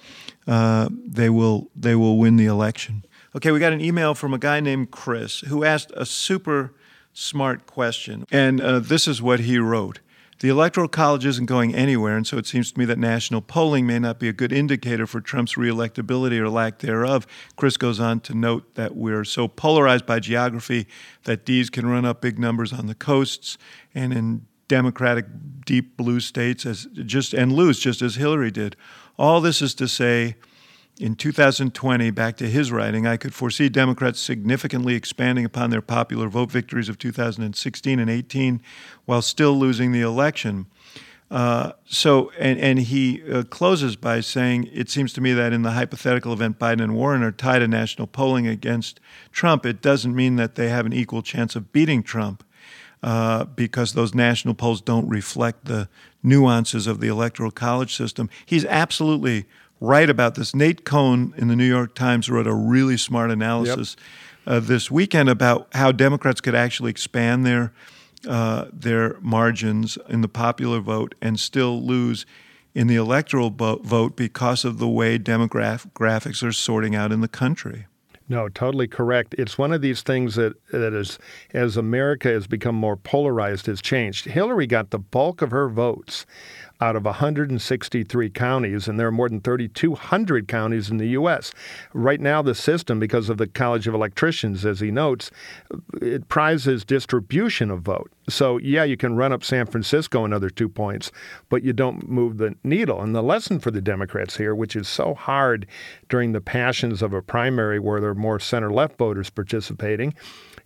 uh, 0.46 0.90
they 1.04 1.32
will 1.32 1.72
they 1.76 1.96
will 1.96 2.20
win 2.20 2.36
the 2.36 2.46
election. 2.46 3.04
Okay, 3.36 3.50
we 3.50 3.60
got 3.60 3.74
an 3.74 3.82
email 3.82 4.14
from 4.14 4.36
a 4.36 4.38
guy 4.38 4.60
named 4.60 4.92
Chris 4.92 5.40
who 5.42 5.64
asked 5.64 5.92
a 5.96 6.06
super 6.06 6.76
smart 7.12 7.66
question, 7.66 8.26
and 8.32 8.62
uh, 8.62 8.78
this 8.78 9.08
is 9.08 9.20
what 9.20 9.40
he 9.40 9.58
wrote. 9.58 10.00
The 10.40 10.48
Electoral 10.48 10.88
College 10.88 11.26
isn't 11.26 11.48
going 11.48 11.76
anywhere, 11.76 12.16
and 12.16 12.26
so 12.26 12.38
it 12.38 12.48
seems 12.48 12.72
to 12.72 12.80
me 12.80 12.86
that 12.86 12.98
national 12.98 13.42
polling 13.42 13.86
may 13.86 14.00
not 14.00 14.20
be 14.20 14.30
a 14.30 14.34
good 14.34 14.54
indicator 14.54 15.06
for 15.06 15.20
Trump's 15.20 15.56
reelectability 15.56 16.40
or 16.40 16.50
lack 16.50 16.80
thereof. 16.80 17.28
Chris 17.58 17.76
goes 17.76 18.00
on 18.00 18.22
to 18.22 18.34
note 18.34 18.76
that 18.76 18.96
we're 18.96 19.26
so 19.26 19.50
polarized 19.50 20.06
by 20.06 20.22
geography 20.22 20.88
that 21.26 21.46
D's 21.46 21.70
can 21.70 21.88
run 21.88 22.06
up 22.06 22.22
big 22.22 22.40
numbers 22.40 22.72
on 22.72 22.88
the 22.88 22.96
coasts 22.96 23.58
and 23.94 24.14
in 24.14 24.46
Democratic 24.70 25.26
deep 25.66 25.98
blue 25.98 26.22
states 26.22 26.66
as 26.66 26.86
just 26.94 27.34
and 27.34 27.52
lose 27.52 27.78
just 27.78 28.02
as 28.02 28.16
Hillary 28.16 28.52
did. 28.52 28.78
All 29.18 29.42
this 29.42 29.62
is 29.62 29.76
to 29.76 29.90
say 29.90 30.36
in 31.00 31.16
2020, 31.16 32.12
back 32.12 32.36
to 32.38 32.50
his 32.50 32.74
writing, 32.74 33.08
I 33.08 33.16
could 33.16 33.34
foresee 33.34 33.70
Democrats 33.70 34.20
significantly 34.20 34.96
expanding 34.96 35.46
upon 35.46 35.70
their 35.70 35.82
popular 35.82 36.28
vote 36.28 36.52
victories 36.52 36.90
of 36.90 36.98
2016 36.98 38.00
and 38.00 38.10
18 38.10 38.62
while 39.06 39.22
still 39.22 39.58
losing 39.58 39.94
the 39.94 40.02
election. 40.02 40.66
Uh, 41.32 41.72
so, 41.86 42.32
and, 42.38 42.60
and 42.60 42.80
he 42.80 43.24
uh, 43.32 43.44
closes 43.44 43.96
by 43.96 44.20
saying, 44.20 44.70
It 44.74 44.90
seems 44.90 45.14
to 45.14 45.22
me 45.22 45.32
that 45.32 45.54
in 45.54 45.62
the 45.62 45.72
hypothetical 45.72 46.34
event 46.34 46.60
Biden 46.60 46.82
and 46.82 46.96
Warren 46.96 47.24
are 47.24 47.32
tied 47.32 47.62
in 47.62 47.72
national 47.72 48.08
polling 48.08 48.46
against 48.48 49.00
Trump, 49.32 49.66
it 49.66 49.82
doesn't 49.82 50.14
mean 50.14 50.36
that 50.36 50.56
they 50.56 50.68
have 50.68 50.86
an 50.86 50.94
equal 50.94 51.22
chance 51.22 51.56
of 51.56 51.72
beating 51.72 52.04
Trump. 52.04 52.44
Uh, 53.02 53.46
because 53.46 53.94
those 53.94 54.14
national 54.14 54.54
polls 54.54 54.82
don't 54.82 55.08
reflect 55.08 55.64
the 55.64 55.88
nuances 56.22 56.86
of 56.86 57.00
the 57.00 57.08
electoral 57.08 57.50
college 57.50 57.96
system. 57.96 58.30
He's 58.46 58.66
absolutely 58.66 59.46
right 59.80 60.10
about 60.10 60.36
this. 60.36 60.56
Nate 60.56 60.86
Cohn 60.86 61.34
in 61.38 61.48
the 61.48 61.56
New 61.56 61.68
York 61.68 61.96
Times 61.96 62.30
wrote 62.30 62.48
a 62.48 62.54
really 62.54 62.98
smart 62.98 63.32
analysis 63.32 63.96
yep. 64.46 64.56
uh, 64.56 64.60
this 64.60 64.92
weekend 64.92 65.30
about 65.30 65.68
how 65.74 65.92
Democrats 65.92 66.42
could 66.42 66.56
actually 66.56 66.92
expand 66.92 67.46
their 67.46 67.74
uh, 68.28 68.66
their 68.74 69.18
margins 69.22 69.98
in 70.10 70.20
the 70.20 70.28
popular 70.28 70.82
vote 70.82 71.16
and 71.22 71.40
still 71.40 71.82
lose 71.82 72.26
in 72.76 72.88
the 72.88 72.96
electoral 72.96 73.50
vote 73.50 74.16
because 74.18 74.66
of 74.66 74.78
the 74.78 74.90
way 74.90 75.18
demographics 75.18 76.44
are 76.44 76.52
sorting 76.52 76.96
out 76.96 77.12
in 77.14 77.22
the 77.22 77.30
country. 77.30 77.86
No, 78.28 78.48
totally 78.48 78.88
correct. 78.88 79.34
It's 79.40 79.58
one 79.58 79.74
of 79.74 79.82
these 79.82 80.04
things 80.04 80.36
that, 80.36 80.54
that 80.72 80.94
is, 80.94 81.18
as 81.52 81.78
America 81.78 82.28
has 82.28 82.46
become 82.46 82.76
more 82.76 82.96
polarized, 82.96 83.66
has 83.66 83.82
changed. 83.82 84.26
Hillary 84.26 84.68
got 84.68 84.92
the 84.92 85.00
bulk 85.00 85.42
of 85.42 85.50
her 85.50 85.68
votes 85.68 86.28
out 86.82 86.96
of 86.96 87.04
163 87.06 88.30
counties, 88.30 88.88
and 88.88 89.00
there 89.00 89.08
are 89.08 89.12
more 89.12 89.28
than 89.30 89.42
3,200 89.42 90.48
counties 90.48 90.90
in 90.90 90.98
the 90.98 91.10
U.S. 91.10 91.52
Right 91.94 92.22
now, 92.22 92.42
the 92.42 92.56
system, 92.56 93.00
because 93.00 93.30
of 93.30 93.38
the 93.38 93.48
College 93.48 93.88
of 93.88 93.94
Electricians, 93.94 94.66
as 94.66 94.80
he 94.80 94.92
notes, 94.92 95.30
it 96.02 96.30
prizes 96.30 96.86
distribution 96.86 97.70
of 97.70 97.82
vote. 97.82 98.12
So, 98.30 98.58
yeah, 98.58 98.84
you 98.84 98.96
can 98.96 99.16
run 99.16 99.34
up 99.34 99.44
San 99.44 99.66
Francisco 99.66 100.24
another 100.24 100.50
two 100.50 100.70
points, 100.70 101.12
but 101.50 101.64
you 101.64 101.74
don't 101.74 102.08
move 102.08 102.38
the 102.38 102.56
needle. 102.64 103.02
And 103.02 103.16
the 103.16 103.24
lesson 103.24 103.60
for 103.60 103.72
the 103.72 103.82
Democrats 103.82 104.38
here, 104.38 104.56
which 104.56 104.76
is 104.76 104.88
so 104.88 105.14
hard 105.16 105.66
during 106.08 106.32
the 106.32 106.42
passions 106.42 107.02
of 107.02 107.14
a 107.14 107.22
primary 107.22 107.80
where 107.80 108.00
there 108.00 108.12
are 108.12 108.16
more 108.16 108.40
center 108.40 108.72
left 108.72 108.98
voters 108.98 109.30
participating, 109.30 110.14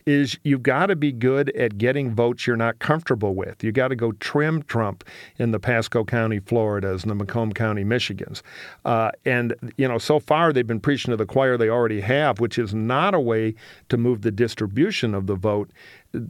is 0.06 0.38
you've 0.44 0.64
got 0.64 0.88
to 0.88 0.96
be 0.96 1.12
good 1.12 1.50
at 1.52 1.78
getting 1.78 2.14
votes 2.14 2.48
you're 2.48 2.58
not 2.58 2.80
comfortable 2.80 3.36
with. 3.36 3.64
You 3.64 3.72
got 3.72 3.90
to 3.90 3.96
go 3.96 4.12
trim 4.14 4.64
Trump 4.64 5.04
in 5.38 5.52
the 5.52 5.60
Pasco 5.60 6.04
County, 6.04 6.40
Floridas, 6.40 7.04
and 7.04 7.12
the 7.12 7.16
Macomb 7.16 7.54
County, 7.54 7.84
Michigans. 7.84 8.42
Uh, 8.86 9.12
and, 9.26 9.56
you 9.78 9.88
know, 9.88 9.98
so 9.98 10.20
far 10.20 10.54
they've 10.54 10.68
been 10.68 10.80
preaching 10.80 11.12
to 11.12 11.18
the 11.18 11.26
choir 11.26 11.58
they 11.58 11.70
already 11.70 12.02
have, 12.02 12.40
which 12.40 12.58
is 12.58 12.74
not 12.74 13.14
a 13.14 13.20
way 13.20 13.56
to 13.90 13.98
move 13.98 14.22
the 14.22 14.32
distribution 14.32 15.14
of 15.14 15.28
the 15.28 15.36
vote 15.36 15.70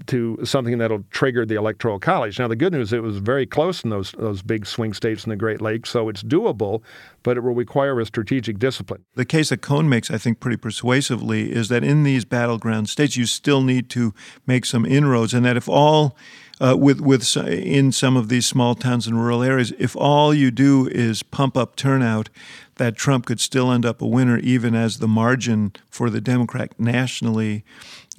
to 0.07 0.37
something 0.43 0.77
that'll 0.77 1.03
trigger 1.11 1.45
the 1.45 1.55
electoral 1.55 1.99
college. 1.99 2.39
Now, 2.39 2.47
the 2.47 2.55
good 2.55 2.73
news 2.73 2.93
it 2.93 3.03
was 3.03 3.17
very 3.17 3.45
close 3.45 3.83
in 3.83 3.89
those 3.89 4.13
those 4.13 4.41
big 4.41 4.65
swing 4.65 4.93
states 4.93 5.25
in 5.25 5.29
the 5.29 5.35
Great 5.35 5.61
Lakes, 5.61 5.89
so 5.89 6.09
it's 6.09 6.23
doable, 6.23 6.81
but 7.21 7.37
it 7.37 7.41
will 7.41 7.53
require 7.53 7.99
a 7.99 8.05
strategic 8.05 8.59
discipline. 8.59 9.03
The 9.15 9.25
case 9.25 9.49
that 9.49 9.61
Cohn 9.61 9.89
makes, 9.89 10.09
I 10.09 10.17
think, 10.17 10.39
pretty 10.39 10.57
persuasively 10.57 11.51
is 11.51 11.69
that 11.69 11.83
in 11.83 12.03
these 12.03 12.25
battleground 12.25 12.89
states, 12.89 13.17
you 13.17 13.25
still 13.25 13.61
need 13.61 13.89
to 13.91 14.13
make 14.47 14.65
some 14.65 14.85
inroads, 14.85 15.33
and 15.33 15.45
that 15.45 15.57
if 15.57 15.67
all 15.67 16.17
uh, 16.61 16.75
with 16.77 17.01
with 17.01 17.35
in 17.37 17.91
some 17.91 18.15
of 18.15 18.29
these 18.29 18.45
small 18.45 18.75
towns 18.75 19.07
and 19.07 19.19
rural 19.19 19.43
areas, 19.43 19.73
if 19.79 19.95
all 19.95 20.33
you 20.33 20.51
do 20.51 20.87
is 20.87 21.23
pump 21.23 21.57
up 21.57 21.75
turnout, 21.75 22.29
that 22.75 22.95
Trump 22.95 23.25
could 23.25 23.39
still 23.39 23.71
end 23.71 23.85
up 23.85 24.01
a 24.01 24.07
winner, 24.07 24.37
even 24.39 24.75
as 24.75 24.99
the 24.99 25.07
margin 25.07 25.73
for 25.89 26.09
the 26.09 26.21
Democrat 26.21 26.79
nationally 26.79 27.63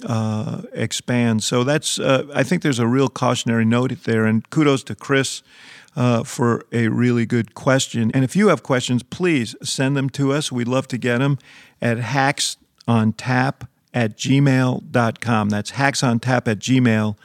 uh, 0.05 0.63
expand. 0.73 1.43
So 1.43 1.63
that's 1.63 1.99
uh, 1.99 2.27
I 2.33 2.43
think 2.43 2.61
there's 2.61 2.79
a 2.79 2.87
real 2.87 3.09
cautionary 3.09 3.65
note 3.65 4.03
there, 4.03 4.25
and 4.25 4.47
kudos 4.49 4.83
to 4.85 4.95
Chris. 4.95 5.41
Uh, 5.97 6.25
for 6.25 6.65
a 6.73 6.89
really 6.89 7.25
good 7.25 7.55
question. 7.55 8.11
And 8.13 8.25
if 8.25 8.35
you 8.35 8.49
have 8.49 8.63
questions, 8.63 9.01
please 9.01 9.55
send 9.63 9.95
them 9.95 10.09
to 10.09 10.33
us. 10.33 10.51
We'd 10.51 10.67
love 10.67 10.89
to 10.89 10.97
get 10.97 11.19
them 11.19 11.39
at 11.81 11.99
hacksontap 11.99 13.65
at 13.93 14.17
gmail.com. 14.17 15.49
That's 15.49 15.71
hacksontap 15.71 16.49
at 16.49 16.59
gmail.com. 16.59 17.15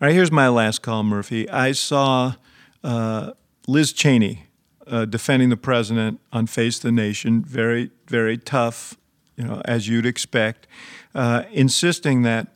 All 0.00 0.08
right, 0.08 0.14
here's 0.14 0.32
my 0.32 0.48
last 0.48 0.82
call, 0.82 1.02
Murphy. 1.02 1.48
I 1.48 1.72
saw 1.72 2.34
uh, 2.82 3.32
Liz 3.66 3.92
Cheney 3.92 4.46
uh, 4.86 5.04
defending 5.04 5.50
the 5.50 5.56
president 5.56 6.20
on 6.32 6.46
Face 6.46 6.78
the 6.78 6.92
Nation. 6.92 7.42
Very, 7.42 7.90
very 8.06 8.36
tough 8.36 8.96
you 9.36 9.44
know, 9.44 9.60
as 9.64 9.88
you'd 9.88 10.06
expect, 10.06 10.66
uh, 11.14 11.42
insisting 11.50 12.22
that 12.22 12.48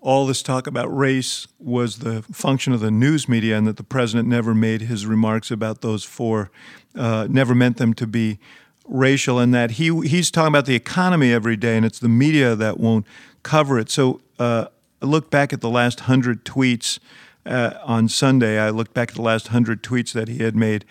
all 0.00 0.26
this 0.26 0.42
talk 0.42 0.66
about 0.66 0.86
race 0.86 1.46
was 1.58 1.98
the 1.98 2.22
function 2.22 2.72
of 2.72 2.80
the 2.80 2.90
news 2.90 3.28
media 3.28 3.56
and 3.56 3.66
that 3.66 3.76
the 3.76 3.82
president 3.82 4.28
never 4.28 4.54
made 4.54 4.82
his 4.82 5.06
remarks 5.06 5.50
about 5.50 5.82
those 5.82 6.04
four, 6.04 6.50
uh, 6.94 7.26
never 7.30 7.54
meant 7.54 7.76
them 7.76 7.92
to 7.94 8.06
be 8.06 8.38
racial, 8.86 9.38
and 9.38 9.54
that 9.54 9.72
he 9.72 9.94
he's 10.08 10.30
talking 10.30 10.48
about 10.48 10.66
the 10.66 10.74
economy 10.74 11.32
every 11.32 11.56
day, 11.56 11.76
and 11.76 11.84
it's 11.84 11.98
the 11.98 12.08
media 12.08 12.56
that 12.56 12.80
won't 12.80 13.06
cover 13.42 13.78
it. 13.78 13.90
So 13.90 14.20
uh, 14.38 14.66
I 15.02 15.06
looked 15.06 15.30
back 15.30 15.52
at 15.52 15.60
the 15.60 15.70
last 15.70 16.00
hundred 16.00 16.44
tweets. 16.44 16.98
Uh, 17.46 17.72
on 17.84 18.06
Sunday, 18.06 18.58
I 18.58 18.68
looked 18.68 18.92
back 18.92 19.10
at 19.10 19.14
the 19.14 19.22
last 19.22 19.48
hundred 19.48 19.82
tweets 19.82 20.12
that 20.12 20.28
he 20.28 20.38
had 20.38 20.54
made. 20.54 20.84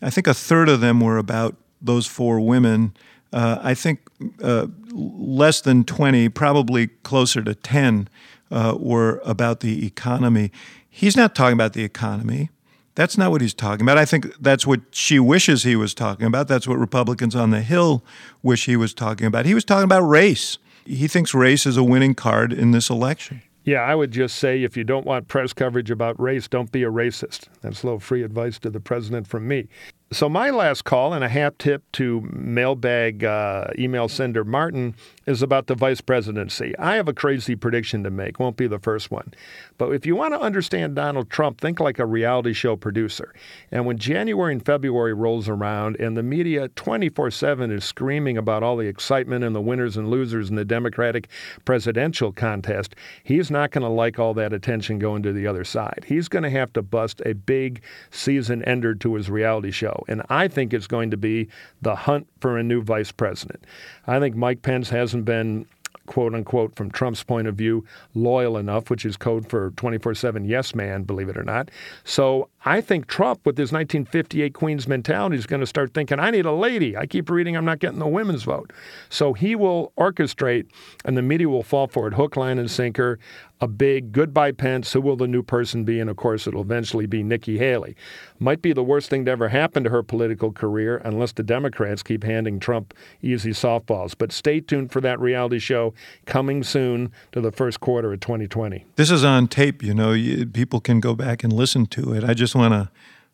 I 0.00 0.08
think 0.08 0.28
a 0.28 0.34
third 0.34 0.68
of 0.68 0.80
them 0.80 1.00
were 1.00 1.18
about 1.18 1.56
those 1.80 2.06
four 2.06 2.40
women, 2.40 2.94
uh, 3.32 3.58
I 3.62 3.74
think 3.74 4.00
uh, 4.42 4.66
less 4.92 5.60
than 5.60 5.84
20, 5.84 6.28
probably 6.30 6.88
closer 6.88 7.42
to 7.42 7.54
10, 7.54 8.08
uh, 8.50 8.76
were 8.78 9.20
about 9.24 9.60
the 9.60 9.86
economy. 9.86 10.52
He's 10.88 11.16
not 11.16 11.34
talking 11.34 11.54
about 11.54 11.72
the 11.72 11.82
economy. 11.82 12.50
That's 12.94 13.18
not 13.18 13.30
what 13.30 13.42
he's 13.42 13.52
talking 13.52 13.84
about. 13.84 13.98
I 13.98 14.06
think 14.06 14.32
that's 14.40 14.66
what 14.66 14.80
she 14.90 15.18
wishes 15.18 15.64
he 15.64 15.76
was 15.76 15.92
talking 15.92 16.26
about. 16.26 16.48
That's 16.48 16.66
what 16.66 16.78
Republicans 16.78 17.36
on 17.36 17.50
the 17.50 17.60
Hill 17.60 18.02
wish 18.42 18.64
he 18.64 18.76
was 18.76 18.94
talking 18.94 19.26
about. 19.26 19.44
He 19.44 19.52
was 19.52 19.64
talking 19.64 19.84
about 19.84 20.00
race. 20.00 20.56
He 20.86 21.06
thinks 21.06 21.34
race 21.34 21.66
is 21.66 21.76
a 21.76 21.84
winning 21.84 22.14
card 22.14 22.52
in 22.54 22.70
this 22.70 22.88
election. 22.88 23.42
Yeah, 23.66 23.80
I 23.80 23.96
would 23.96 24.12
just 24.12 24.36
say 24.36 24.62
if 24.62 24.76
you 24.76 24.84
don't 24.84 25.04
want 25.04 25.26
press 25.26 25.52
coverage 25.52 25.90
about 25.90 26.18
race, 26.20 26.46
don't 26.46 26.70
be 26.70 26.84
a 26.84 26.90
racist. 26.90 27.48
That's 27.62 27.82
a 27.82 27.86
little 27.86 27.98
free 27.98 28.22
advice 28.22 28.60
to 28.60 28.70
the 28.70 28.78
president 28.78 29.26
from 29.26 29.48
me. 29.48 29.68
So, 30.16 30.30
my 30.30 30.48
last 30.48 30.84
call 30.84 31.12
and 31.12 31.22
a 31.22 31.28
hat 31.28 31.58
tip 31.58 31.82
to 31.92 32.22
mailbag 32.32 33.22
uh, 33.22 33.66
email 33.78 34.08
sender 34.08 34.44
Martin 34.44 34.94
is 35.26 35.42
about 35.42 35.66
the 35.66 35.74
vice 35.74 36.00
presidency. 36.00 36.72
I 36.78 36.94
have 36.94 37.06
a 37.06 37.12
crazy 37.12 37.54
prediction 37.54 38.02
to 38.04 38.10
make, 38.10 38.38
won't 38.38 38.56
be 38.56 38.66
the 38.66 38.78
first 38.78 39.10
one. 39.10 39.34
But 39.76 39.90
if 39.90 40.06
you 40.06 40.16
want 40.16 40.32
to 40.32 40.40
understand 40.40 40.96
Donald 40.96 41.28
Trump, 41.28 41.60
think 41.60 41.80
like 41.80 41.98
a 41.98 42.06
reality 42.06 42.54
show 42.54 42.76
producer. 42.76 43.34
And 43.70 43.84
when 43.84 43.98
January 43.98 44.54
and 44.54 44.64
February 44.64 45.12
rolls 45.12 45.50
around 45.50 45.96
and 46.00 46.16
the 46.16 46.22
media 46.22 46.68
24 46.68 47.30
7 47.30 47.70
is 47.70 47.84
screaming 47.84 48.38
about 48.38 48.62
all 48.62 48.78
the 48.78 48.86
excitement 48.86 49.44
and 49.44 49.54
the 49.54 49.60
winners 49.60 49.98
and 49.98 50.08
losers 50.08 50.48
in 50.48 50.56
the 50.56 50.64
Democratic 50.64 51.28
presidential 51.66 52.32
contest, 52.32 52.94
he's 53.22 53.50
not 53.50 53.70
going 53.70 53.82
to 53.82 53.90
like 53.90 54.18
all 54.18 54.32
that 54.32 54.54
attention 54.54 54.98
going 54.98 55.22
to 55.24 55.34
the 55.34 55.46
other 55.46 55.64
side. 55.64 56.06
He's 56.08 56.28
going 56.28 56.44
to 56.44 56.50
have 56.50 56.72
to 56.72 56.80
bust 56.80 57.20
a 57.26 57.34
big 57.34 57.82
season 58.10 58.62
ender 58.62 58.94
to 58.94 59.14
his 59.16 59.28
reality 59.28 59.72
show. 59.72 60.04
And 60.08 60.22
I 60.28 60.48
think 60.48 60.72
it's 60.72 60.86
going 60.86 61.10
to 61.10 61.16
be 61.16 61.48
the 61.82 61.94
hunt 61.94 62.26
for 62.40 62.58
a 62.58 62.62
new 62.62 62.82
vice 62.82 63.12
president. 63.12 63.64
I 64.06 64.20
think 64.20 64.36
Mike 64.36 64.62
Pence 64.62 64.90
hasn't 64.90 65.24
been 65.24 65.66
quote 66.06 66.34
unquote, 66.34 66.74
from 66.74 66.90
Trump's 66.90 67.22
point 67.22 67.48
of 67.48 67.56
view, 67.56 67.84
loyal 68.14 68.56
enough, 68.56 68.90
which 68.90 69.04
is 69.04 69.16
code 69.16 69.48
for 69.48 69.70
24 69.72 70.14
7 70.14 70.44
yes 70.44 70.74
man, 70.74 71.02
believe 71.02 71.28
it 71.28 71.36
or 71.36 71.42
not. 71.42 71.70
So 72.04 72.48
I 72.66 72.80
think 72.80 73.06
Trump, 73.06 73.46
with 73.46 73.56
his 73.56 73.70
1958 73.70 74.52
Queens 74.52 74.88
mentality, 74.88 75.36
is 75.36 75.46
going 75.46 75.60
to 75.60 75.66
start 75.66 75.94
thinking, 75.94 76.18
I 76.18 76.30
need 76.30 76.46
a 76.46 76.52
lady. 76.52 76.96
I 76.96 77.06
keep 77.06 77.30
reading 77.30 77.56
I'm 77.56 77.64
not 77.64 77.78
getting 77.78 78.00
the 78.00 78.08
women's 78.08 78.42
vote. 78.42 78.72
So 79.08 79.34
he 79.34 79.54
will 79.54 79.92
orchestrate, 79.96 80.66
and 81.04 81.16
the 81.16 81.22
media 81.22 81.48
will 81.48 81.62
fall 81.62 81.86
for 81.86 82.08
it 82.08 82.14
hook, 82.14 82.36
line, 82.36 82.58
and 82.58 82.68
sinker 82.68 83.20
a 83.60 83.68
big 83.68 84.12
goodbye 84.12 84.52
Pence, 84.52 84.92
who 84.92 85.00
will 85.00 85.16
the 85.16 85.26
new 85.26 85.42
person 85.42 85.84
be? 85.84 85.98
And 86.00 86.10
of 86.10 86.16
course, 86.16 86.46
it'll 86.46 86.60
eventually 86.60 87.06
be 87.06 87.22
Nikki 87.22 87.58
Haley. 87.58 87.96
Might 88.38 88.60
be 88.60 88.72
the 88.72 88.82
worst 88.82 89.08
thing 89.08 89.24
to 89.24 89.30
ever 89.30 89.48
happen 89.48 89.82
to 89.84 89.90
her 89.90 90.02
political 90.02 90.52
career 90.52 91.00
unless 91.04 91.32
the 91.32 91.42
Democrats 91.42 92.02
keep 92.02 92.22
handing 92.22 92.60
Trump 92.60 92.92
easy 93.22 93.50
softballs. 93.50 94.14
But 94.16 94.32
stay 94.32 94.60
tuned 94.60 94.92
for 94.92 95.00
that 95.00 95.18
reality 95.20 95.58
show 95.58 95.94
coming 96.26 96.62
soon 96.62 97.10
to 97.32 97.40
the 97.40 97.50
first 97.50 97.80
quarter 97.80 98.12
of 98.12 98.20
2020. 98.20 98.84
This 98.96 99.10
is 99.10 99.24
on 99.24 99.48
tape, 99.48 99.82
you 99.82 99.94
know, 99.94 100.12
people 100.52 100.80
can 100.80 101.00
go 101.00 101.14
back 101.14 101.42
and 101.42 101.52
listen 101.52 101.86
to 101.86 102.12
it. 102.12 102.24
I 102.24 102.34
just 102.34 102.54
want 102.56 102.74
to 102.74 102.90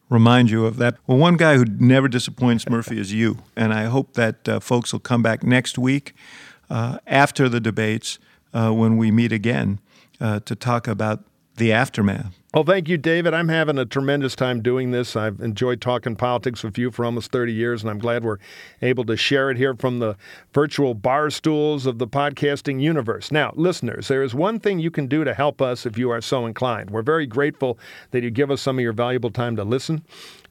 remind 0.09 0.51
you 0.51 0.67
of 0.67 0.77
that. 0.77 0.97
Well, 1.07 1.19
one 1.19 1.37
guy 1.37 1.57
who 1.57 1.65
never 1.65 2.09
disappoints 2.09 2.69
Murphy 2.69 2.99
is 2.99 3.13
you. 3.13 3.39
And 3.57 3.73
I 3.73 3.85
hope 3.85 4.13
that 4.15 4.49
uh, 4.49 4.61
folks 4.61 4.93
will 4.93 5.01
come 5.01 5.23
back 5.23 5.43
next 5.43 5.79
week 5.79 6.15
uh, 6.69 6.99
after 7.07 7.49
the 7.49 7.61
debates 7.61 8.19
uh, 8.53 8.71
when 8.71 8.97
we 8.97 9.11
meet 9.11 9.33
again 9.33 9.81
uh, 10.21 10.41
to 10.41 10.55
talk 10.55 10.87
about 10.87 11.25
the 11.57 11.73
aftermath. 11.73 12.39
Well, 12.55 12.65
thank 12.65 12.87
you, 12.87 12.99
David. 12.99 13.33
I'm 13.33 13.49
having 13.49 13.79
a 13.79 13.87
tremendous 13.87 14.37
time 14.37 14.61
doing 14.61 14.91
this. 14.91 15.17
I've 15.17 15.41
enjoyed 15.41 15.81
talking 15.81 16.17
politics 16.17 16.63
with 16.63 16.77
you 16.77 16.91
for 16.91 17.07
almost 17.07 17.33
30 17.33 17.51
years, 17.51 17.83
and 17.83 17.89
I'm 17.89 17.99
glad 17.99 18.25
we're 18.25 18.37
able 18.83 19.05
to 19.07 19.17
share 19.17 19.51
it 19.51 19.57
here 19.57 19.75
from 19.75 20.01
the 20.01 20.19
virtual 20.53 20.93
bar 20.93 21.31
stools 21.31 21.87
of 21.87 21.97
the 21.99 22.07
podcasting 22.07 22.79
universe. 22.79 23.33
Now, 23.33 23.55
listeners, 23.57 24.09
there 24.09 24.23
is 24.23 24.35
one 24.35 24.61
thing 24.61 24.81
you 24.81 24.91
can 24.91 25.07
do 25.07 25.25
to 25.25 25.33
help 25.33 25.63
us 25.63 25.87
if 25.87 25.97
you 25.97 26.11
are 26.11 26.21
so 26.21 26.45
inclined. 26.45 26.91
We're 26.91 27.01
very 27.01 27.25
grateful 27.25 27.79
that 28.11 28.23
you 28.23 28.31
give 28.31 28.51
us 28.51 28.61
some 28.61 28.79
of 28.79 28.83
your 28.83 28.93
valuable 28.93 29.31
time 29.31 29.57
to 29.57 29.65
listen. 29.65 30.05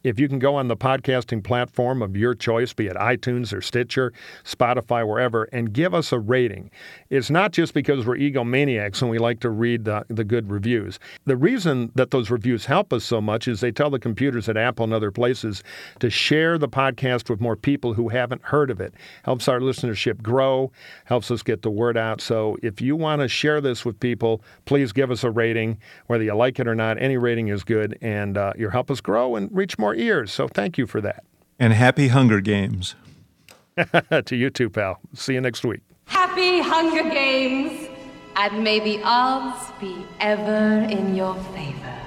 If 0.03 0.19
you 0.19 0.27
can 0.27 0.39
go 0.39 0.55
on 0.55 0.67
the 0.67 0.75
podcasting 0.75 1.43
platform 1.43 2.01
of 2.01 2.17
your 2.17 2.33
choice, 2.33 2.73
be 2.73 2.87
it 2.87 2.95
iTunes 2.95 3.53
or 3.53 3.61
Stitcher, 3.61 4.11
Spotify, 4.43 5.07
wherever, 5.07 5.43
and 5.45 5.71
give 5.71 5.93
us 5.93 6.11
a 6.11 6.19
rating. 6.19 6.71
It's 7.09 7.29
not 7.29 7.51
just 7.51 7.73
because 7.73 8.05
we're 8.05 8.17
egomaniacs 8.17 9.01
and 9.01 9.11
we 9.11 9.19
like 9.19 9.39
to 9.41 9.49
read 9.49 9.85
the, 9.85 10.03
the 10.07 10.23
good 10.23 10.49
reviews. 10.49 10.97
The 11.25 11.37
reason 11.37 11.91
that 11.95 12.09
those 12.09 12.31
reviews 12.31 12.65
help 12.65 12.91
us 12.91 13.03
so 13.03 13.21
much 13.21 13.47
is 13.47 13.59
they 13.59 13.71
tell 13.71 13.91
the 13.91 13.99
computers 13.99 14.49
at 14.49 14.57
Apple 14.57 14.85
and 14.85 14.93
other 14.93 15.11
places 15.11 15.63
to 15.99 16.09
share 16.09 16.57
the 16.57 16.69
podcast 16.69 17.29
with 17.29 17.39
more 17.39 17.55
people 17.55 17.93
who 17.93 18.09
haven't 18.09 18.41
heard 18.43 18.71
of 18.71 18.81
it. 18.81 18.95
Helps 19.23 19.47
our 19.47 19.59
listenership 19.59 20.23
grow, 20.23 20.71
helps 21.05 21.29
us 21.29 21.43
get 21.43 21.61
the 21.61 21.69
word 21.69 21.95
out. 21.95 22.21
So 22.21 22.57
if 22.63 22.81
you 22.81 22.95
want 22.95 23.21
to 23.21 23.27
share 23.27 23.61
this 23.61 23.85
with 23.85 23.99
people, 23.99 24.41
please 24.65 24.91
give 24.91 25.11
us 25.11 25.23
a 25.23 25.29
rating. 25.29 25.77
Whether 26.07 26.23
you 26.23 26.33
like 26.33 26.59
it 26.59 26.67
or 26.67 26.75
not, 26.75 26.99
any 26.99 27.17
rating 27.17 27.49
is 27.49 27.63
good, 27.63 27.97
and 28.01 28.37
uh, 28.37 28.53
you'll 28.57 28.71
help 28.71 28.89
us 28.89 28.99
grow 28.99 29.35
and 29.35 29.49
reach 29.55 29.77
more 29.91 30.01
ears. 30.01 30.31
So 30.31 30.47
thank 30.47 30.77
you 30.77 30.87
for 30.87 31.01
that. 31.01 31.23
And 31.59 31.73
happy 31.73 32.07
Hunger 32.07 32.41
Games. 32.41 32.95
to 34.25 34.35
you 34.35 34.49
too, 34.49 34.69
pal. 34.69 34.99
See 35.13 35.33
you 35.33 35.41
next 35.41 35.63
week. 35.63 35.81
Happy 36.05 36.59
Hunger 36.59 37.09
Games, 37.09 37.89
and 38.35 38.63
may 38.63 38.79
the 38.79 39.01
odds 39.03 39.71
be 39.79 40.05
ever 40.19 40.87
in 40.89 41.15
your 41.15 41.35
favor. 41.53 42.00